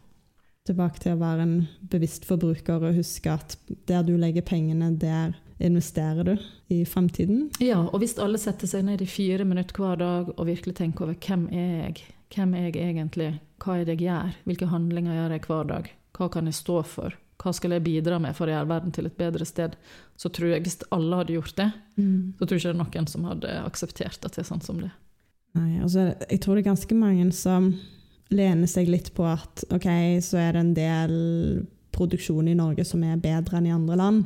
Tilbake 0.68 1.02
til 1.02 1.16
å 1.16 1.22
være 1.22 1.46
en 1.48 1.56
bevisst 1.90 2.28
forbruker 2.30 2.84
og 2.86 3.00
huske 3.00 3.32
at 3.34 3.56
der 3.90 4.04
du 4.06 4.14
legger 4.20 4.46
pengene, 4.46 4.92
der 5.02 5.34
investerer 5.62 6.26
du 6.26 6.36
i 6.74 6.84
fremtiden. 6.86 7.48
Ja, 7.62 7.80
og 7.88 8.02
hvis 8.02 8.18
alle 8.22 8.40
setter 8.42 8.70
seg 8.70 8.86
ned 8.88 9.02
i 9.02 9.10
fire 9.10 9.46
minutter 9.48 9.78
hver 9.78 9.98
dag 10.02 10.32
og 10.36 10.48
virkelig 10.50 10.76
tenker 10.78 11.08
over 11.08 11.18
hvem 11.22 11.48
er 11.54 11.72
jeg, 11.86 12.06
hvem 12.36 12.54
er 12.58 12.70
jeg 12.70 12.78
egentlig, 12.92 13.32
hva 13.62 13.78
er 13.78 13.86
det 13.86 13.98
jeg 13.98 14.08
gjør, 14.08 14.38
hvilke 14.50 14.70
handlinger 14.72 15.18
gjør 15.18 15.36
jeg 15.36 15.46
hver 15.48 15.70
dag, 15.74 15.92
hva 16.18 16.30
kan 16.34 16.50
jeg 16.50 16.58
stå 16.58 16.78
for, 16.88 17.18
hva 17.42 17.54
skal 17.58 17.74
jeg 17.76 17.86
bidra 17.86 18.20
med 18.22 18.36
for 18.38 18.48
å 18.48 18.54
gjøre 18.54 18.70
verden 18.70 18.94
til 18.94 19.08
et 19.10 19.18
bedre 19.18 19.46
sted, 19.50 19.78
så 20.20 20.30
tror 20.30 20.54
jeg 20.54 20.66
hvis 20.66 20.78
alle 20.94 21.22
hadde 21.22 21.38
gjort 21.38 21.56
det, 21.58 21.70
så 22.38 22.46
tror 22.46 22.58
jeg 22.58 22.62
ikke 22.62 22.74
det 22.74 22.76
er 22.76 22.84
noen 22.84 23.10
som 23.10 23.26
hadde 23.30 23.56
akseptert 23.66 24.28
at 24.28 24.36
det 24.36 24.44
er 24.44 24.50
sånn 24.52 24.62
som 24.66 24.82
det. 24.82 24.92
Nei, 25.58 25.82
altså, 25.84 26.12
jeg 26.30 26.40
tror 26.40 26.56
det 26.56 26.64
er 26.64 26.70
ganske 26.70 26.96
mange 26.96 27.28
som 27.36 27.74
lener 28.32 28.70
seg 28.72 28.88
litt 28.88 29.12
på 29.18 29.26
at 29.28 29.66
ok, 29.74 29.90
så 30.24 30.40
er 30.40 30.54
det 30.56 30.62
en 30.62 30.76
del 30.78 31.16
produksjon 31.92 32.48
i 32.48 32.56
Norge 32.56 32.86
som 32.88 33.04
er 33.04 33.20
bedre 33.20 33.60
enn 33.60 33.68
i 33.68 33.76
andre 33.76 33.98
land. 34.00 34.24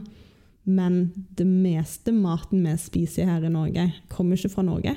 Men 0.65 1.11
det 1.37 1.45
meste 1.45 2.13
maten 2.13 2.63
vi 2.65 2.75
spiser 2.81 3.29
her 3.29 3.45
i 3.45 3.53
Norge, 3.53 3.87
kommer 4.09 4.37
ikke 4.37 4.53
fra 4.53 4.65
Norge. 4.65 4.95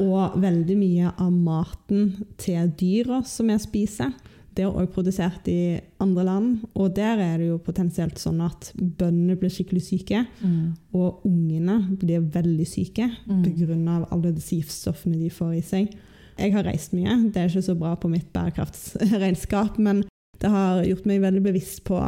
Og 0.00 0.36
veldig 0.40 0.76
mye 0.78 1.10
av 1.20 1.32
maten 1.32 2.12
til 2.40 2.70
dyra 2.78 3.20
som 3.28 3.50
vi 3.50 3.58
spiser, 3.60 4.12
det 4.54 4.64
er 4.64 4.68
også 4.70 4.92
produsert 4.92 5.46
i 5.48 5.80
andre 6.00 6.24
land. 6.24 6.58
Og 6.74 6.94
der 6.96 7.18
er 7.18 7.38
det 7.40 7.48
jo 7.48 7.58
potensielt 7.58 8.18
sånn 8.20 8.40
at 8.44 8.72
bøndene 8.76 9.36
blir 9.40 9.50
skikkelig 9.52 9.82
syke. 9.86 10.26
Mm. 10.42 10.74
Og 10.94 11.24
ungene 11.28 11.78
blir 11.98 12.20
veldig 12.20 12.66
syke 12.68 13.10
Mm. 13.26 13.42
pga. 13.44 14.06
alle 14.10 14.32
disse 14.32 14.56
giftstoffene 14.56 15.18
de 15.18 15.30
får 15.30 15.54
i 15.56 15.60
seg. 15.62 15.94
Jeg 16.38 16.52
har 16.52 16.64
reist 16.64 16.92
mye. 16.92 17.30
Det 17.32 17.36
er 17.36 17.48
ikke 17.48 17.62
så 17.62 17.78
bra 17.78 17.94
på 17.96 18.08
mitt 18.10 18.32
bærekraftsregnskap, 18.32 19.78
men 19.78 20.04
det 20.40 20.50
har 20.50 20.82
gjort 20.84 21.06
meg 21.06 21.20
veldig 21.22 21.42
bevisst 21.42 21.84
på 21.84 21.98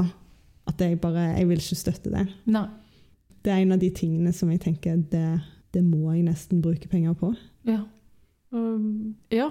at 0.66 0.78
jeg 0.80 1.00
bare 1.00 1.36
jeg 1.38 1.48
vil 1.48 1.58
ikke 1.60 1.76
støtte 1.76 2.10
det. 2.10 2.26
Nei. 2.46 2.66
Det 3.44 3.52
er 3.52 3.60
en 3.60 3.72
av 3.72 3.78
de 3.82 3.90
tingene 3.90 4.32
som 4.32 4.50
jeg 4.50 4.60
tenker 4.60 4.96
det, 5.10 5.40
det 5.72 5.82
må 5.84 6.12
jeg 6.14 6.24
nesten 6.24 6.62
bruke 6.64 6.88
penger 6.88 7.14
på. 7.14 7.34
Ja. 7.68 7.82
Um, 8.52 9.14
ja. 9.30 9.50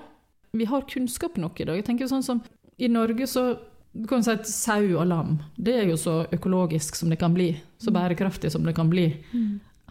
Vi 0.53 0.65
har 0.65 0.81
kunnskap 0.89 1.37
nok 1.37 1.59
i 1.61 1.65
dag. 1.65 1.75
Jeg 1.79 1.85
tenker 1.85 2.07
sånn 2.09 2.23
som 2.25 2.41
I 2.79 2.87
Norge 2.87 3.27
så 3.27 3.57
du 3.93 4.07
kan 4.09 4.23
si 4.25 4.31
at 4.33 4.47
sau 4.49 4.87
og 4.97 5.05
lam 5.05 5.35
det 5.61 5.75
er 5.83 5.89
jo 5.91 5.97
så 6.01 6.23
økologisk 6.33 6.95
som 6.97 7.09
det 7.13 7.19
kan 7.21 7.33
bli. 7.33 7.51
Så 7.77 7.91
Mm. 7.91 7.93
bærekraftig 7.99 8.51
som 8.51 8.63
det 8.65 8.75
kan 8.75 8.89
bli. 8.89 9.23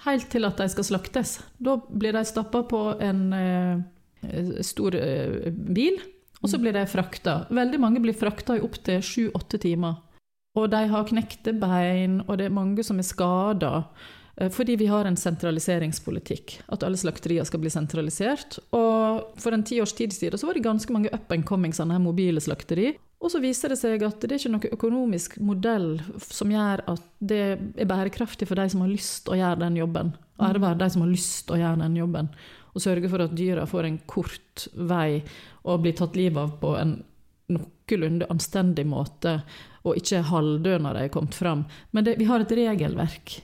Helt 0.04 0.28
til 0.30 0.44
at 0.44 0.56
de 0.56 0.68
skal 0.68 0.84
slaktes. 0.84 1.40
Da 1.60 1.76
blir 1.76 2.12
de 2.12 2.24
stappa 2.24 2.62
på 2.66 3.00
en 3.00 3.32
eh, 3.32 4.62
stor 4.62 4.94
eh, 4.94 5.50
bil, 5.50 6.00
og 6.42 6.50
så 6.50 6.58
blir 6.58 6.72
de 6.72 6.86
frakta. 6.86 7.46
Veldig 7.50 7.78
mange 7.80 8.00
blir 8.02 8.14
frakta 8.14 8.56
i 8.56 8.60
opptil 8.60 8.98
sju-åtte 9.00 9.60
timer. 9.60 9.94
Og 10.56 10.70
de 10.70 10.86
har 10.88 11.04
knekte 11.04 11.52
bein, 11.58 12.22
og 12.26 12.38
det 12.38 12.46
er 12.46 12.50
mange 12.50 12.82
som 12.84 12.98
er 12.98 13.06
skada. 13.06 13.84
Fordi 14.32 14.76
vi 14.80 14.86
har 14.88 15.04
en 15.04 15.16
sentraliseringspolitikk. 15.16 16.54
At 16.72 16.82
alle 16.86 16.96
slakterier 16.96 17.44
skal 17.44 17.60
bli 17.60 17.70
sentralisert. 17.70 18.58
Og 18.72 19.36
for 19.40 19.52
en 19.52 19.64
tiårs 19.66 19.92
tid 19.98 20.14
siden 20.16 20.40
så 20.40 20.48
var 20.48 20.56
det 20.56 20.64
ganske 20.64 20.94
mange 20.94 21.12
up 21.12 21.32
and 21.34 21.44
coming 21.48 21.74
sånne 21.76 21.98
her 21.98 22.02
mobile 22.02 22.40
slakteri. 22.40 22.94
Og 23.22 23.30
så 23.30 23.38
viser 23.42 23.70
det 23.70 23.78
seg 23.78 24.02
at 24.02 24.24
det 24.24 24.32
er 24.32 24.40
ikke 24.40 24.50
noen 24.50 24.74
økonomisk 24.74 25.36
modell 25.44 25.92
som 26.26 26.50
gjør 26.50 26.82
at 26.90 27.04
det 27.22 27.42
er 27.78 27.88
bærekraftig 27.88 28.48
for 28.50 28.58
de 28.58 28.66
som 28.72 28.82
har 28.82 28.90
lyst 28.90 29.30
å 29.30 29.38
gjøre 29.38 29.60
den 29.62 29.78
jobben. 29.78 30.10
Ære 30.42 30.64
være 30.64 30.80
de 30.80 30.88
som 30.90 31.04
har 31.04 31.12
lyst 31.12 31.52
å 31.52 31.60
gjøre 31.60 31.84
den 31.84 32.00
jobben. 32.00 32.32
Og 32.72 32.82
sørge 32.82 33.10
for 33.12 33.22
at 33.22 33.36
dyra 33.36 33.68
får 33.68 33.86
en 33.86 34.00
kort 34.10 34.66
vei 34.74 35.22
og 35.62 35.84
blir 35.84 35.94
tatt 35.94 36.18
livet 36.18 36.40
av 36.40 36.56
på 36.58 36.74
en 36.80 36.96
noenlunde 37.52 38.26
anstendig 38.32 38.86
måte, 38.88 39.42
og 39.82 39.98
ikke 39.98 40.22
halvdød 40.28 40.82
når 40.84 40.98
de 40.98 41.04
er 41.06 41.12
kommet 41.12 41.34
fram. 41.34 41.64
Men 41.90 42.06
det, 42.06 42.18
vi 42.20 42.28
har 42.28 42.42
et 42.42 42.56
regelverk 42.56 43.38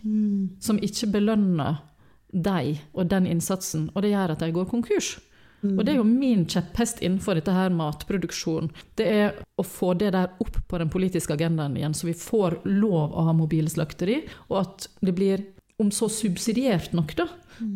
som 0.62 0.79
ikke 0.79 1.12
belønner 1.18 1.81
deg 2.29 2.83
og 2.92 3.09
den 3.09 3.27
innsatsen, 3.27 3.88
og 3.94 4.05
det 4.05 4.12
gjør 4.12 4.35
at 4.35 4.44
de 4.44 4.53
går 4.53 4.68
konkurs. 4.70 5.16
Og 5.62 5.81
det 5.83 5.92
er 5.92 5.96
jo 5.98 6.07
min 6.07 6.44
kjepphest 6.46 7.01
innenfor 7.03 7.35
dette 7.35 7.51
her 7.51 7.72
matproduksjon. 7.74 8.68
Det 8.94 9.07
er 9.11 9.40
å 9.59 9.64
få 9.66 9.90
det 9.98 10.12
der 10.14 10.37
opp 10.38 10.61
på 10.70 10.79
den 10.79 10.90
politiske 10.92 11.35
agendaen 11.35 11.74
igjen, 11.77 11.96
så 11.98 12.07
vi 12.07 12.14
får 12.14 12.61
lov 12.68 13.11
å 13.11 13.24
ha 13.27 13.35
mobile 13.35 13.70
slakteri, 13.72 14.20
og 14.48 14.61
at 14.62 14.87
det 15.03 15.16
blir 15.18 15.42
om 15.83 15.90
så 15.94 16.09
subsidiert 16.11 16.94
nok 16.94 17.14
da, 17.18 17.27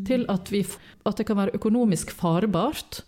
til 0.06 0.24
at, 0.30 0.50
vi, 0.54 0.62
at 1.06 1.18
det 1.18 1.26
kan 1.26 1.38
være 1.38 1.56
økonomisk 1.58 2.14
farebart. 2.14 3.02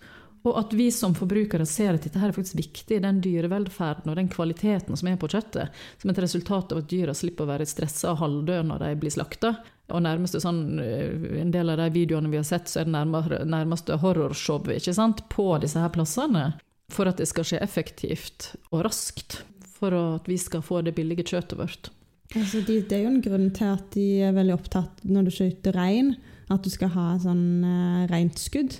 Og 0.44 0.58
at 0.60 0.74
vi 0.76 0.90
som 0.92 1.14
forbrukere 1.16 1.64
ser 1.64 1.96
at 1.96 2.04
dette 2.04 2.20
her 2.20 2.28
er 2.28 2.36
faktisk 2.36 2.58
viktig, 2.58 2.98
den 3.00 3.22
dyrevelferden 3.24 4.10
og 4.12 4.18
den 4.18 4.28
kvaliteten 4.28 4.98
som 5.00 5.08
er 5.08 5.16
på 5.20 5.30
kjøttet, 5.32 5.72
som 6.02 6.12
et 6.12 6.20
resultat 6.20 6.74
av 6.74 6.82
at 6.82 6.90
dyra 6.90 7.14
slipper 7.16 7.46
å 7.46 7.52
være 7.54 7.68
stressa 7.68 8.12
og 8.12 8.20
halvdøde 8.20 8.66
når 8.68 8.84
de 8.84 8.90
blir 9.00 9.14
slakta. 9.14 9.54
Og 9.92 10.04
nærmeste 10.04 10.40
sånn, 10.40 10.80
eh, 10.80 11.40
En 11.40 11.50
del 11.50 11.70
av 11.70 11.78
de 11.78 11.88
videoene 11.90 12.30
vi 12.30 12.36
har 12.36 12.44
sett, 12.44 12.68
så 12.68 12.80
er 12.80 12.84
det 12.84 12.92
nærmere, 12.92 13.44
nærmeste 13.44 13.98
horrorshow 14.00 14.60
ikke 14.68 14.94
sant, 14.94 15.28
på 15.28 15.60
disse 15.60 15.80
her 15.80 15.88
plassene. 15.88 16.54
For 16.92 17.08
at 17.08 17.16
det 17.16 17.28
skal 17.28 17.44
skje 17.44 17.62
effektivt 17.64 18.54
og 18.70 18.84
raskt. 18.84 19.42
For 19.80 19.92
at 19.92 20.28
vi 20.28 20.36
skal 20.36 20.60
få 20.60 20.82
det 20.84 20.94
billige 20.94 21.24
kjøttet 21.24 21.58
vårt. 21.58 21.90
Altså, 22.34 22.60
det 22.66 22.92
er 22.92 23.04
jo 23.04 23.12
en 23.12 23.24
grunn 23.24 23.50
til 23.54 23.72
at 23.76 23.90
de 23.94 24.06
er 24.24 24.32
veldig 24.32 24.54
opptatt 24.54 25.04
når 25.04 25.24
du 25.24 25.30
skyter 25.30 25.76
rein, 25.76 26.16
at 26.54 26.64
du 26.64 26.70
skal 26.72 26.88
ha 26.94 27.06
sånn 27.22 27.64
uh, 27.64 28.04
rent 28.10 28.38
skudd. 28.38 28.78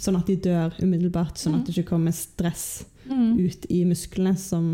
Sånn 0.00 0.16
at 0.18 0.26
de 0.30 0.36
dør 0.36 0.74
umiddelbart, 0.82 1.38
sånn 1.40 1.58
at 1.60 1.66
det 1.68 1.76
ikke 1.76 1.92
kommer 1.94 2.16
stress 2.16 2.84
Mm. 3.10 3.40
ut 3.42 3.64
i 3.74 3.80
musklene 3.88 4.36
som 4.38 4.66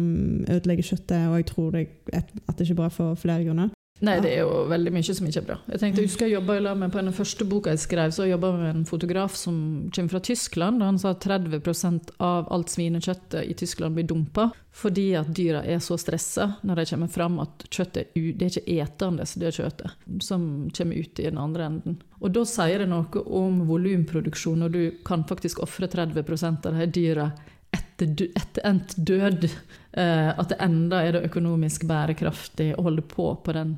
ødelegger 0.45 0.85
kjøttet. 0.91 1.23
Og 1.31 1.37
jeg 1.39 1.47
tror 1.47 1.71
det, 1.73 1.85
at 2.13 2.29
det 2.59 2.67
ikke 2.67 2.75
er 2.75 2.81
bra 2.83 2.89
for 2.93 3.15
flere 3.17 3.47
grunner. 3.47 3.71
Nei, 4.05 4.19
det 4.21 4.35
er 4.35 4.43
jo 4.43 4.67
veldig 4.69 4.91
mye 4.93 5.15
som 5.17 5.29
ikke 5.29 5.41
er 5.41 5.47
bra. 5.47 5.57
Jeg 5.73 5.81
tenkte, 5.81 6.03
jeg 6.03 6.11
husker 6.11 6.29
jeg 6.29 6.37
jobbet 6.37 6.67
med 6.77 6.93
På 6.93 7.01
den 7.01 7.17
første 7.17 7.47
boka 7.49 7.73
jeg 7.73 7.81
skrev, 7.81 8.13
så 8.13 8.27
jobba 8.29 8.51
med 8.53 8.69
en 8.75 8.85
fotograf 8.85 9.37
som 9.41 9.57
kommer 9.95 10.13
fra 10.13 10.21
Tyskland. 10.21 10.83
og 10.83 10.91
Han 10.91 10.99
sa 11.01 11.15
at 11.15 11.25
30% 11.25 12.13
av 12.21 12.51
alt 12.53 12.75
svinekjøttet 12.75 13.49
i 13.49 13.57
Tyskland 13.57 13.97
blir 13.97 14.09
dumpa 14.09 14.51
fordi 14.77 15.15
at 15.17 15.31
dyra 15.33 15.63
er 15.65 15.79
så 15.81 15.97
stressa 15.97 16.51
når 16.67 16.83
de 16.83 16.85
kommer 16.91 17.09
fram 17.09 17.39
at 17.41 17.65
kjøttet 17.73 18.11
det 18.13 18.45
er 18.45 18.51
ikke 18.51 18.75
etende, 18.75 19.25
det 19.25 19.47
er 19.49 19.57
kjøttet 19.57 20.21
som 20.21 20.43
kommer 20.77 21.01
ut 21.01 21.23
i 21.23 21.25
den 21.31 21.41
andre 21.41 21.69
enden. 21.71 21.97
Og 22.21 22.35
da 22.37 22.43
sier 22.45 22.85
det 22.85 22.91
noe 22.91 23.23
om 23.25 23.63
volumproduksjon, 23.71 24.67
og 24.67 24.77
du 24.77 24.99
kan 25.07 25.25
faktisk 25.25 25.63
ofre 25.65 25.89
30% 25.89 26.69
av 26.69 26.77
de 26.77 26.91
dyra 26.93 27.31
etter, 27.77 28.27
etter 28.37 28.67
endt 28.69 28.97
død. 28.97 29.49
Eh, 29.97 30.31
at 30.33 30.51
det 30.53 30.59
enda 30.65 31.03
er 31.05 31.17
det 31.17 31.27
økonomisk 31.31 31.87
bærekraftig 31.89 32.73
å 32.77 32.87
holde 32.89 33.05
på 33.07 33.31
på 33.45 33.55
den 33.57 33.77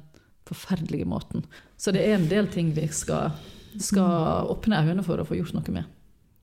forferdelige 0.49 1.09
måten. 1.09 1.45
Så 1.77 1.93
det 1.95 2.07
er 2.07 2.17
en 2.17 2.29
del 2.31 2.49
ting 2.51 2.73
vi 2.77 2.89
skal, 2.93 3.37
skal 3.79 4.49
åpne 4.51 4.81
øynene 4.81 5.05
for 5.07 5.21
å 5.21 5.29
få 5.29 5.39
gjort 5.39 5.55
noe 5.59 5.77
med. 5.77 5.95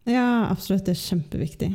Ja, 0.05 0.47
absolutt. 0.51 0.85
Det 0.85 0.93
er 0.93 1.01
kjempeviktig. 1.01 1.73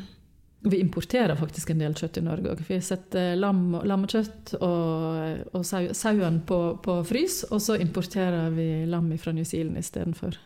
Vi 0.71 0.79
importerer 0.81 1.39
faktisk 1.41 1.71
en 1.73 1.81
del 1.81 1.95
kjøtt 1.97 2.21
i 2.21 2.25
Norge 2.25 2.53
òg. 2.53 2.61
Vi 2.69 2.77
setter 2.85 3.33
lam, 3.39 3.73
lammekjøtt 3.81 4.55
og, 4.61 5.55
og 5.57 5.65
sau, 5.65 5.89
sauen 5.97 6.43
på, 6.47 6.61
på 6.85 6.99
frys, 7.09 7.43
og 7.49 7.63
så 7.65 7.79
importerer 7.81 8.53
vi 8.55 8.69
lam 8.91 9.09
fra 9.19 9.33
New 9.33 9.47
Zealand 9.49 9.81
istedenfor. 9.81 10.37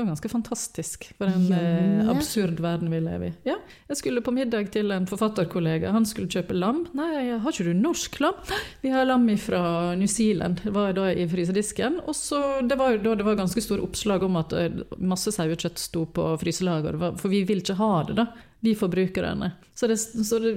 Det 0.00 0.04
var 0.04 0.14
ganske 0.14 0.28
fantastisk 0.28 1.02
for 1.18 1.28
en 1.28 1.50
Ja, 1.50 1.56
eh, 1.56 2.08
absurd 2.08 2.60
verden 2.60 2.88
vi 2.90 3.00
lever 3.00 3.26
i. 3.26 3.32
Ja, 3.44 3.58
jeg 3.88 3.96
skulle 3.96 4.22
på 4.24 4.32
middag 4.32 4.70
til 4.72 4.90
en 4.90 5.04
forfatterkollega. 5.06 5.90
Han 5.92 6.06
skulle 6.08 6.30
kjøpe 6.32 6.56
lam. 6.56 6.86
Nei, 6.96 7.36
har 7.36 7.52
ikke 7.52 7.66
du 7.66 7.74
norsk 7.76 8.16
lam? 8.20 8.38
Vi 8.80 8.88
har 8.88 9.04
lam 9.04 9.28
fra 9.36 9.94
New 10.00 10.08
Zealand. 10.08 10.62
Det 10.64 10.72
var 10.72 10.94
da 10.96 11.10
i 11.12 11.26
frysedisken. 11.28 12.00
Og 12.06 12.16
så, 12.16 12.62
det 12.64 12.78
var 12.80 12.94
jo 12.94 13.02
da 13.04 13.14
det 13.20 13.26
var 13.28 13.36
ganske 13.36 13.60
store 13.60 13.84
oppslag 13.84 14.24
om 14.24 14.40
at 14.40 14.56
eh, 14.56 14.80
masse 14.96 15.36
sauekjøtt 15.36 15.76
sto 15.76 16.06
på 16.06 16.30
fryselager. 16.40 16.96
For 17.20 17.28
vi 17.28 17.44
vil 17.44 17.60
ikke 17.60 17.76
ha 17.76 17.92
det, 18.08 18.16
da. 18.22 18.26
Vi 18.64 18.72
forbrukerne. 18.72 19.52
Så 19.76 19.86
det, 19.86 20.00
så 20.00 20.40
det 20.40 20.56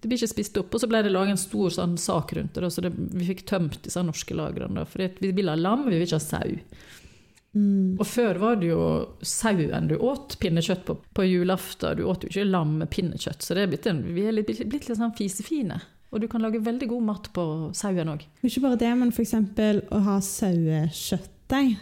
det 0.00 0.08
blir 0.08 0.20
ikke 0.20 0.34
spist 0.34 0.56
opp. 0.56 0.72
Og 0.72 0.80
så 0.80 0.88
ble 0.88 1.04
det 1.04 1.12
laget 1.12 1.36
en 1.36 1.44
stor 1.44 1.70
sånn, 1.72 2.00
sak 2.00 2.32
rundt 2.36 2.56
det, 2.56 2.72
så 2.72 2.82
det, 2.84 2.96
vi 2.96 3.28
fikk 3.28 3.46
tømt 3.48 3.82
disse 3.84 4.00
norske 4.04 4.36
lagrene. 4.36 4.88
For 4.88 5.04
vi 5.20 5.36
vil 5.36 5.52
ha 5.52 5.54
lam, 5.56 5.84
vi 5.84 5.98
vil 5.98 6.08
ikke 6.08 6.18
ha 6.20 6.24
sau. 6.24 6.58
Mm. 7.54 7.96
Og 8.02 8.06
før 8.08 8.38
var 8.42 8.56
det 8.58 8.72
jo 8.72 8.84
sauen 9.22 9.88
du 9.90 9.94
åt 10.02 10.36
pinnekjøtt 10.42 10.84
på 10.88 10.96
på 11.14 11.26
julaften. 11.28 11.98
Du 11.98 12.06
åt 12.10 12.26
jo 12.26 12.32
ikke 12.32 12.48
lam 12.48 12.78
med 12.80 12.90
pinnekjøtt. 12.90 13.44
Så 13.44 13.54
det 13.54 13.68
er 13.68 13.90
en, 13.92 14.02
vi 14.14 14.26
er 14.26 14.34
litt, 14.34 14.50
blitt 14.50 14.88
litt 14.88 14.98
sånn 14.98 15.14
fisefine. 15.16 15.78
Og 16.14 16.22
du 16.22 16.28
kan 16.30 16.42
lage 16.42 16.62
veldig 16.62 16.88
god 16.90 17.06
mat 17.08 17.30
på 17.34 17.44
sauen 17.74 18.10
òg. 18.12 18.26
Ikke 18.46 18.62
bare 18.62 18.78
det, 18.78 18.90
men 18.98 19.10
f.eks. 19.10 19.34
å 19.90 20.02
ha 20.06 20.18
sauekjøttdeig. 20.22 21.78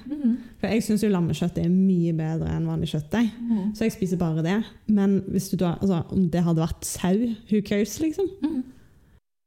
For 0.60 0.72
jeg 0.72 0.84
syns 0.86 1.04
jo 1.04 1.10
lammekjøtt 1.12 1.60
er 1.60 1.68
mye 1.72 2.14
bedre 2.16 2.48
enn 2.56 2.68
vanlig 2.68 2.92
kjøttdeig. 2.94 3.28
Så 3.76 3.84
jeg 3.88 3.96
spiser 3.96 4.20
bare 4.20 4.44
det. 4.44 4.58
Men 4.88 5.18
da, 5.28 5.74
altså, 5.80 6.00
om 6.12 6.28
det 6.32 6.44
hadde 6.48 6.64
vært 6.64 6.88
sau, 6.88 7.26
who 7.50 7.60
cares, 7.64 7.98
liksom? 8.00 8.28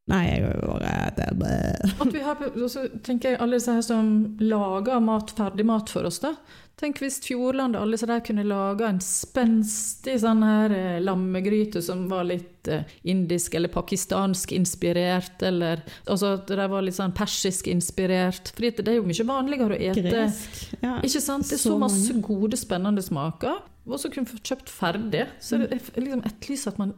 Nei, 0.06 0.22
jeg 0.30 0.44
har 0.46 0.54
jo 0.54 0.68
bare 0.70 2.50
og 2.62 2.68
så 2.70 2.84
tenker 3.02 3.34
jeg 3.34 3.40
alle 3.42 3.58
disse 3.58 3.74
her 3.74 3.82
som 3.86 4.12
lager 4.38 5.02
mat, 5.02 5.34
ferdigmat 5.34 5.90
for 5.90 6.06
oss, 6.06 6.20
da. 6.22 6.36
Tenk 6.78 7.00
hvis 7.00 7.22
Fjordland 7.24 7.78
og 7.78 7.86
alle 7.86 7.96
disse 7.96 8.08
der 8.10 8.22
kunne 8.26 8.44
laga 8.46 8.90
en 8.92 9.00
spenstig 9.02 10.18
sånn 10.22 10.44
her 10.44 10.74
eh, 10.76 10.98
lammegryte 11.02 11.80
som 11.82 12.04
var 12.12 12.28
litt 12.28 12.68
eh, 12.68 12.84
indisk 13.08 13.56
eller 13.56 13.72
pakistansk 13.72 14.52
inspirert, 14.58 15.40
eller 15.48 15.82
altså 16.04 16.34
at 16.36 16.52
det 16.52 16.68
var 16.74 16.84
litt 16.86 17.00
sånn 17.00 17.16
persisk 17.16 17.72
inspirert. 17.72 18.52
For 18.52 18.68
det 18.68 18.92
er 18.92 19.00
jo 19.00 19.08
mye 19.08 19.28
vanligere 19.32 19.80
å 19.80 19.82
ete 19.90 20.06
gresk. 20.06 20.62
Ja. 20.84 21.00
Ikke 21.00 21.24
sant? 21.24 21.48
Det 21.48 21.58
er 21.58 21.64
så, 21.64 21.72
Så 21.72 21.80
masse 21.82 22.20
gode, 22.28 22.60
spennende 22.60 23.02
smaker. 23.06 23.64
Og 23.88 24.02
så 24.02 24.12
kunne 24.12 24.30
vi 24.30 24.44
kjøpt 24.44 24.70
ferdig. 24.70 25.26
Så 25.40 25.62
det 25.62 25.72
er 25.72 26.04
liksom 26.04 26.26
etterlyser 26.28 26.76
at 26.76 26.82
man 26.82 26.94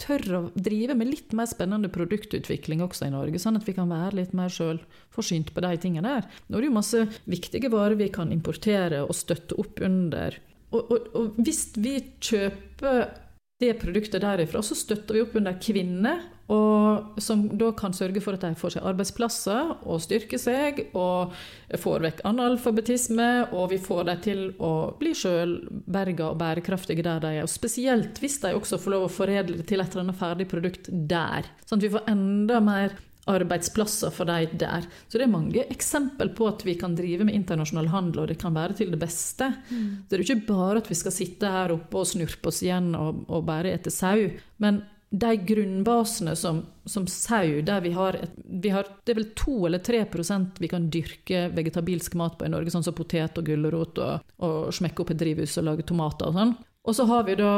tør 0.00 0.24
å 0.36 0.40
drive 0.54 0.94
med 0.96 1.10
litt 1.10 1.34
mer 1.36 1.48
spennende 1.50 1.90
produktutvikling 1.92 2.80
også 2.84 3.08
i 3.08 3.12
Norge, 3.12 3.40
sånn 3.40 3.58
at 3.58 3.66
vi 3.68 3.74
kan 3.76 3.90
være 3.92 4.22
litt 4.22 4.32
mer 4.36 4.52
sjølforsynt 4.52 5.52
på 5.52 5.64
de 5.64 5.72
tingene 5.82 6.16
der. 6.16 6.28
Nå 6.48 6.56
er 6.56 6.64
det 6.64 6.70
jo 6.70 6.78
masse 6.78 7.02
viktige 7.28 7.72
varer 7.72 7.98
vi 8.00 8.08
kan 8.12 8.32
importere 8.32 9.02
og 9.04 9.16
støtte 9.16 9.58
opp 9.60 9.82
under. 9.84 10.38
Og, 10.72 10.80
og, 10.80 11.10
og 11.16 11.40
hvis 11.44 11.68
vi 11.76 11.98
kjøper 12.24 13.04
det 13.58 13.74
produktet 13.80 14.20
derifra, 14.20 14.60
så 14.62 14.76
støtter 14.76 15.16
vi 15.16 15.22
opp 15.24 15.36
under 15.38 15.54
kvinner, 15.62 16.24
som 17.18 17.46
da 17.58 17.70
kan 17.74 17.94
sørge 17.96 18.20
for 18.22 18.36
at 18.36 18.44
de 18.44 18.52
får 18.58 18.76
seg 18.76 18.84
arbeidsplasser 18.86 19.70
og 19.88 20.02
styrker 20.04 20.38
seg, 20.38 20.82
og 20.92 21.32
får 21.80 22.04
vekk 22.04 22.20
analfabetisme, 22.28 23.30
og 23.56 23.72
vi 23.72 23.80
får 23.82 24.04
dem 24.10 24.20
til 24.28 24.44
å 24.60 24.72
bli 25.00 25.14
sjølberga 25.16 26.28
og 26.28 26.38
bærekraftige 26.42 27.06
der 27.06 27.24
de 27.24 27.32
er. 27.38 27.48
Og 27.48 27.50
spesielt 27.50 28.20
hvis 28.20 28.38
de 28.44 28.52
også 28.54 28.78
får 28.82 28.94
lov 28.94 29.08
å 29.08 29.14
foredle 29.16 29.64
til 29.64 29.80
et 29.80 29.88
eller 29.88 30.04
annet 30.04 30.20
ferdig 30.20 30.48
produkt 30.52 30.92
der. 30.92 31.48
Sånn 31.64 31.80
at 31.80 31.88
vi 31.88 31.94
får 31.96 32.12
enda 32.12 32.60
mer 32.62 32.94
arbeidsplasser 33.26 34.12
for 34.14 34.28
de 34.28 34.48
der. 34.58 34.86
Så 35.08 35.18
det 35.18 35.26
er 35.26 35.32
mange 35.32 35.64
eksempel 35.72 36.30
på 36.36 36.48
at 36.50 36.64
vi 36.66 36.76
kan 36.78 36.94
drive 36.98 37.26
med 37.26 37.34
internasjonal 37.34 37.90
handel, 37.92 38.22
og 38.22 38.28
det 38.30 38.38
kan 38.40 38.54
være 38.54 38.78
til 38.78 38.92
det 38.94 39.00
beste. 39.02 39.50
Så 39.68 40.08
det 40.08 40.18
er 40.18 40.22
jo 40.22 40.28
ikke 40.28 40.52
bare 40.52 40.82
at 40.82 40.90
vi 40.90 40.98
skal 40.98 41.14
sitte 41.14 41.50
her 41.50 41.74
oppe 41.74 42.02
og 42.02 42.06
snurpe 42.06 42.52
oss 42.52 42.62
igjen 42.62 42.92
og, 42.98 43.24
og 43.26 43.46
bare 43.48 43.74
ete 43.74 43.90
sau. 43.90 44.28
Men 44.62 44.84
de 45.10 45.36
grunnbasene 45.48 46.34
som, 46.36 46.64
som 46.84 47.06
sau, 47.06 47.60
der 47.66 47.80
vi 47.80 47.92
har, 47.94 48.18
et, 48.26 48.32
vi 48.62 48.72
har 48.74 48.88
Det 49.04 49.14
er 49.14 49.20
vel 49.20 49.28
2 49.38 49.66
eller 49.68 49.78
3% 49.78 50.58
vi 50.58 50.68
kan 50.68 50.88
dyrke 50.90 51.46
vegetabilsk 51.54 52.14
mat 52.18 52.38
på 52.38 52.46
i 52.46 52.52
Norge, 52.52 52.72
sånn 52.74 52.84
som 52.86 52.94
potet 52.96 53.38
og 53.38 53.46
gulrot, 53.46 53.98
og, 54.02 54.32
og 54.42 54.74
smekke 54.74 55.02
opp 55.02 55.14
et 55.14 55.22
drivhus 55.22 55.58
og 55.58 55.68
lage 55.70 55.86
tomater 55.86 56.30
og 56.30 56.38
sånn. 56.38 56.56
Og 56.86 56.94
så 56.94 57.06
har 57.10 57.26
vi 57.26 57.38
da 57.38 57.52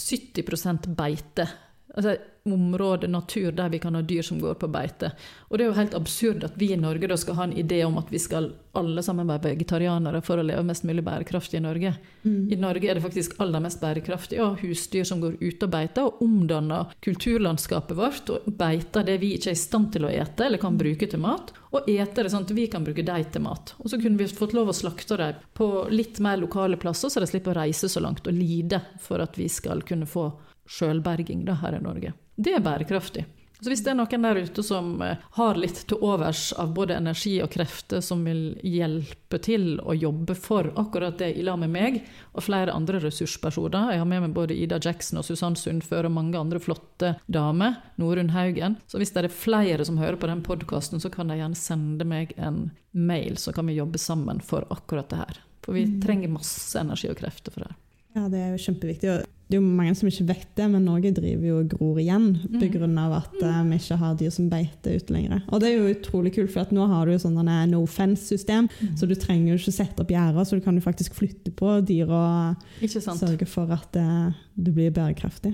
70% 0.00 0.92
beite. 0.96 1.48
Altså 1.96 2.16
område, 2.44 3.08
natur, 3.08 3.52
der 3.52 3.68
vi 3.68 3.78
kan 3.78 3.94
ha 3.94 4.02
dyr 4.02 4.22
som 4.22 4.40
går 4.40 4.54
på 4.54 4.68
beite. 4.68 5.12
Og 5.48 5.58
det 5.58 5.64
er 5.64 5.70
jo 5.70 5.78
helt 5.78 5.94
absurd 5.94 6.44
at 6.44 6.56
vi 6.58 6.72
i 6.72 6.80
Norge 6.80 7.08
da 7.10 7.16
skal 7.20 7.38
ha 7.38 7.46
en 7.46 7.56
idé 7.56 7.82
om 7.86 7.98
at 8.00 8.10
vi 8.10 8.18
skal 8.18 8.50
alle 8.78 9.02
sammen 9.04 9.28
være 9.28 9.52
vegetarianere 9.52 10.22
for 10.24 10.40
å 10.40 10.44
leve 10.46 10.64
mest 10.66 10.86
mulig 10.88 11.04
bærekraftig 11.06 11.60
i 11.60 11.62
Norge. 11.62 11.92
I 12.24 12.58
Norge 12.58 12.88
er 12.88 12.98
det 12.98 13.04
faktisk 13.04 13.36
aller 13.42 13.62
mest 13.62 13.80
bærekraftig 13.82 14.40
å 14.40 14.52
ha 14.52 14.60
husdyr 14.62 15.04
som 15.06 15.20
går 15.22 15.36
ut 15.40 15.66
og 15.66 15.72
beiter, 15.74 16.08
og 16.08 16.22
omdanner 16.24 16.94
kulturlandskapet 17.04 17.98
vårt 17.98 18.32
og 18.32 18.48
beiter 18.58 19.06
det 19.06 19.18
vi 19.22 19.34
ikke 19.36 19.52
er 19.52 19.58
i 19.58 19.62
stand 19.62 19.92
til 19.94 20.08
å 20.08 20.12
ete 20.12 20.46
eller 20.46 20.62
kan 20.62 20.78
bruke 20.80 21.06
til 21.06 21.22
mat, 21.22 21.52
og 21.72 21.88
eter 21.88 22.24
det 22.24 22.32
sånn 22.32 22.46
at 22.48 22.54
vi 22.56 22.66
kan 22.72 22.84
bruke 22.84 23.04
dem 23.06 23.28
til 23.32 23.44
mat. 23.44 23.74
Og 23.78 23.92
så 23.92 24.00
kunne 24.00 24.18
vi 24.18 24.28
fått 24.28 24.56
lov 24.56 24.72
å 24.72 24.76
slakte 24.76 25.20
dem 25.20 25.44
på 25.54 25.68
litt 25.92 26.18
mer 26.24 26.40
lokale 26.40 26.80
plasser, 26.80 27.12
så 27.12 27.22
de 27.22 27.28
slipper 27.28 27.54
å 27.54 27.60
reise 27.62 27.92
så 27.92 28.02
langt 28.02 28.26
og 28.26 28.34
lide 28.34 28.80
for 29.00 29.22
at 29.22 29.38
vi 29.38 29.48
skal 29.52 29.84
kunne 29.86 30.08
få 30.08 30.30
sjølberging 30.68 31.44
her 31.60 31.76
i 31.76 31.82
Norge. 31.84 32.12
Det 32.36 32.56
er 32.56 32.64
bærekraftig. 32.64 33.26
Så 33.62 33.70
hvis 33.70 33.84
det 33.86 33.92
er 33.92 33.94
noen 33.94 34.24
der 34.26 34.40
ute 34.42 34.62
som 34.66 34.96
eh, 35.06 35.20
har 35.36 35.58
litt 35.60 35.84
til 35.86 36.00
overs 36.02 36.48
av 36.58 36.72
både 36.74 36.96
energi 36.98 37.36
og 37.44 37.52
krefter 37.54 38.00
som 38.02 38.24
vil 38.26 38.56
hjelpe 38.66 39.38
til 39.38 39.76
å 39.78 39.94
jobbe 39.94 40.34
for 40.34 40.72
akkurat 40.80 41.20
det 41.20 41.28
i 41.38 41.44
lag 41.46 41.60
med 41.62 41.70
meg 41.70 42.00
og 42.32 42.42
flere 42.42 42.74
andre 42.74 42.98
ressurspersoner 43.04 43.92
Jeg 43.94 44.02
har 44.02 44.08
med 44.10 44.24
meg 44.24 44.34
både 44.34 44.56
Ida 44.58 44.80
Jackson 44.82 45.20
og 45.20 45.28
Susann 45.28 45.54
Sundfør 45.58 46.08
og 46.08 46.16
mange 46.16 46.40
andre 46.40 46.58
flotte 46.58 47.14
damer. 47.30 47.78
Norunn 48.02 48.32
Haugen. 48.34 48.80
Så 48.90 48.98
hvis 48.98 49.14
det 49.14 49.28
er 49.28 49.36
flere 49.36 49.86
som 49.86 50.00
hører 50.00 50.18
på 50.18 50.30
den 50.32 50.42
podkasten, 50.42 50.98
så 50.98 51.12
kan 51.12 51.30
de 51.30 51.38
gjerne 51.38 51.58
sende 51.58 52.08
meg 52.08 52.34
en 52.42 52.64
mail, 52.90 53.38
så 53.38 53.54
kan 53.54 53.70
vi 53.70 53.78
jobbe 53.78 54.02
sammen 54.02 54.42
for 54.42 54.66
akkurat 54.74 55.12
det 55.12 55.22
her. 55.22 55.40
For 55.62 55.78
vi 55.78 55.86
trenger 56.02 56.34
masse 56.34 56.74
energi 56.82 57.12
og 57.12 57.20
krefter 57.22 57.54
for 57.54 57.62
det. 57.62 57.70
her. 57.70 57.81
Ja, 58.12 58.26
det 58.28 58.40
er 58.40 58.50
jo 58.52 58.60
kjempeviktig. 58.60 59.12
Det 59.52 59.58
er 59.58 59.60
jo 59.60 59.68
mange 59.76 59.92
som 59.96 60.08
ikke 60.08 60.26
vet 60.30 60.52
det, 60.56 60.66
men 60.72 60.84
Norge 60.88 61.10
driver 61.12 61.44
jo 61.44 61.56
og 61.60 61.72
gror 61.74 61.98
igjen 62.00 62.28
pga. 62.56 62.86
av 63.02 63.16
at 63.18 63.34
eh, 63.44 63.58
vi 63.68 63.78
ikke 63.80 63.98
har 64.00 64.14
dyr 64.16 64.30
som 64.32 64.48
beiter 64.52 64.96
ute 64.96 65.12
lenger. 65.12 65.42
Og 65.52 65.60
det 65.60 65.68
er 65.68 65.74
jo 65.76 65.90
utrolig 65.92 66.32
kult, 66.36 66.52
for 66.54 66.64
at 66.64 66.72
nå 66.72 66.86
har 66.88 67.04
du 67.04 67.12
jo 67.12 67.20
sånn 67.20 67.36
no 67.68 67.82
fence-system, 67.84 68.70
så 68.96 69.08
du 69.08 69.12
trenger 69.12 69.52
jo 69.52 69.58
ikke 69.60 69.76
sette 69.76 70.04
opp 70.04 70.12
gjerder, 70.12 70.48
så 70.48 70.56
du 70.56 70.64
kan 70.64 70.76
jo 70.76 70.84
faktisk 70.84 71.18
flytte 71.18 71.52
på 71.56 71.74
dyr 71.88 72.08
og 72.08 72.88
sørge 72.96 73.48
for 73.48 73.72
at 73.76 74.00
eh, 74.00 74.32
du 74.56 74.72
blir 74.72 74.92
bærekraftig. 74.92 75.52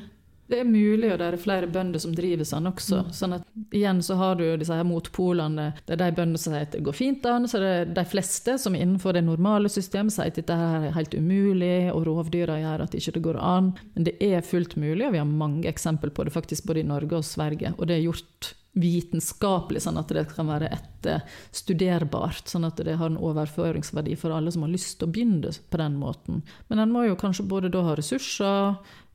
Det 0.48 0.62
er 0.62 0.64
mulig, 0.64 1.10
og 1.12 1.18
det 1.20 1.26
er 1.26 1.40
flere 1.40 1.68
bønder 1.68 2.00
som 2.00 2.14
driver 2.16 2.46
sånn 2.48 2.70
også. 2.70 3.02
Sånn 3.12 3.36
at 3.36 3.74
igjen 3.76 4.00
så 4.04 4.16
har 4.16 4.38
du 4.38 4.46
disse 4.56 4.72
her 4.72 4.86
motpolene. 4.88 5.66
Det 5.84 5.92
er 5.96 6.00
de 6.00 6.16
bøndene 6.16 6.40
som 6.40 6.54
sier 6.54 6.64
at 6.64 6.72
det 6.72 6.80
går 6.86 6.96
fint 6.96 7.26
an, 7.28 7.44
så 7.50 7.60
det 7.60 7.72
er 7.82 7.90
de 7.98 8.04
fleste 8.08 8.56
som 8.60 8.76
innenfor 8.78 9.16
det 9.16 9.26
normale 9.26 9.68
systemet 9.72 10.16
sier 10.16 10.32
at 10.32 10.40
dette 10.40 10.56
her 10.56 10.88
er 10.88 10.96
helt 10.96 11.16
umulig, 11.18 11.90
og 11.92 12.06
rovdyra 12.08 12.56
gjør 12.62 12.86
at 12.86 12.96
ikke 12.96 13.18
det 13.18 13.24
går 13.28 13.40
an. 13.44 13.74
Men 13.92 14.08
det 14.08 14.16
er 14.24 14.46
fullt 14.46 14.78
mulig, 14.80 15.04
og 15.04 15.12
vi 15.18 15.20
har 15.20 15.28
mange 15.28 15.68
eksempel 15.68 16.14
på 16.16 16.24
det 16.24 16.32
faktisk 16.32 16.70
både 16.70 16.80
i 16.80 16.88
Norge 16.88 17.20
og 17.20 17.28
Sverige. 17.28 17.76
Og 17.76 17.84
det 17.90 17.98
er 17.98 18.06
gjort 18.06 18.54
vitenskapelig, 18.78 19.82
sånn 19.84 19.98
at 20.00 20.12
det 20.14 20.26
kan 20.30 20.48
være 20.50 20.70
etterstuderbart. 20.74 22.48
Sånn 22.50 22.66
at 22.68 22.80
det 22.84 22.98
har 23.00 23.10
en 23.10 23.20
overføringsverdi 23.20 24.16
for 24.20 24.34
alle 24.34 24.52
som 24.54 24.64
har 24.64 24.72
lyst 24.72 24.98
til 24.98 25.08
å 25.08 25.12
begynne 25.12 25.52
på 25.70 25.80
den 25.80 25.98
måten. 25.98 26.42
Men 26.68 26.82
en 26.82 26.92
må 26.94 27.06
jo 27.08 27.18
kanskje 27.18 27.48
både 27.48 27.72
da 27.74 27.84
ha 27.86 27.96
ressurser, 27.98 28.76
eh, 28.76 29.06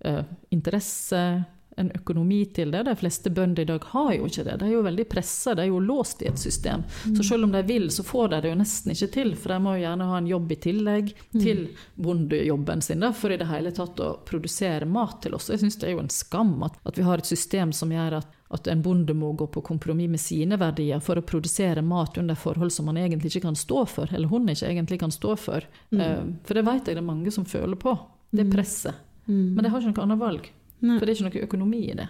interesse, 0.53 1.43
en 1.77 1.91
økonomi 1.91 2.45
til 2.45 2.71
det. 2.71 2.83
De 2.83 2.95
fleste 2.95 3.29
bønder 3.29 3.63
i 3.63 3.65
dag 3.65 3.85
har 3.93 4.11
jo 4.13 4.27
ikke 4.27 4.45
det. 4.45 4.57
De 4.61 4.67
er 4.67 4.75
jo 4.75 4.83
veldig 4.85 5.05
pressa, 5.09 5.55
de 5.55 5.65
er 5.65 5.71
jo 5.71 5.79
låst 5.81 6.21
i 6.21 6.29
et 6.29 6.39
system. 6.39 6.83
Så 7.17 7.23
selv 7.23 7.47
om 7.47 7.55
de 7.55 7.63
vil, 7.67 7.89
så 7.91 8.05
får 8.05 8.29
de 8.33 8.41
det 8.43 8.51
jo 8.53 8.59
nesten 8.59 8.93
ikke 8.93 9.09
til, 9.15 9.33
for 9.39 9.53
de 9.53 9.59
må 9.63 9.75
jo 9.77 9.83
gjerne 9.85 10.09
ha 10.11 10.19
en 10.19 10.29
jobb 10.29 10.53
i 10.53 10.59
tillegg 10.67 11.09
til 11.31 11.65
bondejobben 11.95 12.85
sin 12.85 13.03
da, 13.03 13.09
for 13.17 13.33
i 13.33 13.39
det 13.41 13.49
hele 13.49 13.73
tatt 13.75 13.99
å 14.03 14.13
produsere 14.27 14.85
mat 14.89 15.21
til 15.25 15.37
oss. 15.37 15.49
Jeg 15.49 15.63
syns 15.63 15.79
det 15.81 15.89
er 15.89 15.97
jo 15.97 16.05
en 16.05 16.13
skam 16.13 16.55
at, 16.67 16.77
at 16.85 16.99
vi 16.99 17.07
har 17.07 17.21
et 17.21 17.33
system 17.33 17.73
som 17.75 17.93
gjør 17.93 18.19
at 18.21 18.39
at 18.53 18.67
en 18.69 18.83
bonde 18.85 19.15
må 19.17 19.31
gå 19.33 19.47
på 19.49 19.63
kompromiss 19.65 20.11
med 20.13 20.21
sine 20.21 20.59
verdier 20.61 20.99
for 21.01 21.17
å 21.17 21.23
produsere 21.25 21.81
mat 21.81 22.19
under 22.21 22.37
forhold 22.37 22.69
som 22.75 22.91
han 22.91 22.99
egentlig 23.01 23.31
ikke 23.31 23.47
kan 23.47 23.57
stå 23.57 23.79
for, 23.89 24.13
eller 24.13 24.29
hun 24.29 24.45
ikke 24.51 24.67
egentlig 24.69 24.99
kan 25.01 25.13
stå 25.15 25.33
for. 25.41 25.65
Mm. 25.89 26.35
For 26.45 26.59
det 26.59 26.63
vet 26.67 26.91
jeg 26.91 26.99
det 26.99 27.01
er 27.01 27.07
mange 27.07 27.33
som 27.33 27.47
føler 27.49 27.79
på, 27.81 27.95
det 28.29 28.45
presset. 28.51 28.99
Men 29.31 29.63
de 29.63 29.71
har 29.71 29.81
ikke 29.81 29.93
noe 29.93 30.05
annet 30.07 30.21
valg, 30.21 30.49
Nei. 30.83 30.97
for 30.97 31.05
det 31.05 31.13
er 31.13 31.19
ikke 31.19 31.29
noe 31.29 31.47
økonomi 31.47 31.83
i 31.89 31.97
det. 31.99 32.07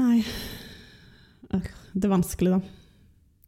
Nei. 0.00 0.20
Det 1.50 2.06
er 2.06 2.12
vanskelig, 2.12 2.52
da. 2.54 2.60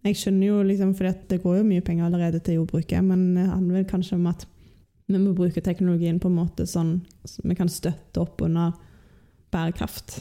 Jeg 0.03 0.18
skjønner 0.18 0.49
jo 0.49 0.62
liksom, 0.66 0.97
for 0.99 1.14
det 1.30 1.39
går 1.45 1.61
jo 1.61 1.66
mye 1.68 1.85
penger 1.87 2.09
allerede 2.09 2.41
til 2.43 2.59
jordbruket, 2.59 3.05
men 3.07 3.37
det 3.37 3.47
handler 3.47 3.78
vel 3.78 3.91
kanskje 3.91 4.18
om 4.18 4.26
at 4.33 4.47
vi 5.07 5.20
må 5.20 5.35
bruke 5.37 5.62
teknologien 5.62 6.18
på 6.22 6.30
en 6.30 6.39
måte 6.41 6.66
sånn 6.66 6.97
så 7.28 7.43
vi 7.45 7.55
kan 7.59 7.70
støtte 7.70 8.22
opp 8.22 8.43
under 8.43 8.72
bærekraft. 9.53 10.16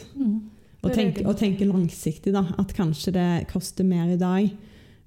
Og 0.82 0.90
er 0.90 0.94
tenke, 0.98 1.24
og 1.26 1.38
tenke 1.38 1.66
langsiktig, 1.66 2.34
da. 2.34 2.44
At 2.58 2.74
kanskje 2.76 3.14
det 3.16 3.26
koster 3.50 3.86
mer 3.86 4.10
i 4.12 4.20
dag, 4.20 4.50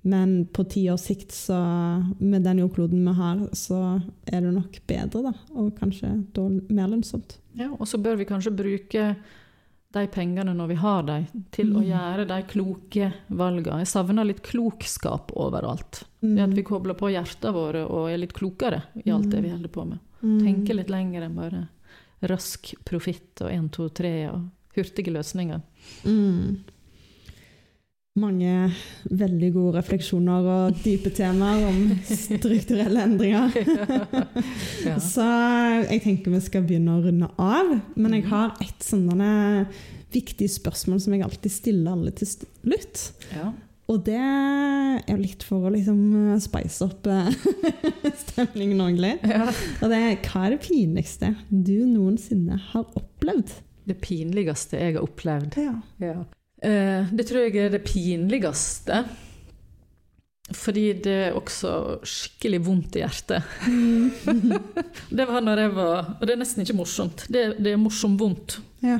men 0.06 0.36
på 0.54 0.66
ti 0.72 0.86
års 0.92 1.08
sikt, 1.08 1.32
så 1.36 1.58
med 2.20 2.46
den 2.46 2.62
jordkloden 2.64 3.04
vi 3.06 3.16
har, 3.18 3.42
så 3.58 3.80
er 4.28 4.44
det 4.44 4.54
nok 4.56 4.80
bedre, 4.88 5.24
da. 5.30 5.34
Og 5.56 5.74
kanskje 5.80 6.12
mer 6.70 6.92
lønnsomt. 6.92 7.38
Ja, 7.56 7.72
og 7.72 7.88
så 7.88 8.00
bør 8.02 8.20
vi 8.20 8.28
kanskje 8.30 8.54
bruke 8.56 9.08
de 9.96 10.08
pengene 10.12 10.54
når 10.56 10.68
vi 10.74 10.76
har 10.82 11.06
dem, 11.08 11.28
til 11.56 11.72
å 11.78 11.84
gjøre 11.86 12.26
de 12.28 12.40
kloke 12.52 13.12
valgene. 13.28 13.80
Jeg 13.86 13.92
savner 13.94 14.28
litt 14.28 14.42
klokskap 14.44 15.32
overalt. 15.40 16.04
Mm. 16.26 16.40
at 16.42 16.56
vi 16.58 16.66
kobler 16.66 16.98
på 16.98 17.12
hjertene 17.14 17.54
våre 17.56 17.86
og 17.86 18.10
er 18.10 18.18
litt 18.18 18.34
klokere 18.36 18.82
i 19.04 19.12
alt 19.14 19.30
det 19.32 19.44
vi 19.46 19.54
holder 19.54 19.72
på 19.72 19.86
med. 19.88 20.02
Tenke 20.26 20.74
litt 20.74 20.90
lenger 20.90 21.28
enn 21.28 21.38
bare 21.38 21.68
rask 22.26 22.72
profitt 22.88 23.44
og 23.46 23.52
1, 23.52 23.70
2, 23.76 23.90
3 24.00 24.14
og 24.32 24.48
hurtige 24.76 25.14
løsninger. 25.14 25.62
Mm. 26.04 26.64
Mange 28.16 28.70
veldig 29.12 29.50
gode 29.52 29.74
refleksjoner 29.76 30.46
og 30.48 30.78
dype 30.86 31.12
temaer 31.12 31.66
om 31.68 31.82
strukturelle 32.08 33.04
endringer. 33.10 33.52
Ja. 34.86 34.96
Så 35.02 35.26
jeg 35.90 36.00
tenker 36.04 36.32
vi 36.32 36.40
skal 36.46 36.64
begynne 36.68 36.94
å 36.96 37.02
runde 37.04 37.28
av. 37.42 37.74
Men 37.98 38.16
jeg 38.16 38.28
har 38.30 38.54
et 38.64 38.86
sånne 38.86 39.28
viktig 40.14 40.48
spørsmål 40.54 41.02
som 41.04 41.16
jeg 41.16 41.26
alltid 41.26 41.52
stiller 41.52 41.96
alle 41.96 42.14
til 42.16 42.30
slutt. 42.30 43.02
Ja. 43.34 43.50
Og 43.92 44.06
det 44.08 44.22
er 44.22 45.20
litt 45.20 45.44
for 45.46 45.68
å 45.68 45.74
liksom 45.74 46.00
spice 46.42 46.88
opp 46.88 47.10
eh, 47.12 47.36
stemningen 48.24 48.80
ordentlig. 48.86 49.18
Og 49.82 49.92
det 49.92 50.00
er 50.00 50.16
hva 50.30 50.46
er 50.48 50.56
det 50.56 50.64
pinligste 50.64 51.34
du 51.50 51.84
noensinne 51.90 52.62
har 52.72 52.88
opplevd? 52.96 53.58
Det 53.86 54.00
pinligste 54.02 54.80
jeg 54.80 54.96
har 54.96 55.06
opplevd. 55.06 55.60
Ja. 56.02 56.16
Eh, 56.66 57.14
det 57.14 57.28
tror 57.30 57.46
jeg 57.46 57.56
er 57.62 57.74
det 57.76 57.84
pinligste. 57.86 59.04
Fordi 60.54 60.86
det 61.02 61.14
er 61.30 61.38
også 61.38 61.72
skikkelig 62.06 62.60
vondt 62.68 62.98
i 63.00 63.02
hjertet. 63.02 63.46
det 65.18 65.26
var 65.26 65.42
når 65.42 65.62
jeg 65.64 65.72
var 65.74 66.12
Og 66.20 66.28
det 66.28 66.36
er 66.36 66.42
nesten 66.42 66.62
ikke 66.62 66.78
morsomt. 66.78 67.26
Det, 67.34 67.48
det 67.58 67.74
er 67.74 67.82
morsomt 67.82 68.20
vondt. 68.22 68.60
Ja. 68.86 69.00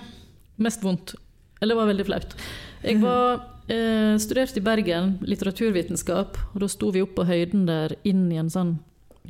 Mest 0.58 0.86
vondt. 0.86 1.14
Eller 1.62 1.76
det 1.76 1.82
var 1.82 1.92
veldig 1.92 2.08
flaut. 2.08 2.34
Jeg 2.86 2.98
var 3.02 3.44
eh, 3.72 4.18
studerte 4.22 4.60
i 4.62 4.66
Bergen, 4.66 5.16
litteraturvitenskap, 5.26 6.38
og 6.54 6.60
da 6.62 6.70
sto 6.70 6.92
vi 6.94 7.02
oppe 7.06 7.22
på 7.22 7.30
høyden 7.30 7.66
der 7.70 7.96
inn 8.06 8.28
i 8.34 8.42
en 8.42 8.52
sånn 8.54 8.76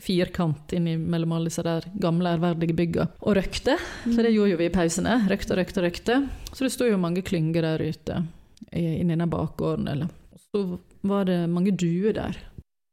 firkant 0.03 0.73
mellom 0.81 1.35
alle 1.35 1.51
disse 1.51 1.63
der 1.65 1.87
gamle, 2.01 2.35
ærverdige 2.35 2.77
bygga 2.77 3.07
og 3.21 3.37
røykte. 3.37 3.77
Så 4.05 4.17
det 4.21 4.33
gjorde 4.33 4.55
jo 4.55 4.61
vi 4.61 4.69
i 4.69 4.73
pausene. 4.73 5.19
Røykte, 5.29 5.57
røykte, 5.59 5.85
røykte. 5.85 6.17
Så 6.51 6.65
det 6.65 6.73
sto 6.75 6.89
jo 6.89 7.01
mange 7.01 7.25
klynger 7.25 7.69
der 7.69 7.85
ute 7.85 8.23
inni 8.71 9.15
den 9.15 9.29
bakgården. 9.29 9.87
Eller. 9.91 10.11
Så 10.51 10.65
var 11.05 11.25
det 11.29 11.45
mange 11.49 11.75
duer 11.75 12.15
der. 12.15 12.37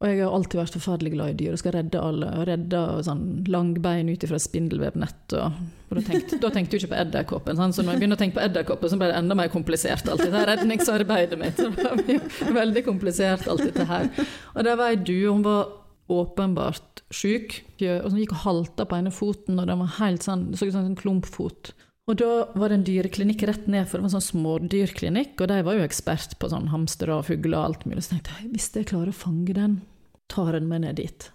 Og 0.02 0.08
jeg 0.10 0.18
har 0.18 0.32
alltid 0.34 0.58
vært 0.58 0.74
forferdelig 0.74 1.10
glad 1.12 1.30
i 1.30 1.34
dyr 1.38 1.52
og 1.54 1.60
skal 1.60 1.76
redde 1.76 2.00
alle. 2.02 2.30
Og 2.34 2.46
redde 2.48 2.78
sånn 3.06 3.20
langbein 3.46 4.08
ut 4.10 4.24
fra 4.26 4.40
spindelvevnett. 4.42 5.34
Og, 5.38 5.60
og 5.92 5.94
da, 5.94 6.02
tenkte, 6.08 6.38
da 6.42 6.50
tenkte 6.50 6.74
jeg 6.74 6.82
ikke 6.82 6.90
på 6.96 6.98
edderkoppen. 7.04 7.60
Sånn. 7.60 7.74
Så 7.76 7.84
når 7.84 7.94
jeg 7.94 8.02
begynner 8.02 8.18
å 8.18 8.22
tenke 8.24 8.38
på 8.40 8.42
edderkoppen, 8.42 8.90
så 8.90 8.98
ble 8.98 9.12
det 9.12 9.20
enda 9.20 9.36
mer 9.38 9.52
komplisert. 9.52 10.10
alt 10.10 10.24
det 10.26 10.42
redningsarbeidet 10.50 11.38
mitt. 11.38 11.62
Så 11.62 11.70
Det 11.70 12.18
var 12.48 12.58
veldig 12.58 12.82
komplisert, 12.88 13.46
alt 13.46 13.62
dette 13.62 13.86
her. 13.86 14.10
Og 14.56 14.66
der 14.66 14.80
var 14.80 14.90
ei 14.90 14.98
due. 14.98 15.30
Hun 15.30 15.46
var 15.46 15.70
åpenbart 16.10 17.02
syk. 17.14 17.60
Og 17.82 18.08
så 18.10 18.18
gikk 18.18 18.34
og 18.34 18.44
halta 18.46 18.86
på 18.88 18.98
ene 18.98 19.12
foten, 19.14 19.60
og 19.60 19.68
den 19.70 19.82
var 19.82 19.96
helt 20.00 20.26
sånn, 20.26 20.50
så 20.56 20.68
ut 20.68 20.74
som 20.74 20.86
en 20.86 20.98
klumpfot. 20.98 21.72
Og 22.10 22.18
da 22.18 22.30
var 22.58 22.72
det 22.72 22.80
en 22.80 22.86
dyreklinikk 22.86 23.44
rett 23.46 23.68
ned 23.70 23.86
for 23.86 23.98
det 23.98 24.04
var 24.04 24.10
en 24.10 24.16
sånn 24.16 24.30
smådyrklinikk, 24.32 25.36
og 25.38 25.50
de 25.52 25.60
var 25.62 25.78
jo 25.78 25.84
ekspert 25.86 26.34
på 26.42 26.50
sånn 26.50 26.72
hamstere 26.72 27.14
og 27.14 27.28
fugler 27.28 27.60
og 27.60 27.68
alt 27.68 27.86
mulig. 27.86 28.02
Så 28.02 28.16
tenkte 28.16 28.34
jeg 28.40 28.50
hvis 28.56 28.70
jeg 28.74 28.88
klarer 28.90 29.12
å 29.12 29.16
fange 29.16 29.54
den, 29.56 29.78
tar 30.32 30.50
den 30.56 30.66
med 30.70 30.82
ned 30.84 30.98
dit. 30.98 31.28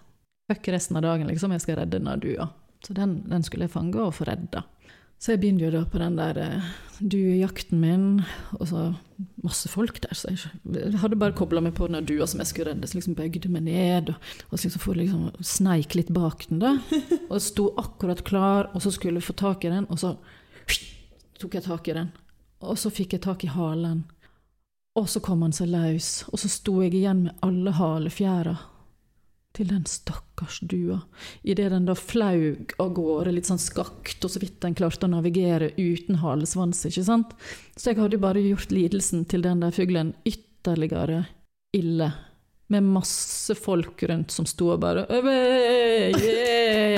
Fuck 0.48 0.68
resten 0.72 1.00
av 1.00 1.06
dagen, 1.06 1.28
liksom, 1.28 1.54
jeg 1.56 1.64
skal 1.64 1.80
redde 1.80 1.96
denne 1.96 2.18
dua. 2.20 2.50
Så 2.84 2.94
den, 2.94 3.22
den 3.28 3.44
skulle 3.46 3.66
jeg 3.66 3.74
fange 3.74 4.00
og 4.00 4.14
få 4.16 4.28
redda. 4.28 4.62
Så 5.18 5.34
jeg 5.34 5.40
begynner 5.42 5.66
jo 5.66 5.74
da 5.74 5.82
på 5.90 5.98
den 5.98 6.16
der 6.18 6.38
eh, 6.38 6.66
duejakten 6.98 7.80
min, 7.82 8.04
og 8.54 8.68
så 8.70 8.82
masse 9.42 9.70
folk 9.70 9.98
der. 10.04 10.14
Så 10.14 10.30
jeg 10.30 11.00
hadde 11.02 11.18
bare 11.18 11.34
kobla 11.34 11.62
meg 11.64 11.74
på 11.74 11.88
den 11.90 12.06
dua 12.06 12.26
som 12.30 12.38
jeg 12.42 12.50
skulle 12.52 12.70
redde, 12.70 12.86
så 12.86 12.98
liksom 12.98 13.16
bøyde 13.18 13.50
meg 13.50 13.66
ned 13.66 14.12
og, 14.12 14.28
og 14.50 14.60
liksom 14.62 14.82
for 14.82 14.98
liksom 14.98 15.26
sneik 15.42 15.96
litt 15.98 16.12
bak 16.14 16.46
den. 16.50 16.62
da. 16.62 16.76
Og 17.32 17.42
sto 17.42 17.72
akkurat 17.76 18.22
klar, 18.24 18.70
og 18.74 18.82
så 18.82 18.94
skulle 18.94 19.18
jeg 19.18 19.26
få 19.26 19.34
tak 19.36 19.66
i 19.66 19.72
den, 19.72 19.84
og 19.90 19.98
så 20.00 20.14
tok 21.38 21.58
jeg 21.58 21.66
tak 21.66 21.88
i 21.90 21.98
den. 21.98 22.14
Og 22.62 22.78
så 22.78 22.90
fikk 22.90 23.14
jeg 23.14 23.26
tak 23.26 23.44
i 23.44 23.50
halen. 23.52 24.06
Og 24.98 25.10
så 25.10 25.20
kom 25.22 25.42
han 25.44 25.52
seg 25.54 25.70
løs, 25.70 26.24
og 26.32 26.40
så 26.40 26.48
sto 26.50 26.78
jeg 26.82 26.94
igjen 26.94 27.26
med 27.26 27.44
alle 27.44 27.74
halefjæra 27.76 28.56
til 29.56 29.68
den 29.70 29.84
stakkars 29.88 30.60
dua, 30.70 31.00
idet 31.42 31.70
den 31.72 31.88
da 31.88 31.94
flaug 31.98 32.74
av 32.78 32.92
gårde 32.96 33.32
litt 33.34 33.48
sånn 33.48 33.60
skakt, 33.62 34.22
og 34.22 34.30
så 34.30 34.42
vidt 34.42 34.60
den 34.62 34.76
klarte 34.78 35.08
å 35.08 35.12
navigere 35.12 35.72
uten 35.78 36.20
halesvans, 36.22 36.84
ikke 36.88 37.06
sant. 37.06 37.34
Så 37.74 37.90
jeg 37.90 38.00
hadde 38.02 38.18
jo 38.18 38.24
bare 38.26 38.44
gjort 38.44 38.74
lidelsen 38.74 39.26
til 39.30 39.42
den 39.46 39.64
der 39.64 39.74
fuglen 39.74 40.14
ytterligere 40.28 41.24
ille. 41.76 42.12
Med 42.68 42.84
masse 42.84 43.54
folk 43.56 44.02
rundt 44.10 44.34
som 44.34 44.44
sto 44.44 44.74
og 44.74 44.82
bare 44.82 45.06
yeah, 45.08 46.97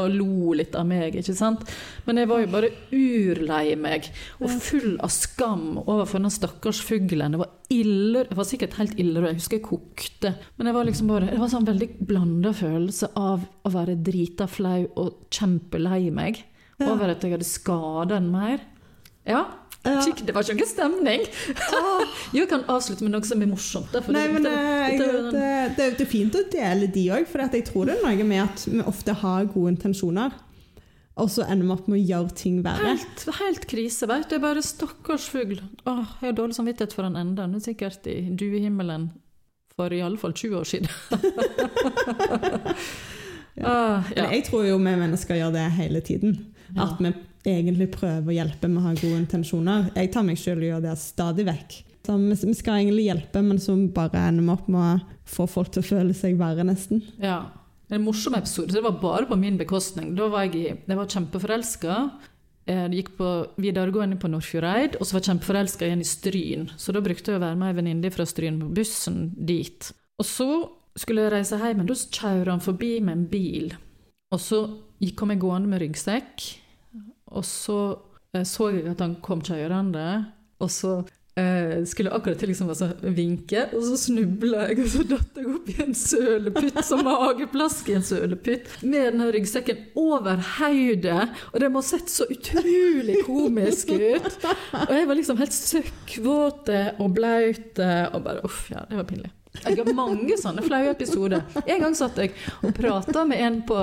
Og 0.00 0.16
lo 0.16 0.54
litt 0.58 0.76
av 0.78 0.86
meg, 0.88 1.16
ikke 1.20 1.36
sant. 1.36 1.64
Men 2.06 2.20
jeg 2.20 2.30
var 2.30 2.42
jo 2.42 2.50
bare 2.52 2.72
urlei 2.96 3.76
meg 3.80 4.10
og 4.40 4.52
full 4.62 4.96
av 5.02 5.12
skam 5.14 5.80
overfor 5.82 6.22
den 6.22 6.34
stakkars 6.34 6.82
fuglen. 6.86 7.36
Det 7.36 7.42
var 7.42 7.52
ille, 7.74 8.24
det 8.28 8.38
var 8.38 8.48
sikkert 8.48 8.78
helt 8.80 8.98
ille, 9.00 9.24
jeg 9.30 9.40
husker 9.40 9.60
jeg 9.60 9.66
kokte. 9.68 10.34
Men 10.56 10.70
det 10.70 10.76
var 10.76 10.88
liksom 10.88 11.10
bare, 11.12 11.30
det 11.32 11.40
var 11.40 11.52
sånn 11.52 11.68
veldig 11.68 11.90
blanda 12.08 12.54
følelse 12.56 13.12
av 13.20 13.46
å 13.46 13.74
være 13.74 13.98
drita 14.06 14.48
flau 14.50 14.84
og 15.00 15.26
kjempelei 15.34 16.08
meg 16.14 16.44
over 16.80 17.12
at 17.12 17.24
jeg 17.24 17.34
hadde 17.36 17.48
skada 17.48 18.14
den 18.16 18.30
mer. 18.32 18.62
Ja, 19.28 19.44
ja. 19.84 20.00
Det 20.04 20.34
var 20.36 20.44
ikke 20.44 20.58
noen 20.58 20.68
stemning! 20.68 21.22
jeg 22.36 22.48
kan 22.50 22.66
avslutte 22.68 23.06
med 23.06 23.14
noe 23.14 23.24
som 23.24 23.40
er 23.40 23.48
morsomt. 23.48 23.94
Nei, 24.12 24.26
men 24.28 24.44
det, 24.44 24.52
eh, 24.52 24.98
det, 25.00 25.08
det, 25.32 25.48
det, 25.78 25.86
er 25.86 26.02
jo 26.04 26.08
fint 26.10 26.36
å 26.36 26.44
dele 26.52 26.90
de 26.92 27.06
òg, 27.16 27.24
for 27.30 27.44
jeg 27.46 27.64
tror 27.70 27.88
det 27.88 27.96
er 27.96 28.04
noe 28.04 28.28
med 28.28 28.44
at 28.44 28.66
vi 28.68 28.84
ofte 28.84 29.16
har 29.22 29.48
gode 29.54 29.76
intensjoner. 29.76 30.36
Og 31.20 31.28
så 31.32 31.44
ender 31.48 31.66
vi 31.66 31.74
opp 31.74 31.88
med 31.90 31.98
å 31.98 32.02
gjøre 32.02 32.36
ting 32.38 32.60
verre. 32.64 32.92
Helt, 32.94 33.24
helt 33.40 33.66
krise. 33.68 34.08
vet 34.08 34.28
du. 34.28 34.34
Det 34.34 34.38
er 34.38 34.44
bare 34.44 34.64
stakkars 34.64 35.26
fugl. 35.32 35.58
Åh, 35.84 36.04
jeg 36.20 36.28
har 36.28 36.36
dårlig 36.38 36.56
samvittighet 36.56 36.96
for 36.96 37.08
den 37.08 37.18
enda. 37.20 37.44
Den 37.44 37.58
er 37.58 37.64
sikkert 37.64 38.06
i 38.08 38.20
duehimmelen 38.30 39.10
for 39.76 39.92
i 39.96 40.00
alle 40.04 40.20
fall 40.20 40.36
20 40.36 40.60
år 40.60 40.68
siden. 40.68 40.88
ja. 42.50 42.76
Ah, 43.66 44.06
ja. 44.16 44.28
Jeg 44.30 44.46
tror 44.46 44.64
jo 44.64 44.78
vi 44.78 44.92
mennesker 44.96 45.36
gjør 45.36 45.52
det 45.52 45.66
hele 45.76 46.00
tiden. 46.00 46.36
At 46.78 47.00
vi 47.02 47.10
egentlig 47.46 47.90
prøver 47.94 48.28
å 48.28 48.36
hjelpe 48.36 48.68
med 48.68 48.82
å 48.82 48.88
ha 48.88 48.96
gode 48.96 49.20
intensjoner. 49.22 49.88
Jeg 49.96 50.10
tar 50.14 50.26
meg 50.26 50.40
selv 50.40 50.64
og 50.64 50.68
gjør 50.70 50.84
det 50.84 50.96
stadig 51.00 51.46
vekk. 51.48 51.78
Så 52.06 52.16
vi 52.16 52.56
skal 52.56 52.80
egentlig 52.80 53.06
hjelpe, 53.10 53.42
men 53.44 53.60
så 53.62 53.76
bare 53.94 54.24
ender 54.30 54.46
vi 54.46 54.54
opp 54.54 54.68
med 54.72 54.82
å 54.82 55.18
få 55.28 55.46
folk 55.50 55.72
til 55.74 55.82
å 55.82 55.88
føle 55.90 56.16
seg 56.16 56.38
verre, 56.40 56.64
nesten. 56.66 57.04
Ja. 57.22 57.42
En 57.90 58.04
morsom 58.04 58.36
episode. 58.38 58.72
Det 58.72 58.82
var 58.84 59.00
bare 59.02 59.26
på 59.26 59.38
min 59.38 59.58
bekostning. 59.58 60.12
Da 60.18 60.28
var 60.30 60.46
jeg, 60.46 60.76
jeg 60.86 60.98
var 60.98 61.10
kjempeforelska. 61.10 61.96
Jeg 62.70 62.92
gikk 62.94 63.14
på 63.18 63.30
videregående 63.58 64.18
på 64.20 64.30
Nordfjordeid, 64.30 64.98
og 65.00 65.06
så 65.06 65.16
var 65.16 65.24
jeg 65.24 65.30
kjempeforelska 65.32 65.88
igjen 65.88 66.04
i 66.04 66.06
Stryn. 66.06 66.68
Så 66.78 66.94
da 66.94 67.02
brukte 67.02 67.32
jeg 67.32 67.40
å 67.40 67.42
være 67.42 67.58
med 67.58 67.72
ei 67.72 67.78
venninne 67.80 68.12
fra 68.14 68.26
Stryn 68.28 68.60
på 68.62 68.70
bussen 68.78 69.24
dit. 69.34 69.90
Og 70.22 70.28
så 70.28 70.48
skulle 70.98 71.26
jeg 71.26 71.34
reise 71.34 71.58
hjem, 71.58 71.82
men 71.82 71.90
da 71.90 71.98
kjørte 71.98 72.52
han 72.52 72.62
forbi 72.62 72.92
med 73.02 73.16
en 73.16 73.26
bil. 73.32 73.74
Og 74.30 74.42
så 74.44 74.62
kom 75.18 75.32
jeg 75.34 75.42
gående 75.42 75.72
med 75.72 75.82
ryggsekk 75.82 76.46
og 77.30 77.46
så 77.46 77.80
eh, 78.34 78.44
så 78.46 78.70
jeg 78.74 78.90
at 78.90 79.00
han 79.02 79.16
kom 79.24 79.42
kjørende, 79.44 80.06
og 80.60 80.70
så 80.72 80.98
eh, 81.38 81.80
skulle 81.88 82.10
jeg 82.10 82.18
akkurat 82.18 82.42
til 82.42 82.52
liksom, 82.52 82.68
altså, 82.72 82.90
vinke, 83.16 83.64
og 83.76 83.86
så 83.86 83.96
snubla 84.04 84.66
jeg, 84.68 84.82
og 84.84 84.92
så 84.92 85.06
datt 85.14 85.40
jeg 85.40 85.48
opp 85.54 85.72
i 85.72 85.76
en 85.86 85.96
søleputt, 85.96 86.80
som 86.86 87.02
mageplask 87.06 87.90
i 87.90 87.96
en 87.98 88.06
søleputt, 88.06 88.70
med 88.82 89.16
den 89.16 89.26
ryggsekken 89.36 89.82
over 90.00 90.42
hodet. 90.58 91.26
Og 91.54 91.58
det 91.62 91.72
må 91.72 91.82
ha 91.82 91.88
sett 91.90 92.12
så 92.12 92.28
utrolig 92.30 93.20
komisk 93.26 93.94
ut. 93.94 94.30
Og 94.84 94.94
jeg 94.98 95.10
var 95.10 95.20
liksom 95.20 95.40
helt 95.40 95.56
søkkvåte 95.56 96.86
og 96.98 97.12
blaut, 97.18 97.76
og 97.80 98.24
bare 98.26 98.48
uff, 98.48 98.66
ja, 98.74 98.86
det 98.90 99.00
var 99.00 99.12
pinlig. 99.12 99.34
Jeg 99.50 99.76
har 99.80 99.88
mange 99.98 100.36
sånne 100.38 100.62
flaue 100.62 100.92
episoder. 100.92 101.42
En 101.64 101.80
gang 101.82 101.94
satt 101.98 102.18
jeg 102.22 102.30
og 102.62 102.70
prata 102.76 103.24
med 103.26 103.40
en 103.42 103.56
på 103.66 103.78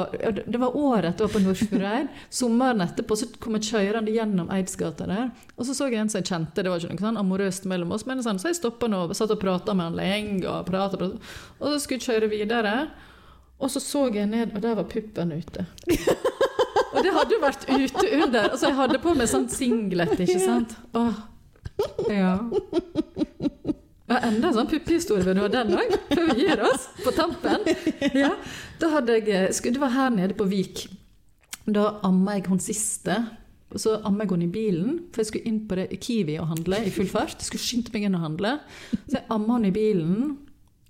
Det 0.47 0.61
var 0.61 0.77
året 0.79 1.19
var 1.19 1.31
på 1.33 1.41
Nordfjordeid. 1.43 2.07
Sommeren 2.33 2.85
etterpå 2.85 3.17
så 3.19 3.27
kom 3.43 3.57
jeg 3.57 3.67
kjørende 3.73 4.13
gjennom 4.15 4.47
Eidsgata 4.53 5.09
der. 5.09 5.27
Og 5.57 5.67
så 5.67 5.75
så 5.75 5.89
jeg 5.91 5.99
en 5.99 6.11
som 6.13 6.21
jeg 6.21 6.29
kjente. 6.31 6.63
Det 6.63 6.71
var 6.71 6.79
ikke 6.79 6.95
noe 6.95 7.07
sånn 7.09 7.19
amorøst 7.19 7.67
mellom 7.67 7.91
oss, 7.97 8.07
men 8.07 8.23
sånn, 8.23 8.39
så 8.39 8.53
jeg 8.53 8.61
stoppa 8.61 8.87
og 8.95 9.15
satt 9.17 9.33
og 9.35 9.41
prata 9.43 9.75
med 9.75 9.89
han 9.89 9.99
lenge. 9.99 10.47
Og 10.47 10.63
pratet, 10.69 11.01
pratet. 11.03 11.35
Og 11.59 11.73
så 11.73 11.81
skulle 11.83 11.99
jeg 11.99 12.07
kjøre 12.07 12.31
videre, 12.31 12.75
og 13.59 13.73
så 13.73 13.83
så 13.83 14.07
jeg 14.13 14.29
ned, 14.31 14.55
og 14.55 14.63
der 14.63 14.77
var 14.79 14.87
puppen 14.87 15.35
ute. 15.35 15.67
Og 16.97 17.03
det 17.03 17.11
hadde 17.13 17.35
jo 17.35 17.41
vært 17.43 17.65
ute 17.67 18.05
under. 18.23 18.47
Altså, 18.53 18.69
jeg 18.69 18.77
hadde 18.79 19.01
på 19.03 19.13
meg 19.17 19.29
sånn 19.29 19.49
singlet, 19.51 20.15
ikke 20.23 20.39
sant. 20.41 20.77
Åh, 20.97 21.19
ja. 22.09 22.37
Ja, 24.07 24.21
enda 24.23 24.47
en 24.47 24.55
sånn 24.55 24.69
puppehistorie 24.71 25.33
du 25.35 25.41
ha 25.43 25.49
den 25.51 25.73
òg, 25.75 25.97
før 26.13 26.29
vi 26.29 26.45
gir 26.45 26.61
oss 26.63 26.85
på 27.03 27.11
tampen. 27.15 27.65
Ja, 28.15 28.31
da 28.79 28.91
hadde 28.93 29.17
jeg, 29.19 29.51
Det 29.51 29.81
var 29.81 29.91
her 29.91 30.13
nede 30.15 30.37
på 30.37 30.47
Vik. 30.47 30.85
Da 31.67 31.97
amma 32.07 32.37
jeg 32.37 32.47
hun 32.47 32.61
siste. 32.63 33.17
Og 33.67 33.81
så 33.83 33.97
amma 34.07 34.23
jeg 34.23 34.31
henne 34.31 34.47
i 34.47 34.53
bilen, 34.53 34.99
for 35.11 35.19
jeg 35.19 35.31
skulle 35.31 35.49
inn 35.49 35.59
på 35.67 35.75
det 35.75 35.89
Kiwi 35.99 36.37
og 36.39 36.47
handle 36.53 36.79
i 36.87 36.93
full 36.93 37.09
fart. 37.11 37.35
Jeg 37.41 37.49
skulle 37.49 37.65
skynde 37.65 37.91
meg 37.91 38.07
inn 38.07 38.15
og 38.15 38.23
handle. 38.23 38.53
Så 39.09 39.17
jeg 39.17 39.25
amma 39.33 39.57
henne 39.57 39.73
i 39.73 39.75
bilen. 39.75 40.21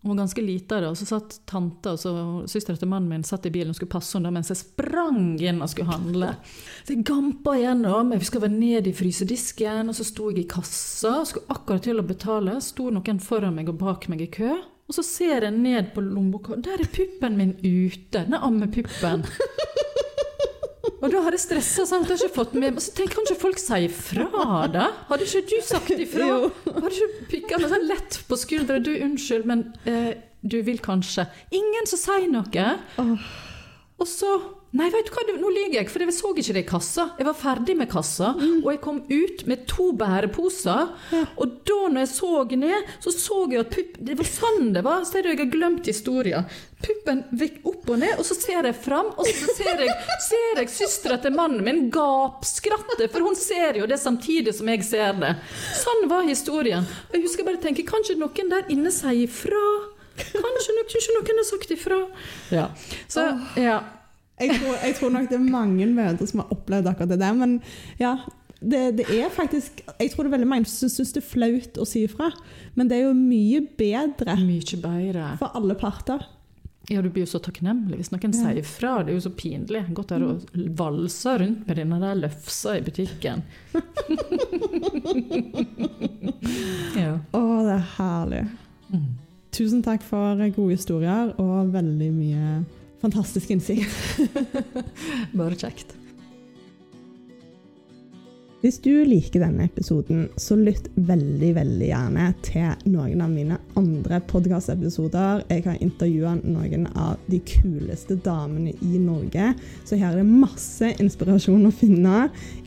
Hun 0.01 0.11
var 0.13 0.19
ganske 0.21 0.41
lita, 0.45 0.77
og 0.87 0.97
så 0.99 1.07
satt 1.09 1.39
tante 1.49 1.95
og 1.95 2.45
søstera 2.49 2.77
til 2.77 2.89
mannen 2.91 3.09
min 3.09 3.25
satt 3.25 3.47
i 3.49 3.51
bilen 3.53 3.73
og 3.73 3.79
skulle 3.79 3.95
passe 3.95 4.13
henne 4.15 4.29
mens 4.33 4.51
jeg 4.53 4.59
sprang 4.61 5.39
inn 5.41 5.63
og 5.63 5.71
skulle 5.71 5.89
handle. 5.89 6.29
Så 6.85 6.93
jeg 6.93 7.05
gampa 7.07 7.55
igjennom. 7.57 8.13
Jeg 8.13 8.21
husker 8.21 8.39
jeg 8.39 8.45
var 8.45 8.53
ned 8.53 8.87
i 8.87 8.95
frysedisken, 8.95 9.89
og 9.89 9.97
så 9.97 10.05
sto 10.05 10.29
jeg 10.31 10.43
i 10.43 10.49
kassa 10.53 11.17
og 11.23 11.29
skulle 11.31 11.57
akkurat 11.57 11.87
til 11.89 12.01
å 12.01 12.07
betale. 12.07 12.59
Sto 12.63 12.91
noen 12.93 13.21
foran 13.23 13.57
meg 13.57 13.73
og 13.73 13.79
bak 13.81 14.07
meg 14.13 14.21
i 14.27 14.31
kø. 14.37 14.53
Og 14.87 14.95
så 14.95 15.03
ser 15.03 15.43
jeg 15.43 15.55
ned 15.57 15.89
på 15.95 16.03
lommeboka, 16.05 16.55
der 16.63 16.79
er 16.79 16.93
puppen 16.93 17.35
min 17.35 17.57
ute. 17.59 18.21
Den 18.21 18.37
ammepuppen. 18.37 19.25
Og 21.01 21.11
da 21.13 21.21
har 21.25 21.35
jeg 21.35 21.43
stressa 21.43 21.85
sant. 21.89 22.07
Jeg 22.09 22.17
har 22.17 22.27
ikke 22.27 22.37
fått 22.37 22.53
med 22.57 22.73
meg 22.73 22.83
Så 22.83 22.93
tenk, 22.97 23.11
kan 23.13 23.27
ikke 23.27 23.41
folk 23.41 23.61
si 23.61 23.79
ifra, 23.87 24.27
da? 24.73 24.87
Hadde 25.09 25.27
ikke 25.27 25.43
du 25.49 25.57
sagt 25.67 25.91
ifra? 25.95 26.29
Hadde 26.67 26.93
ikke 26.93 27.27
pikka 27.33 27.59
meg 27.61 27.73
sånn 27.73 27.87
lett 27.89 28.19
på 28.29 28.39
skuldra? 28.39 28.79
Du, 28.83 28.93
unnskyld, 28.95 29.47
men 29.49 29.65
eh, 29.89 30.13
du 30.41 30.59
vil 30.65 30.79
kanskje 30.83 31.27
Ingen 31.55 31.89
som 31.89 32.01
sier 32.01 32.29
noe. 32.31 32.67
Og 33.97 34.07
så 34.09 34.31
Nei, 34.75 34.89
vet 34.91 35.07
du 35.07 35.13
hva, 35.15 35.21
nå 35.39 35.49
lyver 35.55 35.77
jeg, 35.77 35.87
for 35.89 36.03
jeg 36.03 36.11
så 36.13 36.29
ikke 36.35 36.53
det 36.57 36.61
i 36.65 36.67
kassa. 36.67 37.05
Jeg 37.17 37.25
var 37.25 37.35
ferdig 37.39 37.75
med 37.79 37.87
kassa, 37.89 38.33
Mm. 38.35 38.57
og 38.65 38.71
jeg 38.73 38.81
kom 38.83 38.97
ut 39.09 39.45
med 39.47 39.65
to 39.65 39.93
bæreposer. 39.95 40.89
Og 41.39 41.53
da 41.65 41.77
når 41.87 42.01
jeg 42.03 42.09
så 42.11 42.31
ned, 42.57 42.83
så 42.99 43.13
så 43.15 43.37
jeg 43.51 43.61
at 43.63 43.71
pupp, 43.71 43.95
det 44.03 44.17
var 44.19 44.25
sånn 44.27 44.73
det 44.75 44.83
var. 44.83 45.05
Du, 45.07 45.17
jeg 45.29 45.39
har 45.39 45.51
glemt 45.53 45.85
historien. 45.87 46.45
Puppen 46.83 47.23
gikk 47.39 47.63
opp 47.65 47.89
og 47.89 47.99
ned, 48.03 48.19
og 48.19 48.25
så 48.27 48.35
ser 48.35 48.67
jeg 48.67 48.75
fram, 48.75 49.07
og 49.17 49.25
så 49.25 49.55
ser 49.55 49.79
jeg, 49.87 49.89
ser 50.27 50.59
jeg 50.61 50.69
søstera 50.75 51.17
til 51.23 51.31
mannen 51.33 51.63
min 51.63 51.89
gapskratte, 51.89 53.07
for 53.09 53.21
hun 53.25 53.35
ser 53.39 53.79
jo 53.79 53.87
det 53.87 53.97
samtidig 54.03 54.53
som 54.53 54.67
jeg 54.67 54.83
ser 54.85 55.13
det. 55.23 55.33
Sånn 55.79 56.09
var 56.11 56.27
historien. 56.27 56.85
Og 57.07 57.15
jeg 57.17 57.23
husker 57.23 57.47
bare 57.47 57.57
å 57.57 57.63
tenke, 57.63 57.87
kanskje 57.87 58.19
noen 58.19 58.51
der 58.51 58.67
inne 58.69 58.91
sier 58.91 59.23
ifra? 59.23 59.63
Kanskje 60.17 60.73
nok, 60.75 60.87
kanskje 60.91 61.13
noen 61.15 61.37
har 61.41 61.45
sagt 61.45 61.71
ifra? 61.71 61.97
Ja. 62.51 62.67
Så, 63.07 63.23
ja. 63.57 63.79
Jeg 64.37 64.53
tror, 64.59 64.75
jeg 64.83 64.95
tror 64.99 65.09
nok 65.15 65.29
det 65.31 65.37
er 65.39 65.45
mange 65.49 65.85
mødre 65.89 66.27
som 66.29 66.43
har 66.43 66.51
opplevd 66.53 66.89
akkurat 66.91 67.09
det 67.15 67.19
der, 67.23 67.33
men 67.37 67.57
ja. 68.01 68.17
Det, 68.57 68.79
det 68.97 69.03
er 69.13 69.29
faktisk 69.29 69.83
Jeg 69.99 70.09
tror 70.09 70.25
det 70.25 70.31
er 70.31 70.33
veldig 70.33 70.47
mange 70.49 70.65
som 70.65 70.89
syns 70.89 71.11
det 71.13 71.21
er 71.21 71.27
flaut 71.29 71.75
å 71.77 71.85
si 71.85 72.01
ifra, 72.07 72.31
men 72.73 72.89
det 72.89 72.97
er 72.97 73.03
jo 73.05 73.13
mye 73.13 73.59
bedre 73.77 74.33
Mye 74.41 74.79
bedre. 74.81 75.27
for 75.37 75.53
alle 75.57 75.75
parter. 75.77 76.25
Ja, 76.89 77.01
du 77.03 77.09
blir 77.11 77.25
jo 77.25 77.29
så 77.29 77.41
takknemlig 77.43 77.97
hvis 77.99 78.09
noen 78.13 78.33
sier 78.33 78.57
ifra. 78.61 79.03
Det 79.03 79.11
er 79.11 79.17
jo 79.19 79.25
så 79.27 79.33
pinlig. 79.35 79.81
Godt 79.93 80.13
er 80.15 80.23
det 80.23 80.29
å 80.31 80.39
valse 80.79 81.33
rundt 81.41 81.67
med 81.67 81.75
denne 81.81 81.99
der 81.99 82.15
løfsa 82.21 82.77
i 82.79 82.81
butikken. 82.85 83.43
ja. 86.95 87.17
Å, 87.35 87.41
det 87.67 87.75
er 87.75 87.85
herlig. 87.97 88.41
Tusen 89.57 89.83
takk 89.83 90.01
for 90.07 90.39
gode 90.55 90.77
historier 90.77 91.33
og 91.41 91.73
veldig 91.75 92.09
mye 92.15 92.47
fantastisk 93.03 93.53
innsikt. 93.53 94.19
Bare 95.37 95.55
kjekt. 95.57 95.95
Hvis 98.57 98.79
du 98.81 98.89
liker 99.05 99.43
denne 99.43 99.67
episoden, 99.67 100.23
så 100.35 100.55
lytt 100.57 100.87
veldig 101.07 101.51
veldig 101.59 101.89
gjerne 101.91 102.23
til 102.41 102.89
noen 102.89 103.21
av 103.21 103.29
mine 103.29 103.59
andre 103.77 104.17
podkastepisoder. 104.25 105.43
Jeg 105.53 105.61
har 105.67 105.77
intervjua 105.85 106.33
noen 106.41 106.87
av 106.97 107.21
de 107.29 107.37
kuleste 107.45 108.17
damene 108.25 108.73
i 108.81 108.97
Norge, 108.97 109.51
så 109.85 109.99
her 109.99 110.15
er 110.15 110.23
det 110.23 110.41
masse 110.41 110.89
inspirasjon 110.97 111.69
å 111.69 111.75
finne. 111.83 112.23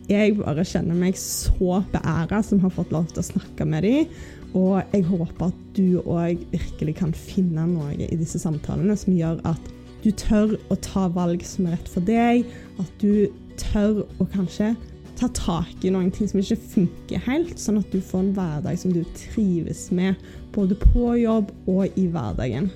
Jeg 0.06 0.38
bare 0.38 0.62
kjenner 0.66 0.94
meg 0.94 1.18
så 1.18 1.82
beæra 1.90 2.38
som 2.46 2.62
har 2.62 2.72
fått 2.78 2.94
lov 2.94 3.10
til 3.10 3.24
å 3.24 3.28
snakke 3.32 3.66
med 3.66 3.84
dem. 3.84 4.14
Og 4.54 4.78
jeg 4.94 5.04
håper 5.10 5.50
at 5.50 5.60
du 5.74 6.00
òg 6.04 6.46
virkelig 6.54 6.96
kan 7.02 7.12
finne 7.14 7.66
noe 7.70 7.98
i 7.98 8.16
disse 8.18 8.38
samtalene 8.42 8.94
som 8.98 9.18
gjør 9.18 9.42
at 9.52 9.74
du 10.04 10.10
tør 10.16 10.56
å 10.72 10.78
ta 10.80 11.06
valg 11.12 11.44
som 11.46 11.68
er 11.68 11.76
rett 11.76 11.90
for 11.92 12.06
deg. 12.06 12.46
At 12.80 12.90
du 13.02 13.28
tør 13.60 14.04
å 14.20 14.26
kanskje 14.32 14.74
ta 15.20 15.28
tak 15.36 15.84
i 15.84 15.90
noen 15.92 16.12
ting 16.14 16.28
som 16.30 16.40
ikke 16.40 16.56
funker 16.72 17.24
helt, 17.26 17.58
sånn 17.60 17.80
at 17.82 17.90
du 17.92 18.00
får 18.00 18.22
en 18.22 18.30
hverdag 18.36 18.78
som 18.80 18.94
du 18.94 19.02
trives 19.18 19.88
med, 19.92 20.16
både 20.54 20.78
på 20.80 21.12
jobb 21.20 21.50
og 21.68 21.98
i 22.00 22.06
hverdagen. 22.08 22.70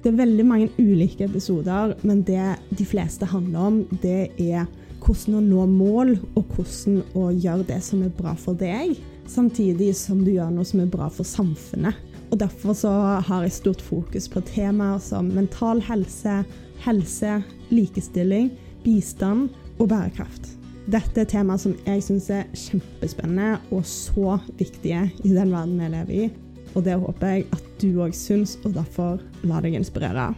Det 0.00 0.08
er 0.08 0.20
veldig 0.22 0.46
mange 0.48 0.70
ulike 0.80 1.26
episoder, 1.26 1.92
men 2.08 2.22
det 2.24 2.54
de 2.72 2.86
fleste 2.88 3.28
handler 3.28 3.66
om, 3.68 3.82
det 4.00 4.30
er 4.40 4.64
hvordan 5.00 5.36
å 5.36 5.44
nå 5.44 5.66
mål, 5.74 6.14
og 6.38 6.54
hvordan 6.54 7.02
å 7.16 7.28
gjøre 7.34 7.68
det 7.68 7.80
som 7.84 8.04
er 8.04 8.14
bra 8.16 8.32
for 8.38 8.56
deg, 8.56 8.96
samtidig 9.28 9.92
som 9.96 10.24
du 10.24 10.32
gjør 10.32 10.54
noe 10.54 10.64
som 10.68 10.80
er 10.80 10.88
bra 10.92 11.10
for 11.12 11.28
samfunnet. 11.28 12.00
Og 12.30 12.38
Derfor 12.40 12.76
så 12.78 12.90
har 13.26 13.44
jeg 13.44 13.56
stort 13.56 13.82
fokus 13.82 14.28
på 14.30 14.40
temaer 14.46 15.00
som 15.02 15.32
mental 15.34 15.82
helse, 15.84 16.40
helse, 16.84 17.40
likestilling, 17.70 18.50
bistand 18.84 19.50
og 19.78 19.90
bærekraft. 19.92 20.52
Dette 20.90 21.22
er 21.22 21.28
temaer 21.28 21.60
som 21.60 21.74
jeg 21.86 22.02
syns 22.02 22.30
er 22.34 22.46
kjempespennende 22.56 23.58
og 23.70 23.84
så 23.86 24.38
viktige 24.58 25.04
i 25.22 25.34
den 25.34 25.52
verden 25.52 25.76
vi 25.78 25.90
lever 25.92 26.14
i. 26.16 26.30
Og 26.74 26.84
det 26.86 26.96
håper 27.02 27.34
jeg 27.34 27.48
at 27.54 27.66
du 27.82 27.88
òg 28.02 28.14
syns, 28.14 28.56
og 28.64 28.74
derfor 28.76 29.20
la 29.46 29.60
deg 29.62 29.76
inspirere. 29.78 30.30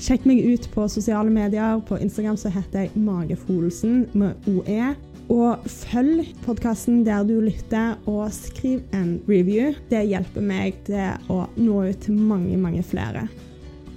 Sjekk 0.00 0.26
meg 0.28 0.42
ut 0.42 0.66
på 0.74 0.86
sosiale 0.90 1.30
medier. 1.32 1.80
På 1.86 1.98
Instagram 2.02 2.36
så 2.40 2.52
heter 2.52 2.86
jeg 2.86 3.02
Magefolsen 3.06 4.06
med 4.16 4.48
OE. 4.50 4.94
Og 5.32 5.64
følg 5.70 6.34
podkasten 6.44 7.04
der 7.06 7.24
du 7.24 7.38
lytter, 7.40 7.94
og 8.10 8.28
skriv 8.34 8.82
en 8.92 9.16
review. 9.30 9.72
Det 9.88 10.02
hjelper 10.10 10.44
meg 10.44 10.82
til 10.88 11.32
å 11.32 11.46
nå 11.56 11.84
ut 11.88 12.02
til 12.04 12.18
mange, 12.18 12.58
mange 12.60 12.84
flere. 12.84 13.24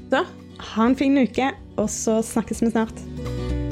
Så 0.07 0.23
ha 0.59 0.87
en 0.87 0.97
fin 0.97 1.17
uke, 1.21 1.51
og 1.77 1.89
så 1.89 2.21
snakkes 2.25 2.61
vi 2.61 2.71
snart. 2.71 3.66